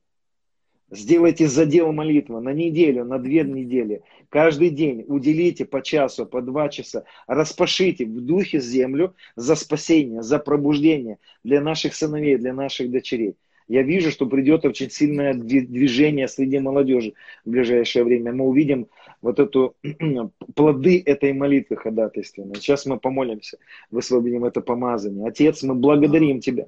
Сделайте 0.91 1.47
задел 1.47 1.93
молитвы 1.93 2.41
на 2.41 2.51
неделю, 2.51 3.05
на 3.05 3.19
две 3.19 3.43
недели. 3.43 4.01
Каждый 4.27 4.69
день 4.69 5.05
уделите 5.07 5.63
по 5.63 5.81
часу, 5.81 6.25
по 6.25 6.41
два 6.41 6.67
часа. 6.67 7.05
Распашите 7.25 8.05
в 8.05 8.19
духе 8.19 8.59
землю 8.59 9.15
за 9.37 9.55
спасение, 9.55 10.21
за 10.21 10.39
пробуждение 10.39 11.17
для 11.45 11.61
наших 11.61 11.95
сыновей, 11.95 12.35
для 12.37 12.53
наших 12.53 12.91
дочерей. 12.91 13.35
Я 13.67 13.81
вижу, 13.81 14.11
что 14.11 14.27
придет 14.27 14.63
очень 14.65 14.91
сильное 14.91 15.33
движение 15.33 16.27
среди 16.27 16.59
молодежи 16.59 17.13
в 17.45 17.49
ближайшее 17.49 18.03
время. 18.03 18.31
Мы 18.31 18.45
увидим 18.45 18.87
вот 19.21 19.39
эту 19.39 19.75
плоды 20.55 21.01
этой 21.05 21.33
молитвы 21.33 21.77
ходатайственной. 21.77 22.55
Сейчас 22.55 22.85
мы 22.85 22.99
помолимся, 22.99 23.57
высвободим 23.91 24.45
это 24.45 24.61
помазание. 24.61 25.27
Отец, 25.27 25.63
мы 25.63 25.75
благодарим 25.75 26.39
Тебя. 26.39 26.67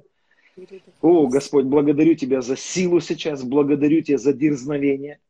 О, 1.00 1.26
Господь, 1.28 1.66
благодарю 1.66 2.14
Тебя 2.14 2.40
за 2.40 2.56
силу 2.56 3.00
сейчас, 3.00 3.44
благодарю 3.44 4.02
Тебя 4.02 4.18
за 4.18 4.32
дерзновение. 4.32 5.20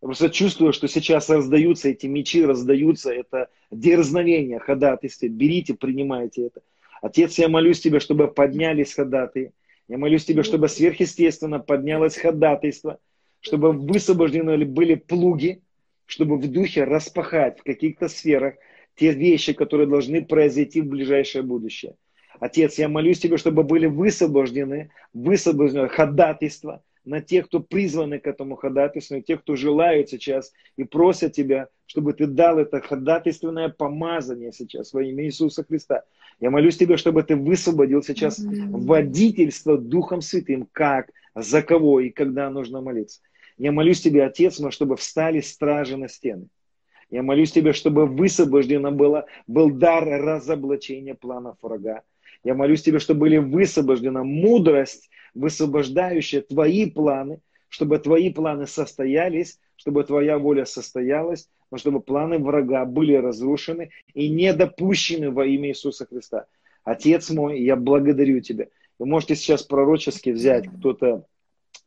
Я 0.00 0.06
просто 0.06 0.30
чувствую, 0.30 0.72
что 0.72 0.86
сейчас 0.86 1.28
раздаются 1.28 1.88
эти 1.88 2.06
мечи, 2.06 2.44
раздаются 2.44 3.10
это 3.12 3.48
дерзновение, 3.70 4.58
ходатайстве. 4.60 5.28
Берите, 5.28 5.74
принимайте 5.74 6.46
это. 6.46 6.60
Отец, 7.02 7.38
я 7.38 7.48
молюсь 7.48 7.80
Тебе, 7.80 7.98
чтобы 7.98 8.28
поднялись 8.28 8.94
ходатые. 8.94 9.52
Я 9.88 9.98
молюсь 9.98 10.24
Тебе, 10.24 10.42
чтобы 10.42 10.68
сверхъестественно 10.68 11.58
поднялось 11.58 12.16
ходатайство, 12.16 12.98
чтобы 13.40 13.72
высвобождены 13.72 14.64
были 14.66 14.94
плуги, 14.94 15.62
чтобы 16.08 16.38
в 16.38 16.50
духе 16.50 16.84
распахать 16.84 17.60
в 17.60 17.62
каких-то 17.62 18.08
сферах 18.08 18.54
те 18.96 19.12
вещи, 19.12 19.52
которые 19.52 19.86
должны 19.86 20.24
произойти 20.24 20.80
в 20.80 20.86
ближайшее 20.86 21.42
будущее. 21.42 21.94
Отец, 22.40 22.78
я 22.78 22.88
молюсь 22.88 23.20
Тебе, 23.20 23.36
чтобы 23.36 23.62
были 23.62 23.86
высвобождены, 23.86 24.90
высвобождены 25.12 25.88
ходатайства 25.88 26.82
на 27.04 27.20
тех, 27.20 27.46
кто 27.46 27.60
призваны 27.60 28.18
к 28.20 28.26
этому 28.26 28.56
ходатайству, 28.56 29.16
на 29.16 29.22
тех, 29.22 29.42
кто 29.42 29.54
желают 29.54 30.08
сейчас 30.08 30.52
и 30.76 30.84
просят 30.84 31.32
Тебя, 31.32 31.68
чтобы 31.84 32.14
Ты 32.14 32.26
дал 32.26 32.58
это 32.58 32.80
ходатайственное 32.80 33.68
помазание 33.68 34.52
сейчас 34.52 34.94
во 34.94 35.02
имя 35.02 35.26
Иисуса 35.26 35.62
Христа. 35.62 36.04
Я 36.40 36.50
молюсь 36.50 36.78
Тебе, 36.78 36.96
чтобы 36.96 37.22
Ты 37.22 37.36
высвободил 37.36 38.02
сейчас 38.02 38.40
водительство 38.40 39.76
Духом 39.76 40.22
Святым, 40.22 40.66
как, 40.72 41.10
за 41.34 41.62
кого 41.62 42.00
и 42.00 42.08
когда 42.08 42.48
нужно 42.48 42.80
молиться. 42.80 43.20
Я 43.58 43.72
молюсь 43.72 44.00
Тебе, 44.00 44.24
Отец 44.24 44.60
мой, 44.60 44.70
чтобы 44.70 44.96
встали 44.96 45.40
стражи 45.40 45.96
на 45.96 46.08
стены. 46.08 46.48
Я 47.10 47.22
молюсь 47.22 47.52
Тебе, 47.52 47.72
чтобы 47.72 48.06
высвобождено 48.06 48.92
было, 48.92 49.26
был 49.46 49.70
дар 49.70 50.04
разоблачения 50.04 51.14
планов 51.14 51.56
врага. 51.60 52.02
Я 52.44 52.54
молюсь 52.54 52.82
Тебе, 52.82 53.00
чтобы 53.00 53.20
были 53.20 53.38
высвобождена 53.38 54.22
мудрость, 54.22 55.10
высвобождающая 55.34 56.42
Твои 56.42 56.88
планы, 56.88 57.40
чтобы 57.68 57.98
Твои 57.98 58.32
планы 58.32 58.66
состоялись, 58.66 59.58
чтобы 59.76 60.04
Твоя 60.04 60.38
воля 60.38 60.64
состоялась, 60.64 61.48
но 61.70 61.78
чтобы 61.78 62.00
планы 62.00 62.38
врага 62.38 62.84
были 62.84 63.14
разрушены 63.14 63.90
и 64.14 64.28
не 64.28 64.52
допущены 64.52 65.30
во 65.30 65.44
имя 65.46 65.70
Иисуса 65.70 66.06
Христа. 66.06 66.46
Отец 66.84 67.30
мой, 67.30 67.60
я 67.60 67.74
благодарю 67.76 68.40
Тебя. 68.40 68.68
Вы 68.98 69.06
можете 69.06 69.34
сейчас 69.34 69.62
пророчески 69.62 70.30
взять 70.30 70.68
кто-то 70.68 71.26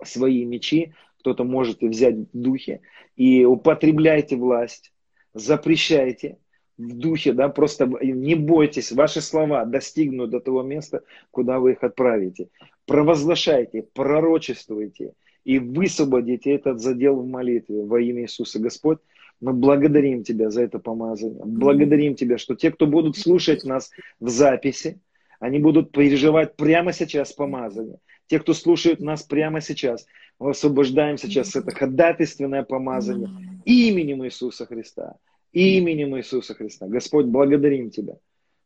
свои 0.04 0.46
мечи, 0.46 0.94
кто-то 1.22 1.44
может 1.44 1.82
взять 1.82 2.16
в 2.16 2.28
духе, 2.34 2.82
и 3.16 3.46
употребляйте 3.46 4.36
власть, 4.36 4.92
запрещайте 5.34 6.38
в 6.78 6.98
духе, 6.98 7.34
да, 7.34 7.50
просто 7.50 7.86
не 8.02 8.36
бойтесь, 8.36 8.92
ваши 8.92 9.22
слова 9.22 9.66
достигнут 9.66 10.32
до 10.32 10.40
того 10.40 10.64
места, 10.64 11.04
куда 11.30 11.60
вы 11.60 11.74
их 11.74 11.84
отправите. 11.84 12.50
Провозглашайте, 12.86 13.84
пророчествуйте 13.94 15.14
и 15.44 15.60
высвободите 15.60 16.52
этот 16.52 16.80
задел 16.80 17.16
в 17.18 17.28
молитве 17.28 17.84
во 17.84 18.02
имя 18.02 18.24
Иисуса. 18.24 18.60
Господь, 18.60 19.00
мы 19.40 19.54
благодарим 19.54 20.24
Тебя 20.24 20.50
за 20.50 20.64
это 20.64 20.80
помазание. 20.80 21.44
Благодарим 21.46 22.16
Тебя, 22.16 22.38
что 22.38 22.56
те, 22.56 22.72
кто 22.72 22.88
будут 22.88 23.18
слушать 23.18 23.64
нас 23.64 23.92
в 24.20 24.30
записи, 24.30 25.00
они 25.40 25.60
будут 25.60 25.92
переживать 25.92 26.56
прямо 26.56 26.94
сейчас 26.94 27.34
помазание. 27.34 27.98
Те, 28.32 28.40
кто 28.40 28.54
слушает 28.54 29.02
нас 29.02 29.24
прямо 29.24 29.60
сейчас, 29.60 30.08
мы 30.40 30.52
освобождаем 30.52 31.18
сейчас 31.18 31.54
это 31.54 31.72
ходатайственное 31.72 32.64
помазание 32.64 33.30
именем 33.66 34.24
Иисуса 34.24 34.66
Христа. 34.66 35.18
Именем 35.52 36.16
Иисуса 36.16 36.54
Христа. 36.54 36.88
Господь, 36.88 37.26
благодарим 37.26 37.90
Тебя. 37.90 38.14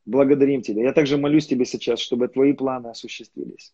Благодарим 0.05 0.61
Тебя. 0.61 0.83
Я 0.83 0.93
также 0.93 1.17
молюсь 1.17 1.47
Тебе 1.47 1.65
сейчас, 1.65 1.99
чтобы 1.99 2.27
Твои 2.27 2.53
планы 2.53 2.89
осуществились. 2.89 3.73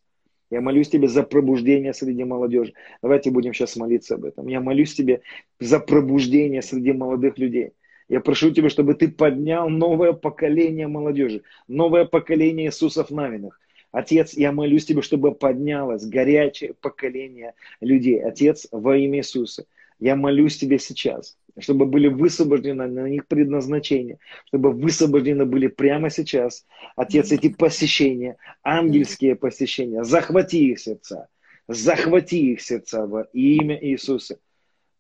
Я 0.50 0.62
молюсь 0.62 0.88
Тебе 0.88 1.10
за 1.10 1.24
пробуждение 1.24 1.94
среди 1.94 2.24
молодежи. 2.24 2.72
Давайте 3.02 3.30
будем 3.30 3.54
сейчас 3.54 3.76
молиться 3.76 4.16
об 4.16 4.24
этом. 4.24 4.48
Я 4.48 4.62
молюсь 4.62 4.94
Тебе 4.94 5.24
за 5.60 5.82
пробуждение 5.82 6.62
среди 6.62 6.94
молодых 6.94 7.38
людей. 7.38 7.72
Я 8.08 8.22
прошу 8.22 8.52
Тебя, 8.52 8.70
чтобы 8.70 8.94
Ты 8.94 9.10
поднял 9.10 9.68
новое 9.68 10.14
поколение 10.14 10.88
молодежи, 10.88 11.42
новое 11.68 12.06
поколение 12.06 12.68
Иисусов 12.68 13.12
Навиных. 13.12 13.60
Отец, 13.92 14.34
я 14.34 14.52
молюсь 14.52 14.86
Тебе, 14.86 15.02
чтобы 15.02 15.34
поднялось 15.34 16.06
горячее 16.06 16.74
поколение 16.74 17.54
людей. 17.82 18.22
Отец, 18.24 18.68
во 18.72 18.96
имя 18.98 19.20
Иисуса, 19.20 19.66
я 20.00 20.16
молюсь 20.16 20.58
Тебе 20.58 20.80
сейчас, 20.80 21.38
чтобы 21.60 21.86
были 21.86 22.08
высвобождены 22.08 22.88
на 22.88 23.08
них 23.10 23.28
предназначения, 23.28 24.18
чтобы 24.48 24.72
высвобождены 24.72 25.46
были 25.46 25.68
прямо 25.68 26.10
сейчас, 26.10 26.66
Отец, 26.96 27.32
эти 27.32 27.50
посещения, 27.50 28.38
ангельские 28.64 29.36
посещения, 29.36 30.04
захвати 30.04 30.72
их 30.72 30.80
сердца, 30.80 31.28
захвати 31.68 32.54
их 32.54 32.62
сердца 32.62 33.06
во 33.06 33.24
имя 33.34 33.78
Иисуса. 33.82 34.39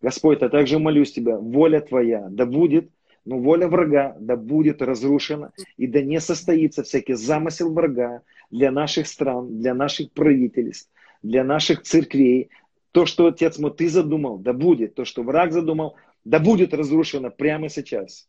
Господь, 0.01 0.41
я 0.41 0.49
также 0.49 0.79
молюсь 0.79 1.13
Тебя, 1.13 1.37
воля 1.37 1.79
Твоя 1.79 2.27
да 2.29 2.45
будет, 2.45 2.89
но 3.23 3.37
воля 3.37 3.67
врага 3.67 4.15
да 4.19 4.35
будет 4.35 4.81
разрушена, 4.81 5.51
и 5.77 5.87
да 5.87 6.01
не 6.01 6.19
состоится 6.19 6.83
всякий 6.83 7.13
замысел 7.13 7.71
врага 7.71 8.23
для 8.51 8.71
наших 8.71 9.07
стран, 9.07 9.59
для 9.59 9.73
наших 9.73 10.11
правительств, 10.11 10.91
для 11.23 11.43
наших 11.43 11.81
церквей. 11.83 12.49
То, 12.91 13.05
что, 13.05 13.27
Отец 13.27 13.57
мой, 13.57 13.73
Ты 13.73 13.89
задумал, 13.89 14.37
да 14.37 14.53
будет. 14.53 14.95
То, 14.95 15.05
что 15.05 15.23
враг 15.23 15.53
задумал, 15.53 15.95
да 16.25 16.39
будет 16.39 16.73
разрушено 16.73 17.31
прямо 17.31 17.69
сейчас. 17.69 18.27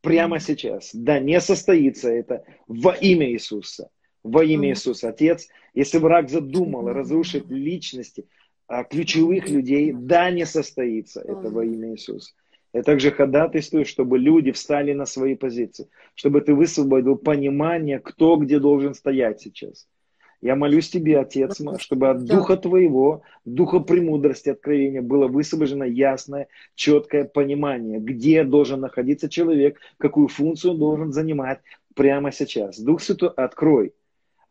Прямо 0.00 0.40
сейчас. 0.40 0.90
Да 0.92 1.20
не 1.20 1.40
состоится 1.40 2.10
это 2.10 2.44
во 2.66 2.92
имя 2.92 3.30
Иисуса. 3.30 3.90
Во 4.24 4.44
имя 4.44 4.70
Иисуса. 4.70 5.10
Отец, 5.10 5.48
если 5.74 5.98
враг 5.98 6.28
задумал 6.28 6.88
разрушить 6.88 7.48
личности, 7.48 8.26
а, 8.66 8.84
ключевых 8.84 9.48
людей, 9.48 9.92
да 9.92 10.30
не 10.30 10.46
состоится 10.46 11.20
это 11.20 11.50
во 11.50 11.64
имя 11.64 11.92
Иисуса. 11.92 12.32
Я 12.72 12.82
также 12.82 13.10
ходатайствую, 13.10 13.84
чтобы 13.84 14.18
люди 14.18 14.50
встали 14.50 14.92
на 14.92 15.04
свои 15.04 15.34
позиции, 15.34 15.88
чтобы 16.14 16.40
ты 16.40 16.54
высвободил 16.54 17.16
понимание, 17.16 17.98
кто 17.98 18.36
где 18.36 18.58
должен 18.58 18.94
стоять 18.94 19.40
сейчас. 19.40 19.86
Я 20.40 20.56
молюсь 20.56 20.90
тебе, 20.90 21.20
Отец 21.20 21.60
чтобы 21.78 22.08
от 22.10 22.24
Духа 22.24 22.56
Твоего, 22.56 23.22
Духа 23.44 23.78
премудрости, 23.78 24.48
откровения 24.48 25.00
было 25.00 25.28
высвобождено 25.28 25.84
ясное, 25.84 26.48
четкое 26.74 27.24
понимание, 27.24 28.00
где 28.00 28.42
должен 28.42 28.80
находиться 28.80 29.28
человек, 29.28 29.78
какую 29.98 30.26
функцию 30.26 30.72
он 30.72 30.78
должен 30.78 31.12
занимать 31.12 31.60
прямо 31.94 32.32
сейчас. 32.32 32.80
Дух 32.80 33.02
Святой, 33.02 33.30
открой. 33.36 33.92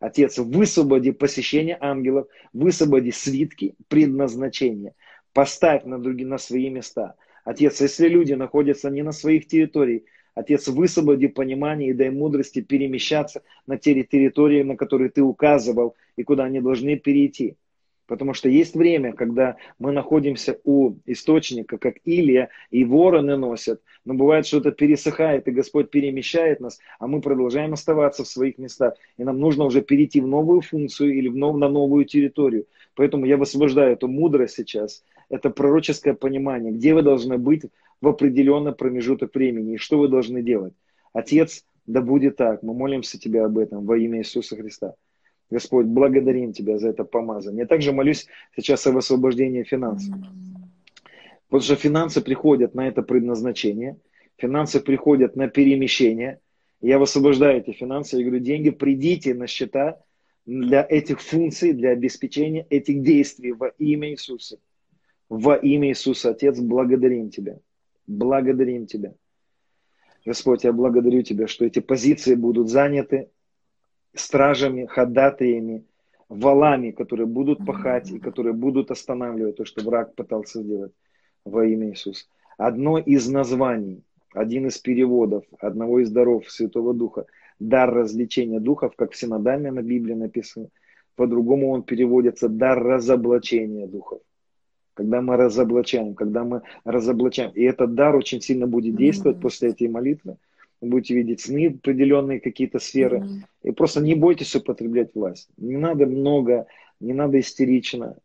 Отец, 0.00 0.38
высвободи 0.38 1.12
посещение 1.12 1.76
ангелов, 1.78 2.26
высвободи 2.54 3.10
свитки 3.10 3.74
предназначения. 3.88 4.94
Поставь 5.34 5.84
на, 5.84 5.98
другие, 5.98 6.26
на 6.26 6.38
свои 6.38 6.70
места. 6.70 7.16
Отец, 7.44 7.80
если 7.80 8.08
люди 8.08 8.34
находятся 8.34 8.90
не 8.90 9.02
на 9.02 9.12
своих 9.12 9.46
территориях, 9.46 10.02
Отец, 10.34 10.68
высвободи 10.68 11.28
понимание 11.28 11.90
и 11.90 11.94
дай 11.94 12.10
мудрости 12.10 12.62
перемещаться 12.62 13.42
на 13.66 13.76
те 13.76 14.02
территории, 14.02 14.62
на 14.62 14.76
которые 14.76 15.10
ты 15.10 15.22
указывал 15.22 15.94
и 16.16 16.22
куда 16.22 16.44
они 16.44 16.60
должны 16.60 16.96
перейти. 16.96 17.56
Потому 18.06 18.34
что 18.34 18.48
есть 18.48 18.74
время, 18.74 19.12
когда 19.12 19.56
мы 19.78 19.92
находимся 19.92 20.58
у 20.64 20.96
источника, 21.06 21.78
как 21.78 21.96
Илия, 22.04 22.50
и 22.70 22.84
вороны 22.84 23.36
носят, 23.36 23.80
но 24.04 24.14
бывает, 24.14 24.46
что 24.46 24.58
это 24.58 24.72
пересыхает, 24.72 25.46
и 25.48 25.52
Господь 25.52 25.90
перемещает 25.90 26.60
нас, 26.60 26.78
а 26.98 27.06
мы 27.06 27.20
продолжаем 27.20 27.74
оставаться 27.74 28.24
в 28.24 28.28
своих 28.28 28.58
местах. 28.58 28.94
И 29.16 29.24
нам 29.24 29.38
нужно 29.38 29.64
уже 29.64 29.82
перейти 29.82 30.20
в 30.20 30.26
новую 30.26 30.62
функцию 30.62 31.14
или 31.16 31.28
в 31.28 31.36
нов, 31.36 31.56
на 31.56 31.68
новую 31.68 32.04
территорию. 32.04 32.66
Поэтому 32.94 33.24
я 33.24 33.36
высвобождаю 33.36 33.92
эту 33.92 34.08
мудрость 34.08 34.56
сейчас, 34.56 35.04
это 35.32 35.48
пророческое 35.48 36.12
понимание, 36.12 36.72
где 36.72 36.92
вы 36.92 37.00
должны 37.00 37.38
быть 37.38 37.62
в 38.02 38.06
определенный 38.06 38.72
промежуток 38.72 39.34
времени 39.34 39.74
и 39.74 39.78
что 39.78 39.98
вы 39.98 40.08
должны 40.08 40.42
делать. 40.42 40.74
Отец, 41.14 41.64
да 41.86 42.02
будет 42.02 42.36
так. 42.36 42.62
Мы 42.62 42.74
молимся 42.74 43.18
Тебя 43.18 43.46
об 43.46 43.56
этом 43.56 43.86
во 43.86 43.96
имя 43.96 44.18
Иисуса 44.18 44.56
Христа. 44.56 44.94
Господь, 45.50 45.86
благодарим 45.86 46.52
Тебя 46.52 46.78
за 46.78 46.90
это 46.90 47.04
помазание. 47.04 47.60
Я 47.60 47.66
также 47.66 47.92
молюсь 47.92 48.26
сейчас 48.54 48.86
о 48.86 48.92
высвобождении 48.92 49.62
финансов. 49.62 50.14
Потому 51.48 51.62
что 51.62 51.76
финансы 51.76 52.20
приходят 52.20 52.74
на 52.74 52.86
это 52.86 53.02
предназначение, 53.02 53.96
финансы 54.36 54.80
приходят 54.80 55.34
на 55.34 55.48
перемещение. 55.48 56.40
Я 56.82 56.98
высвобождаю 56.98 57.58
эти 57.58 57.70
финансы, 57.70 58.18
я 58.18 58.24
говорю, 58.24 58.42
деньги, 58.42 58.68
придите 58.68 59.32
на 59.32 59.46
счета 59.46 59.98
для 60.44 60.86
этих 60.86 61.22
функций, 61.22 61.72
для 61.72 61.90
обеспечения 61.90 62.66
этих 62.68 63.02
действий 63.02 63.52
во 63.52 63.68
имя 63.78 64.10
Иисуса. 64.10 64.58
Во 65.32 65.56
имя 65.56 65.88
Иисуса, 65.88 66.32
Отец, 66.32 66.60
благодарим 66.60 67.30
Тебя. 67.30 67.58
Благодарим 68.06 68.86
Тебя. 68.86 69.14
Господь, 70.26 70.64
я 70.64 70.74
благодарю 70.74 71.22
Тебя, 71.22 71.46
что 71.46 71.64
эти 71.64 71.78
позиции 71.78 72.34
будут 72.34 72.68
заняты 72.68 73.30
стражами, 74.14 74.84
ходатаями, 74.84 75.86
валами, 76.28 76.90
которые 76.90 77.26
будут 77.26 77.64
пахать 77.64 78.10
и 78.10 78.18
которые 78.18 78.52
будут 78.52 78.90
останавливать 78.90 79.56
то, 79.56 79.64
что 79.64 79.82
враг 79.82 80.14
пытался 80.14 80.62
сделать 80.62 80.92
во 81.46 81.64
имя 81.64 81.88
Иисуса. 81.88 82.26
Одно 82.58 82.98
из 82.98 83.26
названий, 83.30 84.04
один 84.34 84.66
из 84.66 84.76
переводов 84.76 85.44
одного 85.60 86.00
из 86.00 86.10
даров 86.10 86.50
Святого 86.50 86.92
Духа, 86.92 87.24
дар 87.58 87.90
развлечения 87.90 88.60
духов, 88.60 88.94
как 88.96 89.12
в 89.12 89.16
синодальной 89.16 89.70
на 89.70 89.80
Библии 89.80 90.12
написано, 90.12 90.68
по-другому 91.16 91.70
он 91.70 91.84
переводится 91.84 92.50
дар 92.50 92.82
разоблачения 92.82 93.86
духов 93.86 94.20
когда 94.94 95.22
мы 95.22 95.36
разоблачаем, 95.36 96.14
когда 96.14 96.44
мы 96.44 96.62
разоблачаем. 96.84 97.50
И 97.52 97.62
этот 97.62 97.94
дар 97.94 98.14
очень 98.16 98.40
сильно 98.40 98.66
будет 98.66 98.96
действовать 98.96 99.38
mm-hmm. 99.38 99.42
после 99.42 99.70
этой 99.70 99.88
молитвы. 99.88 100.36
Вы 100.80 100.88
будете 100.88 101.14
видеть 101.14 101.40
сны, 101.40 101.68
определенные 101.68 102.40
какие-то 102.40 102.78
сферы. 102.78 103.18
Mm-hmm. 103.18 103.68
И 103.68 103.70
просто 103.72 104.00
не 104.00 104.14
бойтесь 104.14 104.54
употреблять 104.54 105.14
власть. 105.14 105.48
Не 105.56 105.76
надо 105.76 106.06
много, 106.06 106.66
не 107.00 107.12
надо 107.12 107.40
истерично. 107.40 108.16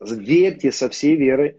Верьте 0.00 0.72
со 0.72 0.88
всей 0.88 1.16
верой. 1.16 1.56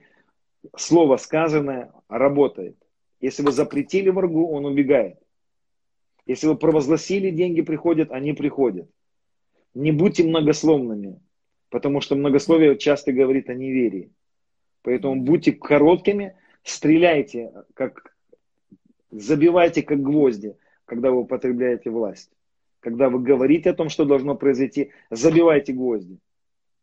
Слово 0.75 1.17
сказанное 1.17 1.91
работает. 2.07 2.77
Если 3.19 3.41
вы 3.41 3.51
запретили 3.51 4.09
врагу, 4.09 4.47
он 4.49 4.65
убегает. 4.65 5.17
Если 6.25 6.47
вы 6.47 6.55
провозгласили, 6.55 7.31
деньги 7.31 7.61
приходят, 7.61 8.11
они 8.11 8.33
приходят. 8.33 8.89
Не 9.73 9.91
будьте 9.91 10.23
многословными, 10.23 11.19
потому 11.69 12.01
что 12.01 12.15
многословие 12.15 12.77
часто 12.77 13.13
говорит 13.13 13.49
о 13.49 13.53
неверии. 13.53 14.11
Поэтому 14.88 15.21
будьте 15.21 15.51
короткими, 15.51 16.38
стреляйте, 16.63 17.51
как, 17.73 18.15
забивайте 19.11 19.83
как 19.83 20.01
гвозди, 20.01 20.55
когда 20.85 21.11
вы 21.11 21.23
употребляете 21.23 21.89
власть. 21.89 22.31
Когда 22.79 23.09
вы 23.09 23.19
говорите 23.19 23.71
о 23.71 23.73
том, 23.73 23.89
что 23.89 24.05
должно 24.05 24.35
произойти, 24.35 24.91
забивайте 25.09 25.73
гвозди. 25.73 26.19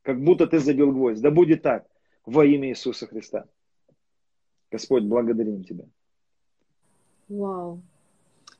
Как 0.03 0.23
будто 0.23 0.47
ты 0.47 0.59
забил 0.59 0.93
гвоздь. 0.93 1.23
Да 1.23 1.31
будет 1.31 1.63
так 1.63 1.87
во 2.27 2.45
имя 2.45 2.69
Иисуса 2.69 3.07
Христа. 3.07 3.47
Господь, 4.71 5.05
благодарим 5.05 5.65
Тебя. 5.65 5.87
Вау. 7.31 7.81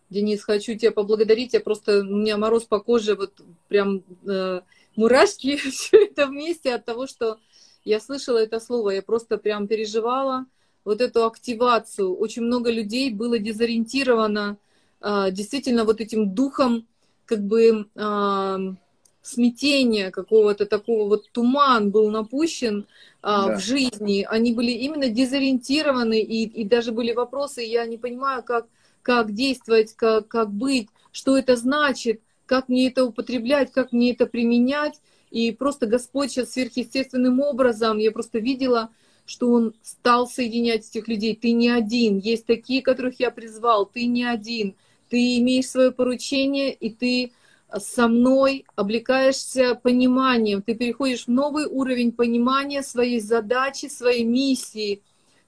Денис, 0.09 0.43
хочу 0.43 0.75
тебя 0.75 0.91
поблагодарить. 0.91 1.53
Я 1.53 1.61
просто, 1.61 2.01
у 2.01 2.05
меня 2.05 2.39
мороз 2.39 2.65
по 2.65 2.81
коже, 2.81 3.15
вот 3.15 3.35
прям 3.69 4.05
э, 4.27 4.63
мурашки, 4.97 5.57
все 5.71 6.07
это 6.07 6.29
вместе 6.29 6.75
от 6.75 6.87
того, 6.87 7.07
что 7.07 7.39
я 7.85 8.01
слышала 8.01 8.39
это 8.39 8.61
слово. 8.61 8.91
Я 8.91 9.03
просто 9.03 9.39
прям 9.39 9.67
переживала 9.67 10.47
вот 10.85 11.01
эту 11.01 11.25
активацию. 11.25 12.15
Очень 12.15 12.43
много 12.43 12.71
людей 12.71 13.11
было 13.11 13.39
дезориентировано 13.39 14.57
э, 15.01 15.31
действительно 15.31 15.85
вот 15.85 16.01
этим 16.01 16.35
духом 16.35 16.87
как 17.27 17.41
бы 17.41 17.89
э, 17.95 18.75
смятения 19.25 20.11
какого-то 20.11 20.67
такого 20.67 21.09
вот 21.09 21.31
туман 21.31 21.91
был 21.91 22.11
напущен 22.11 22.87
а, 23.23 23.49
да. 23.49 23.57
в 23.57 23.61
жизни. 23.63 24.27
Они 24.29 24.53
были 24.53 24.73
именно 24.73 25.09
дезориентированы, 25.09 26.21
и, 26.21 26.45
и 26.45 26.65
даже 26.65 26.93
были 26.93 27.13
вопросы, 27.13 27.63
я 27.63 27.87
не 27.87 27.97
понимаю, 27.97 28.43
как, 28.43 28.67
как 29.01 29.33
действовать, 29.33 29.95
как, 29.95 30.29
как 30.29 30.51
быть, 30.51 30.89
что 31.11 31.39
это 31.39 31.57
значит, 31.57 32.21
как 32.45 32.69
мне 32.69 32.89
это 32.89 33.07
употреблять, 33.07 33.73
как 33.73 33.93
мне 33.93 34.13
это 34.13 34.27
применять. 34.27 35.01
И 35.35 35.51
просто 35.51 35.87
Господь 35.87 36.31
сейчас 36.31 36.53
сверхъестественным 36.53 37.41
образом, 37.41 37.99
я 37.99 38.13
просто 38.13 38.39
видела, 38.39 38.91
что 39.27 39.51
Он 39.51 39.75
стал 39.83 40.29
соединять 40.29 40.89
этих 40.89 41.09
людей. 41.09 41.35
Ты 41.35 41.51
не 41.51 41.71
один, 41.71 42.19
есть 42.19 42.47
такие, 42.47 42.83
которых 42.83 43.19
я 43.19 43.33
призвал, 43.33 43.85
ты 43.85 44.07
не 44.07 44.23
один. 44.23 44.77
Ты 45.11 45.39
имеешь 45.39 45.67
свое 45.67 45.91
поручение, 45.91 46.73
и 46.73 46.89
ты 46.89 47.33
со 47.77 48.07
мной 48.07 48.65
облекаешься 48.77 49.75
пониманием, 49.75 50.63
ты 50.63 50.77
переходишь 50.77 51.25
в 51.25 51.33
новый 51.33 51.67
уровень 51.67 52.13
понимания 52.13 52.85
своей 52.85 53.19
задачи, 53.19 53.87
своей 53.87 54.23
миссии. 54.23 55.03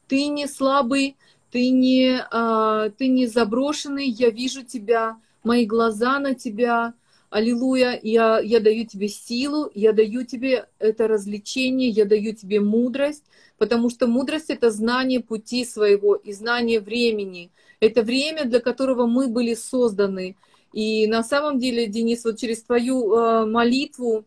Ты 0.09 0.26
не 0.26 0.49
слабый, 0.49 1.16
ты 1.53 1.70
не, 1.70 2.26
а, 2.32 2.91
ты 2.91 3.07
не 3.07 3.28
заброшенный, 3.28 4.09
я 4.09 4.30
вижу 4.30 4.64
тебя, 4.64 5.16
мои 5.45 5.64
глаза 5.64 6.18
на 6.18 6.34
тебя, 6.34 6.95
аллилуйя, 7.37 8.01
я, 8.03 8.41
я 8.41 8.61
даю 8.61 8.87
тебе 8.87 9.09
силу, 9.09 9.70
я 9.74 9.93
даю 9.93 10.24
тебе 10.24 10.68
это 10.78 11.07
развлечение, 11.07 11.91
я 11.91 12.07
даю 12.07 12.34
тебе 12.34 12.61
мудрость, 12.61 13.24
потому 13.59 13.91
что 13.91 14.07
мудрость— 14.07 14.47
это 14.49 14.70
знание 14.70 15.20
пути 15.20 15.66
своего 15.66 16.14
и 16.14 16.32
знание 16.32 16.80
времени. 16.80 17.51
Это 17.78 18.01
время, 18.01 18.47
для 18.47 18.61
которого 18.61 19.07
мы 19.07 19.28
были 19.28 19.53
созданы. 19.53 20.37
И 20.72 21.07
на 21.07 21.22
самом 21.22 21.59
деле, 21.59 21.87
Денис, 21.87 22.24
вот 22.24 22.39
через 22.39 22.62
твою 22.62 23.12
э, 23.12 23.45
молитву 23.45 24.24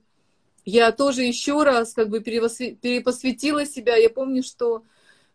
я 0.63 0.91
тоже 0.91 1.23
еще 1.23 1.63
раз 1.63 1.93
как 1.93 2.09
бы 2.09 2.19
перепосвятила 2.19 3.65
себя. 3.65 3.95
Я 3.95 4.11
помню, 4.11 4.43
что, 4.43 4.83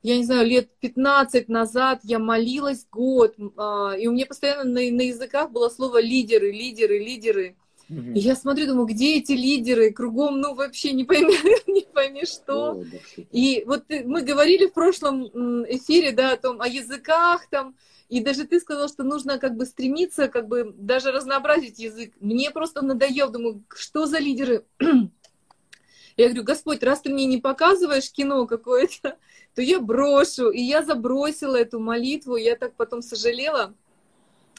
я 0.05 0.17
не 0.17 0.25
знаю, 0.25 0.47
лет 0.47 0.71
15 0.79 1.49
назад 1.49 2.03
я 2.05 2.21
молилась 2.21 2.87
год, 2.89 3.35
э, 3.37 4.01
и 4.01 4.07
у 4.07 4.13
меня 4.13 4.27
постоянно 4.27 4.63
на, 4.63 4.75
на 4.75 5.03
языках 5.03 5.51
было 5.51 5.69
слово 5.71 6.01
лидеры, 6.01 6.53
лидеры, 6.53 7.01
лидеры. 7.01 7.57
Угу. 7.91 8.13
И 8.15 8.19
я 8.19 8.35
смотрю, 8.35 8.67
думаю, 8.67 8.87
где 8.87 9.19
эти 9.19 9.33
лидеры? 9.33 9.93
Кругом, 9.93 10.41
ну, 10.41 10.55
вообще 10.55 10.93
не 10.93 11.05
пойми, 11.05 11.37
не 11.67 11.83
пойми 11.83 12.25
что. 12.25 12.73
О, 12.73 12.75
да, 12.85 13.23
и 13.33 13.65
вот 13.67 13.85
мы 13.89 14.23
говорили 14.23 14.67
в 14.67 14.73
прошлом 14.73 15.27
эфире, 15.69 16.13
да, 16.13 16.33
о 16.33 16.37
том, 16.37 16.61
о 16.61 16.69
языках 16.69 17.47
там, 17.51 17.75
и 18.09 18.21
даже 18.21 18.45
ты 18.45 18.61
сказал, 18.61 18.89
что 18.89 19.03
нужно 19.03 19.39
как 19.39 19.57
бы 19.57 19.67
стремиться, 19.67 20.29
как 20.29 20.47
бы 20.49 20.75
даже 20.77 21.11
разнообразить 21.11 21.79
язык. 21.79 22.13
Мне 22.21 22.51
просто 22.51 22.85
надоел, 22.85 23.31
думаю, 23.31 23.63
что 23.75 24.07
за 24.07 24.19
лидеры? 24.19 24.65
Я 26.17 26.27
говорю, 26.27 26.45
Господь, 26.45 26.83
раз 26.83 27.01
ты 27.01 27.11
мне 27.11 27.27
не 27.27 27.39
показываешь 27.39 28.13
кино 28.13 28.47
какое-то, 28.47 29.17
то 29.55 29.63
я 29.63 29.81
брошу. 29.81 30.51
И 30.51 30.61
я 30.61 30.85
забросила 30.85 31.57
эту 31.57 31.81
молитву, 31.81 32.37
я 32.37 32.55
так 32.55 32.75
потом 32.75 33.03
сожалела. 33.03 33.75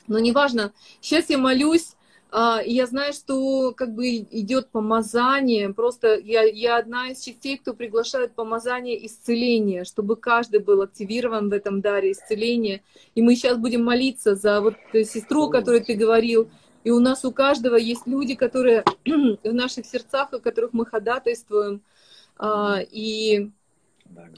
Но 0.08 0.20
неважно, 0.20 0.74
сейчас 1.00 1.30
я 1.30 1.38
молюсь 1.38 1.96
и 2.66 2.74
я 2.74 2.86
знаю, 2.86 3.14
что 3.14 3.72
как 3.72 3.96
бы 3.96 4.08
идет 4.10 4.70
помазание. 4.70 5.74
Просто 5.74 6.20
я, 6.20 6.44
я 6.44 6.78
одна 6.78 7.12
из 7.12 7.22
частей, 7.22 7.58
кто 7.58 7.74
приглашает 7.74 8.34
помазание 8.34 9.06
исцеления, 9.06 9.86
чтобы 9.86 10.18
каждый 10.18 10.60
был 10.60 10.82
активирован 10.82 11.50
в 11.50 11.54
этом 11.54 11.80
даре 11.80 12.12
исцеления. 12.12 12.82
И 13.16 13.22
мы 13.22 13.36
сейчас 13.36 13.58
будем 13.58 13.86
молиться 13.86 14.36
за 14.36 14.60
вот 14.60 14.76
сестру, 14.92 15.44
о 15.44 15.50
которой 15.50 15.80
ты 15.80 15.94
говорил. 15.94 16.50
И 16.84 16.92
у 16.92 17.00
нас 17.00 17.24
у 17.24 17.32
каждого 17.32 17.78
есть 17.78 18.06
люди, 18.06 18.36
которые 18.36 18.84
в 19.06 19.54
наших 19.54 19.86
сердцах, 19.86 20.34
о 20.34 20.40
которых 20.40 20.74
мы 20.74 20.86
ходатайствуем. 20.86 21.84
А, 22.38 22.82
и 22.92 23.50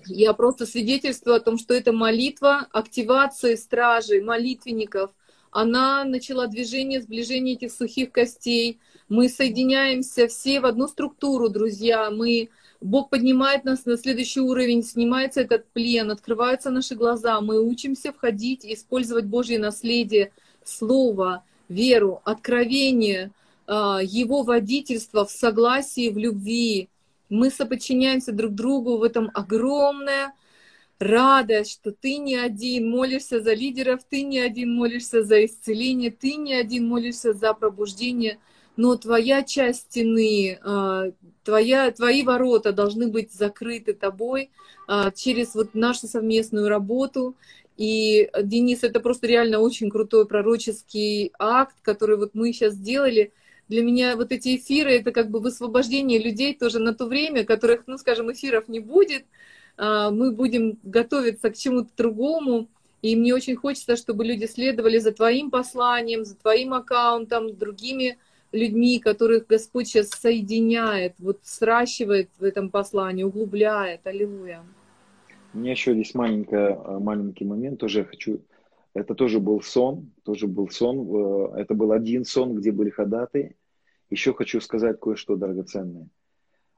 я 0.05 0.33
просто 0.33 0.67
свидетельствую 0.67 1.35
о 1.35 1.39
том, 1.39 1.57
что 1.57 1.73
это 1.73 1.93
молитва 1.93 2.67
активации 2.71 3.55
стражей, 3.55 4.21
молитвенников– 4.21 5.09
она 5.51 6.03
начала 6.03 6.47
движение, 6.47 7.01
сближение 7.01 7.55
этих 7.55 7.71
сухих 7.71 8.11
костей. 8.11 8.79
Мы 9.09 9.29
соединяемся 9.29 10.27
все 10.27 10.59
в 10.59 10.65
одну 10.65 10.87
структуру, 10.87 11.49
друзья. 11.49 12.11
Мы, 12.11 12.49
Бог 12.81 13.09
поднимает 13.09 13.63
нас 13.63 13.85
на 13.85 13.97
следующий 13.97 14.41
уровень, 14.41 14.83
снимается 14.83 15.41
этот 15.41 15.65
плен, 15.71 16.11
открываются 16.11 16.69
наши 16.69 16.95
глаза. 16.95 17.39
Мы 17.41 17.61
учимся 17.61 18.11
входить 18.11 18.65
использовать 18.65 19.25
Божье 19.25 19.59
наследие, 19.59 20.31
Слово, 20.63 21.43
веру, 21.69 22.21
откровение, 22.25 23.31
а, 23.67 24.01
Его 24.03 24.43
водительство 24.43 25.25
в 25.25 25.31
согласии, 25.31 26.09
в 26.09 26.17
любви. 26.17 26.89
Мы 27.29 27.49
соподчиняемся 27.49 28.31
друг 28.33 28.53
другу 28.53 28.97
в 28.97 29.03
этом 29.03 29.31
огромное 29.33 30.33
радость, 30.99 31.71
что 31.71 31.91
ты 31.91 32.17
не 32.17 32.35
один 32.35 32.89
молишься 32.89 33.39
за 33.39 33.53
лидеров, 33.53 34.01
ты 34.09 34.23
не 34.23 34.39
один 34.39 34.73
молишься 34.73 35.23
за 35.23 35.45
исцеление, 35.45 36.11
ты 36.11 36.35
не 36.35 36.53
один 36.53 36.87
молишься 36.87 37.33
за 37.33 37.53
пробуждение, 37.53 38.39
но 38.75 38.95
твоя 38.95 39.43
часть 39.43 39.91
стены, 39.91 40.59
а, 40.63 41.11
твоя, 41.43 41.91
твои 41.91 42.23
ворота 42.23 42.71
должны 42.73 43.07
быть 43.07 43.31
закрыты 43.31 43.93
тобой 43.93 44.51
а, 44.87 45.11
через 45.11 45.55
вот 45.55 45.73
нашу 45.73 46.07
совместную 46.07 46.69
работу. 46.69 47.35
И, 47.75 48.29
Денис, 48.41 48.83
это 48.83 48.99
просто 48.99 49.27
реально 49.27 49.59
очень 49.59 49.89
крутой 49.89 50.27
пророческий 50.27 51.31
акт, 51.37 51.75
который 51.81 52.17
вот 52.17 52.31
мы 52.33 52.53
сейчас 52.53 52.73
сделали. 52.73 53.33
Для 53.67 53.83
меня 53.83 54.15
вот 54.15 54.31
эти 54.31 54.55
эфиры, 54.55 54.93
это 54.93 55.11
как 55.11 55.29
бы 55.29 55.39
высвобождение 55.39 56.19
людей 56.19 56.55
тоже 56.55 56.79
на 56.79 56.93
то 56.93 57.05
время, 57.05 57.43
которых, 57.43 57.83
ну, 57.85 57.97
скажем, 57.97 58.31
эфиров 58.31 58.67
не 58.67 58.79
будет, 58.79 59.25
мы 59.77 60.31
будем 60.31 60.77
готовиться 60.83 61.49
к 61.49 61.55
чему-то 61.55 61.89
другому. 61.95 62.67
И 63.01 63.15
мне 63.15 63.33
очень 63.33 63.55
хочется, 63.55 63.95
чтобы 63.95 64.25
люди 64.25 64.45
следовали 64.45 64.97
за 64.97 65.11
твоим 65.11 65.51
посланием, 65.51 66.25
за 66.25 66.35
твоим 66.35 66.73
аккаунтом, 66.73 67.55
другими 67.55 68.17
людьми, 68.51 68.99
которых 68.99 69.45
Господь 69.47 69.87
сейчас 69.87 70.09
соединяет, 70.09 71.13
вот 71.19 71.39
сращивает 71.43 72.29
в 72.39 72.43
этом 72.43 72.69
послании, 72.69 73.23
углубляет. 73.23 74.07
Аллилуйя. 74.07 74.63
У 75.53 75.59
меня 75.59 75.71
еще 75.71 75.95
есть 75.95 76.15
маленький, 76.15 76.55
маленький 76.99 77.45
момент, 77.45 77.79
тоже 77.79 78.03
хочу 78.03 78.41
это 78.97 79.13
тоже 79.13 79.39
был 79.39 79.61
сон, 79.61 80.11
тоже 80.23 80.47
был 80.47 80.69
сон. 80.69 81.53
Это 81.55 81.75
был 81.75 81.91
один 81.91 82.25
сон, 82.25 82.55
где 82.55 82.71
были 82.71 82.89
ходаты. 82.89 83.55
Еще 84.09 84.33
хочу 84.33 84.59
сказать 84.59 84.99
кое-что 84.99 85.35
драгоценное. 85.35 86.07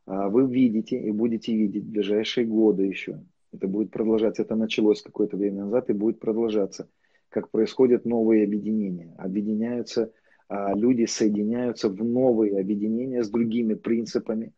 А 0.10 0.28
вы 0.28 0.52
видите 0.52 1.00
и 1.00 1.12
будете 1.12 1.56
видеть 1.56 1.84
в 1.84 1.92
ближайшие 1.92 2.48
годы 2.48 2.86
еще. 2.86 3.20
Это 3.54 3.68
будет 3.68 3.92
продолжаться. 3.92 4.42
Это 4.42 4.56
началось 4.56 5.04
какое-то 5.04 5.38
время 5.38 5.66
назад 5.66 5.92
и 5.92 5.94
будет 5.94 6.20
продолжаться. 6.20 6.90
Как 7.30 7.52
происходят 7.52 8.06
новые 8.06 8.44
объединения. 8.44 9.14
Объединяются 9.20 10.12
а, 10.48 10.74
люди, 10.76 11.06
соединяются 11.06 11.90
в 11.90 12.04
новые 12.04 12.60
объединения 12.60 13.24
с 13.24 13.30
другими 13.30 13.76
принципами. 13.76 14.52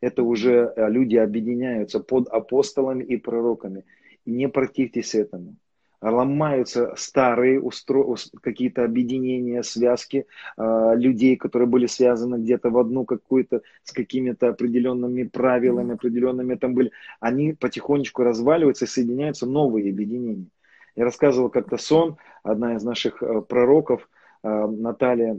Это 0.00 0.22
уже 0.22 0.64
а, 0.64 0.88
люди 0.88 1.16
объединяются 1.16 2.00
под 2.00 2.28
апостолами 2.28 3.04
и 3.04 3.18
пророками. 3.18 3.84
Не 4.24 4.48
противьтесь 4.48 5.14
этому 5.14 5.56
ломаются 6.00 6.94
старые 6.96 7.60
устро... 7.60 8.16
какие-то 8.42 8.84
объединения, 8.84 9.62
связки 9.62 10.26
э, 10.56 10.92
людей, 10.96 11.36
которые 11.36 11.68
были 11.68 11.86
связаны 11.86 12.36
где-то 12.36 12.70
в 12.70 12.78
одну 12.78 13.04
какую-то 13.04 13.62
с 13.82 13.92
какими-то 13.92 14.48
определенными 14.48 15.24
правилами, 15.24 15.94
определенными 15.94 16.54
там 16.54 16.74
были. 16.74 16.92
Они 17.20 17.52
потихонечку 17.52 18.22
разваливаются 18.22 18.84
и 18.84 18.88
соединяются 18.88 19.46
новые 19.46 19.90
объединения. 19.90 20.46
Я 20.94 21.04
рассказывал 21.04 21.50
как-то 21.50 21.76
сон, 21.76 22.16
одна 22.42 22.76
из 22.76 22.82
наших 22.82 23.22
э, 23.22 23.42
пророков, 23.42 24.08
э, 24.42 24.66
Наталья, 24.66 25.36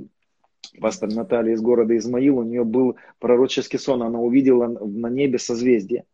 пастор 0.79 1.13
Наталья 1.13 1.53
из 1.53 1.61
города 1.61 1.95
Измаил, 1.97 2.39
у 2.39 2.43
нее 2.43 2.63
был 2.63 2.97
пророческий 3.19 3.79
сон, 3.79 4.03
она 4.03 4.19
увидела 4.19 4.67
на 4.67 5.07
небе 5.07 5.39
созвездие 5.39 6.05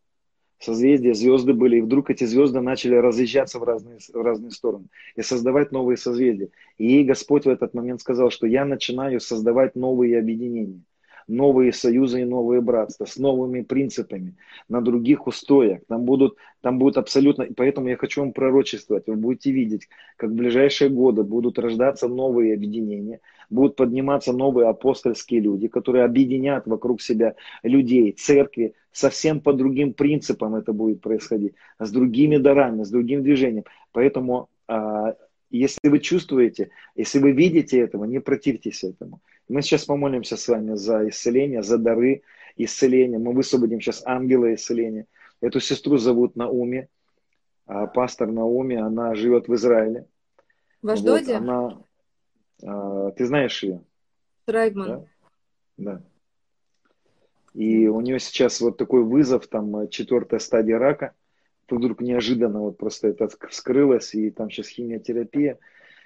созвездия, 0.60 1.14
звезды 1.14 1.54
были, 1.54 1.78
и 1.78 1.82
вдруг 1.82 2.10
эти 2.10 2.24
звезды 2.24 2.62
начали 2.62 2.96
разъезжаться 2.96 3.60
в 3.60 3.64
разные, 3.64 4.00
в 4.14 4.22
разные 4.22 4.52
стороны 4.52 4.86
и 5.16 5.22
создавать 5.22 5.72
новые 5.72 5.98
созвездия. 5.98 6.50
И 6.78 7.04
Господь 7.04 7.46
в 7.46 7.50
этот 7.50 7.74
момент 7.74 8.02
сказал, 8.02 8.30
что 8.32 8.48
я 8.48 8.66
начинаю 8.66 9.20
создавать 9.20 9.76
новые 9.76 10.20
объединения. 10.20 10.82
Новые 11.28 11.74
союзы 11.74 12.22
и 12.22 12.26
новые 12.26 12.62
братства 12.62 13.06
с 13.06 13.18
новыми 13.18 13.62
принципами, 13.62 14.36
на 14.70 14.82
других 14.82 15.28
устоях. 15.28 15.82
Там 15.88 16.04
будут, 16.04 16.38
там 16.62 16.80
будет 16.80 16.98
абсолютно... 16.98 17.48
Поэтому 17.56 17.90
я 17.90 17.98
хочу 17.98 18.22
вам 18.22 18.34
пророчествовать. 18.34 19.08
Вы 19.08 19.16
будете 19.16 19.52
видеть, 19.52 19.90
как 20.18 20.32
в 20.32 20.34
ближайшие 20.34 20.90
годы 20.90 21.24
будут 21.24 21.60
рождаться 21.60 22.08
новые 22.08 22.54
объединения, 22.54 23.20
будут 23.50 23.76
подниматься 23.76 24.34
новые 24.34 24.68
апостольские 24.68 25.42
люди, 25.42 25.68
которые 25.68 26.06
объединят 26.06 26.68
вокруг 26.68 27.02
себя 27.02 27.36
людей, 27.64 28.12
церкви, 28.12 28.74
совсем 28.92 29.40
по 29.42 29.54
другим 29.54 29.94
принципам 29.94 30.56
это 30.56 30.74
будет 30.74 31.02
происходить, 31.02 31.54
с 31.80 31.92
другими 31.92 32.38
дарами, 32.38 32.84
с 32.84 32.90
другим 32.90 33.24
движением. 33.24 33.66
Поэтому 33.92 34.50
а, 34.68 35.16
если 35.54 35.88
вы 35.88 36.00
чувствуете, 36.00 36.72
если 36.96 37.20
вы 37.20 37.32
видите 37.32 37.80
этого, 37.80 38.06
не 38.06 38.20
противьтесь 38.20 38.84
этому. 38.84 39.22
Мы 39.50 39.62
сейчас 39.62 39.86
помолимся 39.86 40.38
с 40.38 40.48
вами 40.48 40.76
за 40.76 41.08
исцеление, 41.10 41.62
за 41.62 41.78
дары 41.78 42.24
исцеления. 42.56 43.20
Мы 43.20 43.34
высвободим 43.34 43.82
сейчас 43.82 44.04
ангела 44.06 44.54
исцеления. 44.54 45.08
Эту 45.42 45.60
сестру 45.60 45.98
зовут 45.98 46.36
Науми, 46.36 46.88
а, 47.66 47.88
пастор 47.88 48.32
Науми, 48.32 48.78
она 48.78 49.16
живет 49.16 49.48
в 49.48 49.56
Израиле. 49.56 50.08
В 50.82 50.90
Аждоде? 50.90 51.34
Вот, 51.34 51.42
она, 51.42 51.82
а, 52.64 53.12
ты 53.12 53.26
знаешь 53.26 53.62
ее? 53.64 53.84
Трайгман. 54.46 54.88
Да? 54.88 55.06
да. 55.78 56.02
И 57.54 57.88
у 57.88 58.00
нее 58.02 58.20
сейчас 58.20 58.62
вот 58.62 58.78
такой 58.78 59.04
вызов, 59.04 59.48
там 59.48 59.88
четвертая 59.90 60.40
стадия 60.40 60.78
рака– 60.78 61.14
вдруг 61.78 62.02
неожиданно 62.02 62.60
вот 62.60 62.78
просто 62.78 63.10
это 63.10 63.30
вскрылось, 63.50 64.14
и 64.16 64.30
там 64.32 64.50
сейчас 64.50 64.68
химиотерапия. 64.68 65.58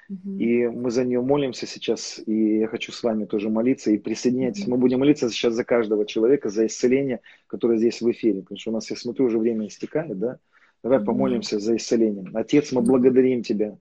Угу. 0.09 0.37
И 0.37 0.67
мы 0.67 0.91
за 0.91 1.03
нее 1.03 1.21
молимся 1.21 1.65
сейчас, 1.65 2.21
и 2.25 2.59
я 2.59 2.67
хочу 2.67 2.91
с 2.91 3.03
вами 3.03 3.25
тоже 3.25 3.49
молиться, 3.49 3.91
и 3.91 3.97
присоединяйтесь. 3.97 4.63
Угу. 4.63 4.71
Мы 4.71 4.77
будем 4.77 4.99
молиться 4.99 5.29
сейчас 5.29 5.53
за 5.53 5.63
каждого 5.63 6.05
человека, 6.05 6.49
за 6.49 6.65
исцеление, 6.65 7.21
которое 7.47 7.77
здесь 7.77 8.01
в 8.01 8.09
эфире, 8.11 8.41
потому 8.41 8.59
что 8.59 8.71
у 8.71 8.73
нас, 8.73 8.89
я 8.89 8.95
смотрю, 8.95 9.25
уже 9.25 9.37
время 9.37 9.67
истекает, 9.67 10.17
да? 10.17 10.39
Давай 10.83 10.99
угу. 10.99 11.07
помолимся 11.07 11.59
за 11.59 11.75
исцеление. 11.75 12.25
Отец, 12.33 12.71
мы 12.71 12.81
благодарим 12.81 13.43
Тебя 13.43 13.77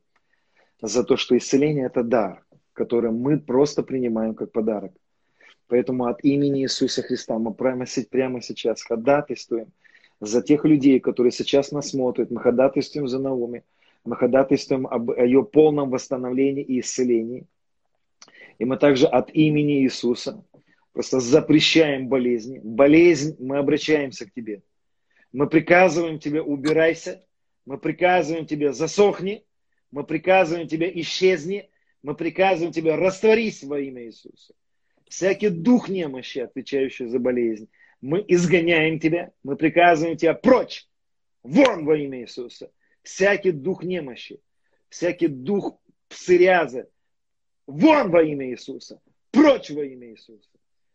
за 0.83 1.05
то, 1.05 1.17
что 1.17 1.37
исцеление– 1.37 1.87
это 1.87 2.03
дар, 2.03 2.45
который 2.73 3.11
мы 3.11 3.39
просто 3.39 3.83
принимаем 3.83 4.35
как 4.35 4.53
подарок. 4.53 4.93
Поэтому 5.69 6.07
от 6.07 6.25
имени 6.25 6.63
Иисуса 6.63 7.03
Христа 7.03 7.39
мы 7.39 7.53
прямо, 7.55 7.85
прямо 8.11 8.41
сейчас 8.41 8.83
ходатайствуем– 8.83 9.69
за 10.21 10.43
тех 10.43 10.65
людей, 10.65 11.01
которые 11.01 11.33
сейчас 11.33 11.73
нас 11.73 11.91
смотрят. 11.91 12.31
Мы 12.31 12.41
ходатайствуем 12.41 13.09
за 13.09 13.19
Науми. 13.19 13.65
Мы 14.07 14.17
ходатайствуем 14.17 14.87
об 14.87 15.11
ее 15.11 15.45
полном 15.45 15.91
восстановлении 15.91 16.63
и 16.63 16.81
исцелении. 16.81 17.47
И 18.59 18.65
мы 18.65 18.79
также 18.79 19.07
от 19.07 19.31
имени 19.35 19.83
Иисуса 19.83 20.45
просто 20.93 21.21
запрещаем 21.21 22.09
болезни. 22.09 22.61
Болезнь, 22.63 23.37
мы 23.39 23.59
обращаемся 23.59 24.27
к 24.27 24.33
тебе. 24.33 24.63
Мы 25.33 25.49
приказываем 25.49 26.19
тебе, 26.19 26.41
убирайся. 26.41 27.23
Мы 27.67 27.79
приказываем 27.79 28.47
тебе, 28.47 28.73
засохни. 28.73 29.45
Мы 29.91 30.05
приказываем 30.05 30.69
тебе, 30.69 30.91
исчезни. 31.01 31.69
Мы 32.03 32.15
приказываем 32.15 32.73
тебе, 32.73 32.95
растворись 32.95 33.65
во 33.65 33.81
имя 33.81 34.05
Иисуса. 34.05 34.55
Всякий 35.09 35.49
дух 35.49 35.89
немощи, 35.89 36.39
отвечающий 36.39 37.07
за 37.07 37.19
болезнь, 37.19 37.69
мы 38.01 38.25
изгоняем 38.27 38.99
тебя, 38.99 39.33
мы 39.43 39.57
приказываем 39.57 40.17
тебя 40.17 40.35
прочь, 40.35 40.87
вон 41.43 41.85
во 41.85 41.97
имя 41.97 42.21
Иисуса. 42.23 42.71
Всякий 43.07 43.53
дух 43.53 43.85
немощи, 43.85 44.41
всякий 44.89 45.29
дух 45.29 45.79
псориаза, 46.09 46.89
вон 47.69 48.11
во 48.11 48.21
имя 48.25 48.51
Иисуса, 48.51 49.01
прочь 49.31 49.71
во 49.71 49.85
имя 49.85 50.11
Иисуса. 50.11 50.51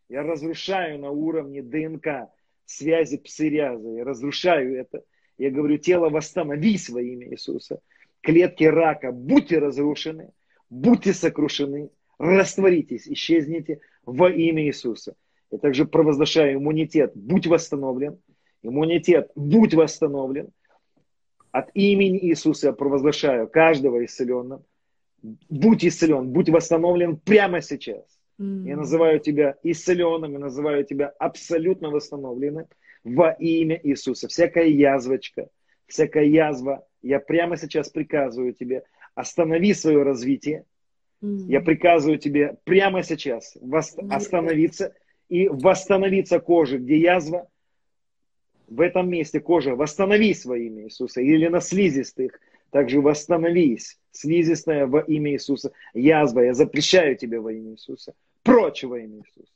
Я 0.10 0.22
разрушаю 0.24 1.00
на 1.00 1.10
уровне 1.10 1.62
ДНК 1.62 2.30
связи 2.66 3.18
псориаза, 3.18 3.88
я 3.92 4.04
разрушаю 4.04 4.76
это. 4.76 5.06
Я 5.38 5.52
говорю, 5.52 5.78
тело 5.78 6.10
восстановись 6.10 6.90
во 6.90 7.02
имя 7.02 7.30
Иисуса. 7.30 7.80
Клетки 8.20 8.66
рака, 8.66 9.14
будьте 9.14 9.60
разрушены, 9.60 10.34
будьте 10.70 11.14
сокрушены, 11.14 11.92
растворитесь, 12.20 13.08
исчезните 13.08 13.80
во 14.06 14.30
имя 14.30 14.66
Иисуса. 14.66 15.16
Я 15.50 15.60
также 15.60 15.86
провозглашаю 15.86 16.56
иммунитет, 16.56 17.14
будь 17.16 17.48
восстановлен. 17.48 18.20
Иммунитет, 18.64 19.32
будь 19.36 19.74
восстановлен. 19.74 20.52
От 21.52 21.70
имени 21.74 22.18
Иисуса 22.30 22.68
я 22.68 22.74
провозглашаю 22.74 23.48
каждого 23.48 24.04
исцеленным. 24.06 24.64
Будь 25.50 25.86
исцелен, 25.86 26.30
будь 26.30 26.50
восстановлен 26.50 27.18
прямо 27.18 27.62
сейчас. 27.62 28.04
Mm-hmm. 28.40 28.68
Я 28.68 28.78
называю 28.78 29.20
тебя 29.20 29.56
исцеленным, 29.62 30.32
я 30.32 30.40
называю 30.40 30.84
тебя 30.84 31.14
абсолютно 31.20 31.90
восстановленным 31.90 32.66
во 33.04 33.32
имя 33.32 33.80
Иисуса. 33.84 34.28
Всякая 34.28 34.68
язвочка, 34.68 35.50
всякая 35.86 36.26
язва, 36.26 36.86
я 37.04 37.20
прямо 37.20 37.58
сейчас 37.58 37.90
приказываю 37.90 38.54
тебе, 38.54 38.84
останови 39.14 39.74
свое 39.74 40.02
развитие. 40.04 40.64
Mm-hmm. 41.22 41.46
Я 41.48 41.62
приказываю 41.62 42.18
тебе 42.18 42.58
прямо 42.64 43.04
сейчас 43.04 43.56
остановиться 44.10 44.96
и 45.30 45.48
восстановиться 45.48 46.40
коже, 46.40 46.80
где 46.80 46.98
язва, 46.98 47.48
в 48.72 48.80
этом 48.80 49.10
месте 49.10 49.42
кожа, 49.42 49.76
восстановись 49.76 50.46
во 50.46 50.58
имя 50.58 50.86
Иисуса. 50.86 51.20
Или 51.22 51.48
на 51.48 51.60
слизистых, 51.60 52.40
также 52.70 53.02
восстановись, 53.02 54.00
слизистая 54.12 54.88
во 54.88 55.02
имя 55.02 55.34
Иисуса. 55.34 55.74
Язва, 55.94 56.40
я 56.40 56.54
запрещаю 56.54 57.18
тебе 57.18 57.42
во 57.42 57.52
имя 57.52 57.72
Иисуса. 57.74 58.14
Прочь 58.44 58.84
во 58.84 58.98
имя 58.98 59.20
Иисуса. 59.20 59.52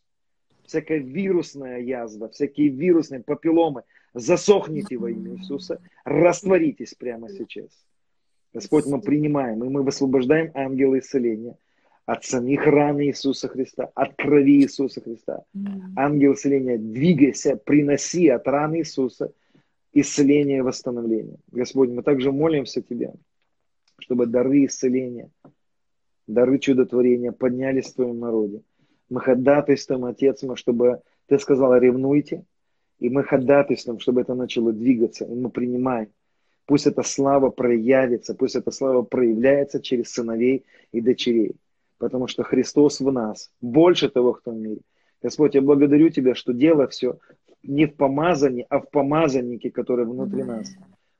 Всякая 0.65 0.97
вирусная 0.97 1.79
язва, 1.79 2.27
всякие 2.27 2.67
вирусные 2.67 3.21
папилломы, 3.23 3.83
засохните 4.13 4.97
во 4.97 5.09
имя 5.09 5.37
Иисуса, 5.37 5.79
растворитесь 6.03 6.93
прямо 6.93 7.29
сейчас. 7.29 7.69
Господь, 8.53 8.85
мы 8.85 8.99
принимаем, 8.99 9.63
и 9.63 9.69
мы 9.69 9.83
высвобождаем 9.83 10.51
ангела 10.53 10.99
исцеления 10.99 11.55
от 12.05 12.23
самих 12.23 12.65
ран 12.67 13.01
Иисуса 13.01 13.47
Христа, 13.47 13.89
от 13.95 14.15
крови 14.15 14.61
Иисуса 14.61 15.01
Христа. 15.01 15.43
Mm. 15.55 15.93
Ангел 15.95 16.33
исцеления, 16.33 16.77
двигайся, 16.77 17.55
приноси 17.55 18.27
от 18.29 18.47
ран 18.47 18.75
Иисуса 18.75 19.33
исцеление 19.93 20.59
и 20.59 20.61
восстановление. 20.61 21.37
Господь, 21.51 21.89
мы 21.89 22.03
также 22.03 22.31
молимся 22.31 22.81
Тебе, 22.81 23.13
чтобы 23.97 24.27
дары 24.27 24.65
исцеления, 24.65 25.29
дары 26.27 26.59
чудотворения 26.59 27.31
поднялись 27.31 27.87
в 27.87 27.95
Твоем 27.95 28.19
народе. 28.19 28.61
Мы 29.09 29.21
ходатайствуем, 29.21 30.05
Отец 30.05 30.43
мой, 30.43 30.57
чтобы 30.57 31.01
Ты 31.27 31.39
сказал, 31.39 31.75
ревнуйте, 31.77 32.43
и 32.99 33.09
мы 33.09 33.23
ходатайствуем, 33.23 33.99
чтобы 33.99 34.21
это 34.21 34.35
начало 34.35 34.73
двигаться, 34.73 35.25
и 35.25 35.33
мы 35.33 35.49
принимаем. 35.49 36.09
Пусть 36.65 36.87
эта 36.87 37.03
слава 37.03 37.49
проявится, 37.49 38.35
пусть 38.35 38.55
эта 38.55 38.71
слава 38.71 39.01
проявляется 39.01 39.81
через 39.81 40.11
сыновей 40.11 40.65
и 40.91 41.01
дочерей 41.01 41.55
потому 41.97 42.27
что 42.27 42.43
Христос 42.43 42.99
в 42.99 43.11
нас, 43.11 43.51
больше 43.61 44.09
того, 44.09 44.33
кто 44.33 44.51
в 44.51 44.55
мире. 44.55 44.81
Господь, 45.21 45.55
я 45.55 45.61
благодарю 45.61 46.09
Тебя, 46.09 46.35
что 46.35 46.53
дело 46.53 46.87
все 46.87 47.17
не 47.63 47.85
в 47.85 47.95
помазании, 47.95 48.65
а 48.69 48.79
в 48.79 48.89
помазаннике, 48.89 49.71
который 49.71 50.05
внутри 50.05 50.43
нас. 50.43 50.71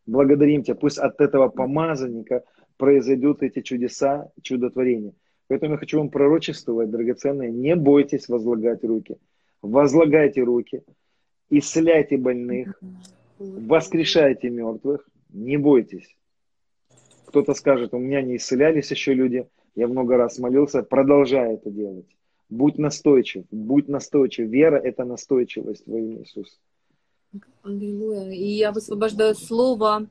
Благодарим 0.05 0.63
Тебя, 0.63 0.75
пусть 0.75 0.99
от 0.99 1.19
этого 1.19 1.47
помазанника 1.47 2.43
произойдут 2.77 3.41
эти 3.41 3.61
чудеса, 3.61 4.29
чудотворения. 4.41 5.13
Поэтому 5.47 5.73
я 5.73 5.77
хочу 5.77 5.97
вам 5.99 6.09
пророчествовать, 6.09 6.89
драгоценные, 6.89 7.51
не 7.51 7.75
бойтесь 7.75 8.27
возлагать 8.27 8.83
руки. 8.83 9.17
Возлагайте 9.61 10.43
руки, 10.43 10.83
исцеляйте 11.49 12.17
больных, 12.17 12.79
воскрешайте 13.39 14.49
мертвых, 14.49 15.07
не 15.29 15.57
бойтесь. 15.57 16.15
Кто-то 17.25 17.53
скажет, 17.53 17.93
у 17.93 17.97
меня 17.97 18.21
не 18.21 18.37
исцелялись 18.37 18.91
еще 18.91 19.13
люди, 19.13 19.47
я 19.75 19.87
много 19.87 20.17
раз 20.17 20.39
молился, 20.39 20.83
продолжай 20.83 21.55
это 21.55 21.69
делать. 21.69 22.05
Будь 22.49 22.77
настойчив, 22.77 23.45
будь 23.51 23.87
настойчив. 23.87 24.47
Вера– 24.47 24.77
это 24.83 25.03
настойчивость 25.03 25.83
во 25.87 25.97
имя 25.97 26.21
Иисуса. 26.21 26.55
Аллилуйя. 27.63 28.31
И 28.31 28.47
я 28.47 28.71
высвобождаю 28.71 29.35
слово 29.35 30.07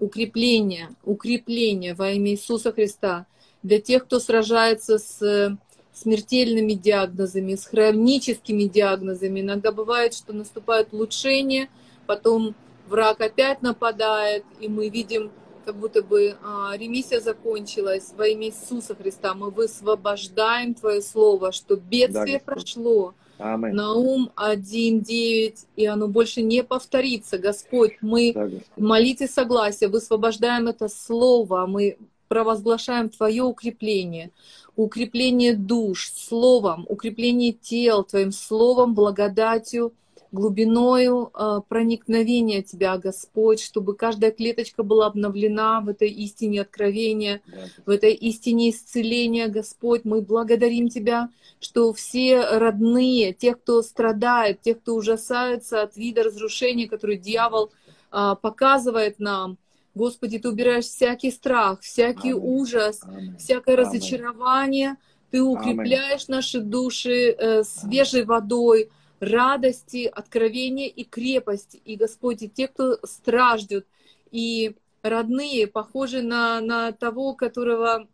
укрепления, 0.00 0.88
укрепления 1.04 1.94
во 1.94 2.10
имя 2.10 2.32
Иисуса 2.32 2.72
Христа 2.72 3.26
для 3.62 3.80
тех, 3.80 4.04
кто 4.04 4.18
сражается 4.18 4.98
с 4.98 5.58
смертельными 5.92 6.72
диагнозами, 6.72 7.54
с 7.54 7.66
хроническими 7.66 8.64
диагнозами. 8.64 9.40
Иногда 9.40 9.72
бывает, 9.72 10.14
что 10.14 10.32
наступает 10.32 10.92
улучшение, 10.92 11.68
потом 12.06 12.54
враг 12.88 13.20
опять 13.20 13.62
нападает, 13.62 14.44
и 14.60 14.68
мы 14.68 14.88
видим 14.88 15.30
как 15.66 15.76
будто 15.76 16.00
бы 16.02 16.36
а, 16.44 16.76
ремиссия 16.76 17.20
закончилась 17.20 18.12
во 18.16 18.28
имя 18.28 18.46
Иисуса 18.46 18.94
Христа. 18.94 19.34
Мы 19.34 19.50
высвобождаем 19.50 20.74
Твое 20.74 21.02
Слово, 21.02 21.50
что 21.50 21.74
бедствие 21.76 22.38
да, 22.38 22.54
прошло. 22.54 23.14
Аминь. 23.38 23.74
Наум 23.74 24.30
1.9, 24.36 25.56
и 25.74 25.86
оно 25.86 26.06
больше 26.06 26.42
не 26.42 26.62
повторится. 26.62 27.36
Господь, 27.36 27.94
мы 28.00 28.32
да, 28.32 28.48
молите 28.76 29.26
согласия, 29.26 29.88
высвобождаем 29.88 30.68
это 30.68 30.88
Слово, 30.88 31.66
мы 31.66 31.98
провозглашаем 32.28 33.08
Твое 33.08 33.42
укрепление, 33.42 34.30
укрепление 34.76 35.54
душ 35.54 36.12
словом, 36.12 36.86
укрепление 36.88 37.52
тел 37.52 38.04
Твоим 38.04 38.30
словом, 38.30 38.94
благодатью, 38.94 39.92
глубиною 40.32 41.30
э, 41.32 41.60
проникновения 41.68 42.62
Тебя, 42.62 42.98
Господь, 42.98 43.60
чтобы 43.60 43.94
каждая 43.94 44.30
клеточка 44.30 44.82
была 44.82 45.06
обновлена 45.06 45.80
в 45.80 45.88
этой 45.88 46.08
истине 46.08 46.62
откровения, 46.62 47.40
в 47.84 47.90
этой 47.90 48.12
истине 48.12 48.70
исцеления, 48.70 49.48
Господь. 49.48 50.04
Мы 50.04 50.22
благодарим 50.22 50.88
Тебя, 50.88 51.30
что 51.60 51.92
все 51.92 52.40
родные, 52.40 53.32
тех, 53.32 53.58
кто 53.60 53.82
страдает, 53.82 54.60
тех, 54.60 54.80
кто 54.80 54.94
ужасается 54.94 55.82
от 55.82 55.96
вида 55.96 56.22
разрушения, 56.22 56.88
который 56.88 57.16
дьявол 57.16 57.72
э, 58.12 58.34
показывает 58.40 59.18
нам, 59.18 59.58
Господи, 59.94 60.38
Ты 60.38 60.50
убираешь 60.50 60.84
всякий 60.84 61.30
страх, 61.30 61.80
всякий 61.80 62.32
Аминь. 62.32 62.60
ужас, 62.60 63.00
Аминь. 63.02 63.36
всякое 63.38 63.76
Аминь. 63.76 63.86
разочарование. 63.86 64.96
Ты 65.30 65.42
укрепляешь 65.42 66.26
Аминь. 66.28 66.36
наши 66.36 66.60
души 66.60 67.30
э, 67.30 67.64
свежей 67.64 68.24
водой, 68.24 68.90
радости, 69.20 70.10
откровения 70.12 70.88
и 70.88 71.04
крепости. 71.04 71.80
И, 71.84 71.96
Господь, 71.96 72.42
и 72.42 72.48
те, 72.48 72.68
кто 72.68 72.98
страждут, 73.04 73.86
и 74.30 74.76
родные, 75.02 75.66
похожи 75.66 76.22
на, 76.22 76.60
на 76.60 76.92
того, 76.92 77.34
которого 77.34 78.08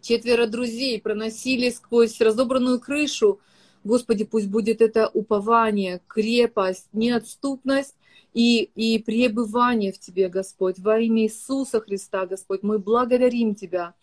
четверо 0.00 0.46
друзей 0.46 1.00
проносили 1.00 1.70
сквозь 1.70 2.20
разобранную 2.20 2.80
крышу. 2.80 3.40
Господи, 3.84 4.24
пусть 4.24 4.48
будет 4.48 4.80
это 4.80 5.08
упование, 5.08 6.00
крепость, 6.06 6.88
неотступность 6.92 7.94
и, 8.34 8.70
и 8.74 8.98
пребывание 8.98 9.92
в 9.92 9.98
Тебе, 9.98 10.28
Господь. 10.28 10.78
Во 10.78 10.98
имя 10.98 11.22
Иисуса 11.22 11.80
Христа, 11.80 12.26
Господь, 12.26 12.62
мы 12.62 12.78
благодарим 12.78 13.54
Тебя. 13.54 13.94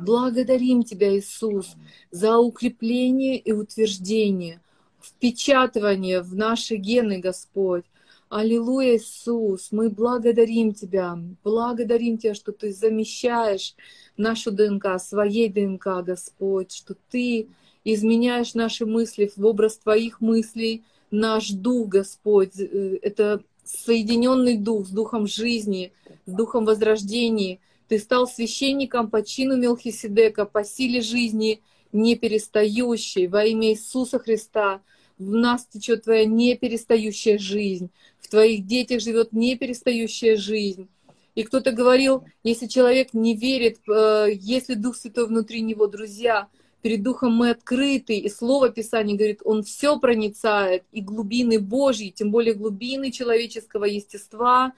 Благодарим 0.00 0.82
Тебя, 0.82 1.16
Иисус, 1.16 1.76
за 2.10 2.38
укрепление 2.38 3.38
и 3.38 3.52
утверждение– 3.52 4.60
впечатывание 5.00 6.22
в 6.22 6.34
наши 6.34 6.76
гены, 6.76 7.18
Господь. 7.18 7.84
Аллилуйя, 8.28 8.96
Иисус, 8.96 9.68
мы 9.72 9.88
благодарим 9.88 10.74
Тебя, 10.74 11.18
благодарим 11.42 12.18
Тебя, 12.18 12.34
что 12.34 12.52
Ты 12.52 12.72
замещаешь 12.72 13.74
нашу 14.16 14.50
ДНК, 14.50 15.00
своей 15.00 15.48
ДНК, 15.48 16.04
Господь, 16.04 16.72
что 16.72 16.94
Ты 17.10 17.48
изменяешь 17.84 18.54
наши 18.54 18.84
мысли 18.84 19.30
в 19.34 19.44
образ 19.46 19.78
Твоих 19.78 20.20
мыслей, 20.20 20.84
наш 21.10 21.50
дух, 21.50 21.88
Господь, 21.88 22.58
э, 22.58 22.98
это 23.00 23.42
соединенный 23.64 24.56
дух 24.56 24.86
с 24.86 24.90
духом 24.90 25.26
жизни, 25.26 25.92
с 26.26 26.32
духом 26.32 26.64
возрождения. 26.64 27.60
Ты 27.88 27.98
стал 27.98 28.26
священником 28.26 29.10
по 29.10 29.22
чину 29.22 29.56
Мелхиседека, 29.56 30.44
по 30.44 30.64
силе 30.64 31.00
жизни, 31.00 31.62
не 31.92 32.16
перестающей, 32.16 33.26
во 33.26 33.44
имя 33.44 33.72
Иисуса 33.72 34.18
Христа– 34.18 34.80
в 35.18 35.30
нас 35.34 35.66
течет 35.66 36.04
твоя 36.04 36.24
неперестающая 36.24 37.38
жизнь, 37.38 37.90
в 38.20 38.28
твоих 38.28 38.66
детях 38.66 39.00
живет 39.00 39.32
неперестающая 39.32 40.36
жизнь. 40.36 40.88
И 41.34 41.44
кто-то 41.44 41.72
говорил, 41.72 42.24
если 42.42 42.66
человек 42.66 43.14
не 43.14 43.36
верит, 43.36 43.78
э, 43.88 44.28
если 44.32 44.74
Дух 44.74 44.96
Святой 44.96 45.26
внутри 45.26 45.60
него, 45.60 45.86
друзья, 45.86 46.48
перед 46.82 47.02
Духом 47.02 47.34
мы 47.34 47.50
открыты, 47.50 48.16
и 48.16 48.28
Слово 48.28 48.70
Писания 48.70 49.16
говорит, 49.16 49.40
Он 49.44 49.62
все 49.62 49.98
проницает, 49.98 50.84
и 50.92 51.00
глубины 51.00 51.60
Божьи, 51.60 52.10
тем 52.10 52.30
более 52.30 52.54
глубины 52.54 53.12
человеческого 53.12 53.84
естества, 53.84 54.72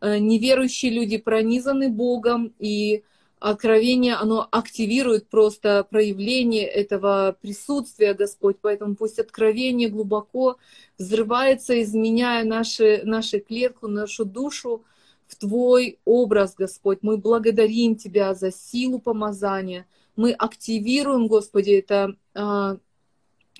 э, 0.00 0.18
неверующие 0.18 0.92
люди 0.92 1.16
пронизаны 1.16 1.88
Богом, 1.88 2.52
и 2.58 3.04
откровение, 3.50 4.14
оно 4.14 4.46
активирует 4.50 5.28
просто 5.28 5.84
проявление 5.90 6.64
этого 6.64 7.36
присутствия, 7.40 8.14
Господь. 8.14 8.56
Поэтому 8.60 8.94
пусть 8.94 9.18
откровение 9.18 9.88
глубоко 9.88 10.58
взрывается, 10.96 11.82
изменяя 11.82 12.44
наши, 12.44 13.02
наши 13.04 13.40
клетку, 13.40 13.88
нашу 13.88 14.24
душу 14.24 14.84
в 15.26 15.34
Твой 15.34 15.98
образ, 16.04 16.54
Господь. 16.54 17.00
Мы 17.02 17.16
благодарим 17.16 17.96
Тебя 17.96 18.34
за 18.34 18.52
силу 18.52 19.00
помазания. 19.00 19.86
Мы 20.14 20.32
активируем, 20.32 21.26
Господи, 21.26 21.72
это, 21.72 22.14
а, 22.34 22.76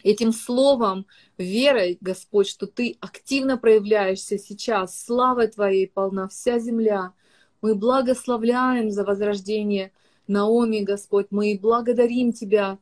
этим 0.05 0.33
словом, 0.33 1.07
верой, 1.39 1.99
Господь, 2.01 2.47
что 2.47 2.67
Ты 2.67 2.97
активно 3.01 3.59
проявляешься 3.59 4.39
сейчас. 4.39 5.03
Славой 5.05 5.49
Твоей 5.49 5.89
полна 5.89 6.29
вся 6.29 6.61
земля. 6.61 7.15
Мы 7.63 7.77
благословляем 7.77 8.91
за 8.91 9.05
возрождение 9.05 9.93
Наоми, 10.27 10.81
Господь. 10.81 11.29
Мы 11.31 11.57
благодарим 11.63 12.33
Тебя, 12.33 12.79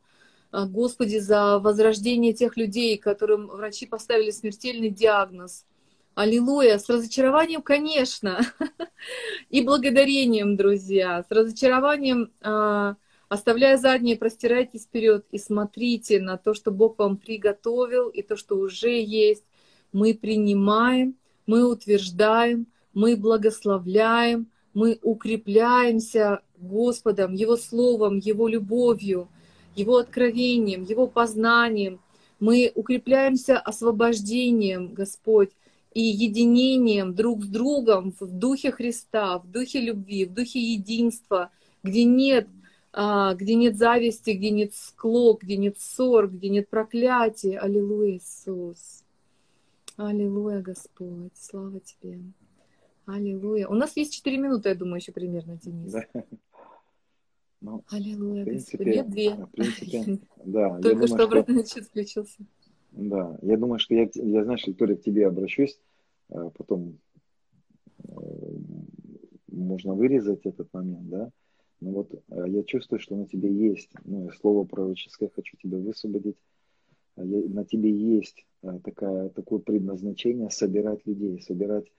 а, 0.51 0.65
Господи, 0.67 1.19
за 1.19 1.59
возрождение 1.59 2.33
тех 2.33 2.57
людей, 2.57 2.97
которым 2.97 3.49
врачи 3.49 3.85
поставили 3.85 4.31
смертельный 4.31 4.89
диагноз. 4.89 5.67
Аллилуйя! 6.15 6.79
С 6.79 6.89
разочарованием, 6.89 7.61
конечно, 7.61 8.41
и 9.51 9.63
благодарением, 9.63 10.57
друзья. 10.57 11.25
С 11.29 11.31
разочарованием, 11.31 12.33
а, 12.41 12.97
оставляя 13.29 13.77
задние, 13.77 14.17
простирайтесь 14.17 14.85
вперед 14.85 15.27
и 15.31 15.37
смотрите 15.37 16.21
на 16.21 16.39
то, 16.39 16.55
что 16.55 16.71
Бог 16.71 16.99
вам 16.99 17.19
приготовил, 17.19 18.09
и 18.09 18.23
то, 18.23 18.35
что 18.37 18.57
уже 18.57 18.99
есть. 18.99 19.45
Мы 19.93 20.15
принимаем, 20.15 21.17
мы 21.47 21.69
утверждаем, 21.69 22.67
мы 22.95 23.17
благословляем, 23.17 24.49
мы 24.75 24.99
укрепляемся 25.03 26.41
Господом, 26.59 27.35
Его 27.35 27.57
Словом, 27.57 28.19
Его 28.19 28.49
любовью, 28.49 29.29
Его 29.75 29.99
откровением, 29.99 30.85
Его 30.85 31.07
познанием. 31.07 32.01
Мы 32.39 32.73
укрепляемся 32.75 33.59
освобождением, 33.59 34.95
Господь, 34.95 35.51
и 35.93 36.03
единением 36.03 37.15
друг 37.15 37.45
с 37.45 37.49
другом 37.49 38.15
в 38.19 38.27
духе 38.27 38.71
Христа, 38.71 39.39
в 39.39 39.51
духе 39.51 39.81
любви, 39.81 40.25
в 40.25 40.33
духе 40.33 40.61
единства, 40.61 41.51
где 41.83 42.05
нет, 42.05 42.47
а, 42.93 43.35
где 43.35 43.55
нет 43.55 43.77
зависти, 43.77 44.31
где 44.31 44.51
нет 44.51 44.75
склок, 44.75 45.43
где 45.43 45.57
нет 45.57 45.81
ссор, 45.81 46.29
где 46.29 46.49
нет 46.49 46.69
проклятия. 46.69 47.59
Аллилуйя, 47.59 48.19
Иисус. 48.19 49.05
Аллилуйя, 49.97 50.61
Господь. 50.61 51.33
Слава 51.35 51.81
Тебе. 51.81 52.21
Аллилуйя. 53.15 53.69
У 53.69 53.75
нас 53.75 53.97
есть 53.97 54.15
4 54.15 54.39
минуты, 54.39 54.69
я 54.69 54.75
думаю, 54.75 54.97
еще 54.97 55.13
примерно, 55.13 55.59
Денис. 55.63 55.93
Да. 55.93 56.05
Ну, 57.63 57.85
Аллилуйя, 57.91 58.41
в 58.43 58.47
принципе, 58.47 58.85
Нет, 58.87 59.11
две. 59.11 59.35
В 59.35 59.51
принципе, 59.51 60.19
да. 60.47 60.81
Только 60.81 61.07
что 61.07 61.25
обратный 61.25 61.61
отчет 61.61 61.85
включился. 61.85 62.39
Да, 62.93 63.39
я 63.43 63.59
думаю, 63.59 63.79
что 63.79 63.95
я, 63.95 64.09
я 64.15 64.45
знаешь, 64.45 64.67
Виктория, 64.67 64.97
к 64.97 65.03
тебе 65.03 65.27
обращусь, 65.27 65.79
а 66.31 66.49
потом 66.49 66.99
э, 67.99 68.13
можно 69.49 69.93
вырезать 69.93 70.47
этот 70.47 70.73
момент, 70.73 71.11
да, 71.11 71.31
но 71.81 71.91
вот 71.91 72.15
э, 72.15 72.45
я 72.49 72.63
чувствую, 72.63 72.99
что 72.99 73.15
на 73.15 73.27
тебе 73.27 73.53
есть, 73.53 73.91
ну, 74.05 74.31
слово 74.41 74.65
пророческое 74.65 75.29
хочу 75.29 75.59
тебя 75.59 75.77
высвободить, 75.77 76.39
а 77.17 77.23
на 77.25 77.67
тебе 77.67 77.91
есть 77.91 78.47
э, 78.63 78.79
такая, 78.83 79.29
такое 79.29 79.59
предназначение 79.59 80.49
собирать 80.49 81.07
людей, 81.07 81.41
собирать 81.43 81.93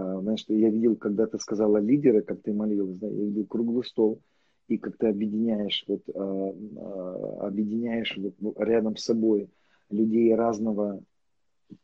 знаешь, 0.00 0.44
я 0.48 0.70
видел, 0.70 0.96
когда 0.96 1.26
ты 1.26 1.38
сказала 1.38 1.76
лидеры, 1.78 2.22
как 2.22 2.40
ты 2.42 2.52
молилась, 2.52 2.96
да, 2.96 3.06
я 3.06 3.24
видел 3.24 3.46
круглый 3.46 3.84
стол, 3.84 4.20
и 4.68 4.78
как 4.78 4.96
ты 4.96 5.08
объединяешь, 5.08 5.84
вот, 5.86 6.02
а, 6.14 6.54
а, 6.76 7.46
объединяешь 7.46 8.16
вот, 8.16 8.58
рядом 8.58 8.96
с 8.96 9.04
собой 9.04 9.50
людей 9.90 10.34
разного 10.34 11.02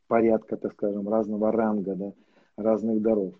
порядка, 0.06 0.56
так 0.56 0.72
скажем, 0.72 1.08
разного 1.08 1.52
ранга, 1.52 1.94
да, 1.94 2.12
разных 2.56 3.02
даров. 3.02 3.34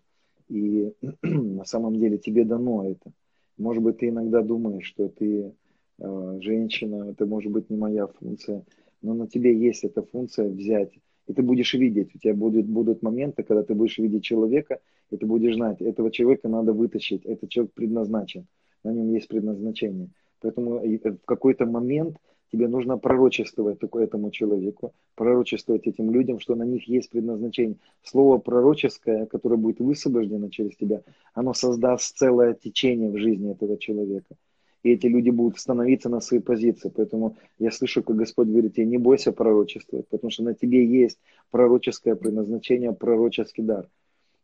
И 0.48 0.92
на 1.22 1.64
самом 1.64 1.98
деле 1.98 2.18
тебе 2.18 2.44
дано 2.44 2.90
это. 2.90 3.12
Может 3.56 3.82
быть, 3.82 3.98
ты 3.98 4.08
иногда 4.08 4.42
думаешь, 4.42 4.86
что 4.86 5.08
ты 5.08 5.54
э, 5.98 6.38
женщина, 6.40 7.10
это 7.10 7.26
может 7.26 7.50
быть 7.50 7.70
не 7.70 7.76
моя 7.76 8.06
функция, 8.06 8.64
но 9.02 9.14
на 9.14 9.26
тебе 9.26 9.58
есть 9.58 9.84
эта 9.84 10.02
функция 10.02 10.48
взять 10.48 10.92
и 11.28 11.34
ты 11.34 11.42
будешь 11.42 11.74
видеть, 11.74 12.14
у 12.14 12.18
тебя 12.18 12.34
будут, 12.34 12.66
будут 12.66 13.02
моменты, 13.02 13.42
когда 13.42 13.62
ты 13.62 13.74
будешь 13.74 13.98
видеть 13.98 14.24
человека, 14.24 14.80
и 15.10 15.16
ты 15.16 15.26
будешь 15.26 15.54
знать, 15.54 15.80
этого 15.80 16.10
человека 16.10 16.48
надо 16.48 16.72
вытащить, 16.72 17.24
этот 17.26 17.50
человек 17.50 17.72
предназначен, 17.74 18.46
на 18.82 18.92
нем 18.92 19.12
есть 19.12 19.28
предназначение. 19.28 20.08
Поэтому 20.40 20.80
в 20.80 21.26
какой-то 21.26 21.66
момент 21.66 22.16
тебе 22.50 22.66
нужно 22.66 22.96
пророчествовать 22.96 23.78
этому 23.82 24.30
человеку, 24.30 24.94
пророчествовать 25.16 25.86
этим 25.86 26.10
людям, 26.10 26.40
что 26.40 26.54
на 26.54 26.62
них 26.62 26.88
есть 26.88 27.10
предназначение. 27.10 27.76
Слово 28.02 28.38
пророческое, 28.38 29.26
которое 29.26 29.56
будет 29.56 29.80
высвобождено 29.80 30.48
через 30.48 30.76
тебя, 30.76 31.02
оно 31.34 31.52
создаст 31.52 32.16
целое 32.16 32.54
течение 32.54 33.10
в 33.10 33.18
жизни 33.18 33.52
этого 33.52 33.76
человека 33.76 34.34
и 34.82 34.92
эти 34.92 35.06
люди 35.06 35.30
будут 35.30 35.58
становиться 35.58 36.08
на 36.08 36.20
свои 36.20 36.40
позиции. 36.40 36.92
Поэтому 36.94 37.36
я 37.58 37.70
слышу, 37.70 38.02
как 38.02 38.16
Господь 38.16 38.48
говорит, 38.48 38.74
тебе 38.74 38.86
не 38.86 38.98
бойся 38.98 39.32
пророчествовать, 39.32 40.08
потому 40.08 40.30
что 40.30 40.44
на 40.44 40.54
тебе 40.54 40.86
есть 40.86 41.18
пророческое 41.50 42.14
предназначение, 42.14 42.92
пророческий 42.92 43.64
дар. 43.64 43.88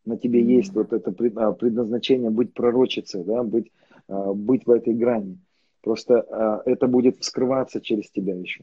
На 0.05 0.17
тебе 0.19 0.43
mm-hmm. 0.43 0.57
есть 0.57 0.75
вот 0.75 0.93
это 0.93 1.15
а, 1.37 1.53
предназначение 1.53 2.31
быть 2.31 2.53
пророчицей, 2.53 3.25
да, 3.25 3.43
быть 3.43 3.71
быть 4.09 4.67
в 4.67 4.71
этой 4.71 4.95
грани. 4.95 5.39
Просто 5.83 6.63
это 6.67 6.87
будет 6.87 7.19
вскрываться 7.19 7.81
через 7.81 8.11
тебя 8.11 8.35
еще. 8.35 8.63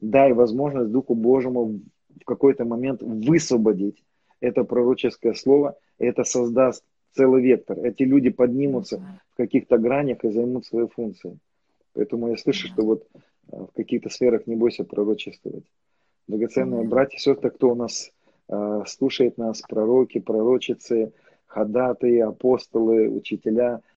Дай 0.00 0.32
возможность 0.32 0.90
Духу 0.90 1.14
Божьему 1.14 1.80
в 2.20 2.24
какой-то 2.24 2.64
момент 2.64 3.02
высвободить 3.02 4.02
это 4.40 4.64
пророческое 4.64 5.34
слово, 5.34 5.76
и 5.98 6.04
это 6.04 6.24
создаст 6.24 6.84
целый 7.14 7.42
вектор. 7.42 7.78
Эти 7.78 8.02
люди 8.02 8.30
поднимутся 8.30 9.02
в 9.32 9.36
каких-то 9.36 9.78
гранях 9.78 10.24
и 10.24 10.30
займут 10.30 10.66
свои 10.66 10.86
функции. 10.86 11.38
Поэтому 11.94 12.28
я 12.28 12.36
слышу, 12.36 12.68
что 12.68 12.82
вот 12.82 13.06
в 13.46 13.72
каких-то 13.74 14.08
сферах 14.08 14.46
не 14.46 14.56
бойся 14.56 14.84
пророчествовать. 14.84 15.64
Драгоценные 16.26 16.84
братья 16.84 17.16
и 17.16 17.20
сестры, 17.20 17.50
кто 17.50 17.70
у 17.70 17.74
нас 17.74 18.10
э, 18.48 18.82
слушает 18.86 19.36
нас, 19.36 19.60
пророки, 19.62 20.20
пророчицы, 20.20 21.12
ходатые, 21.46 22.24
апостолы, 22.24 23.08
учителя, 23.08 23.82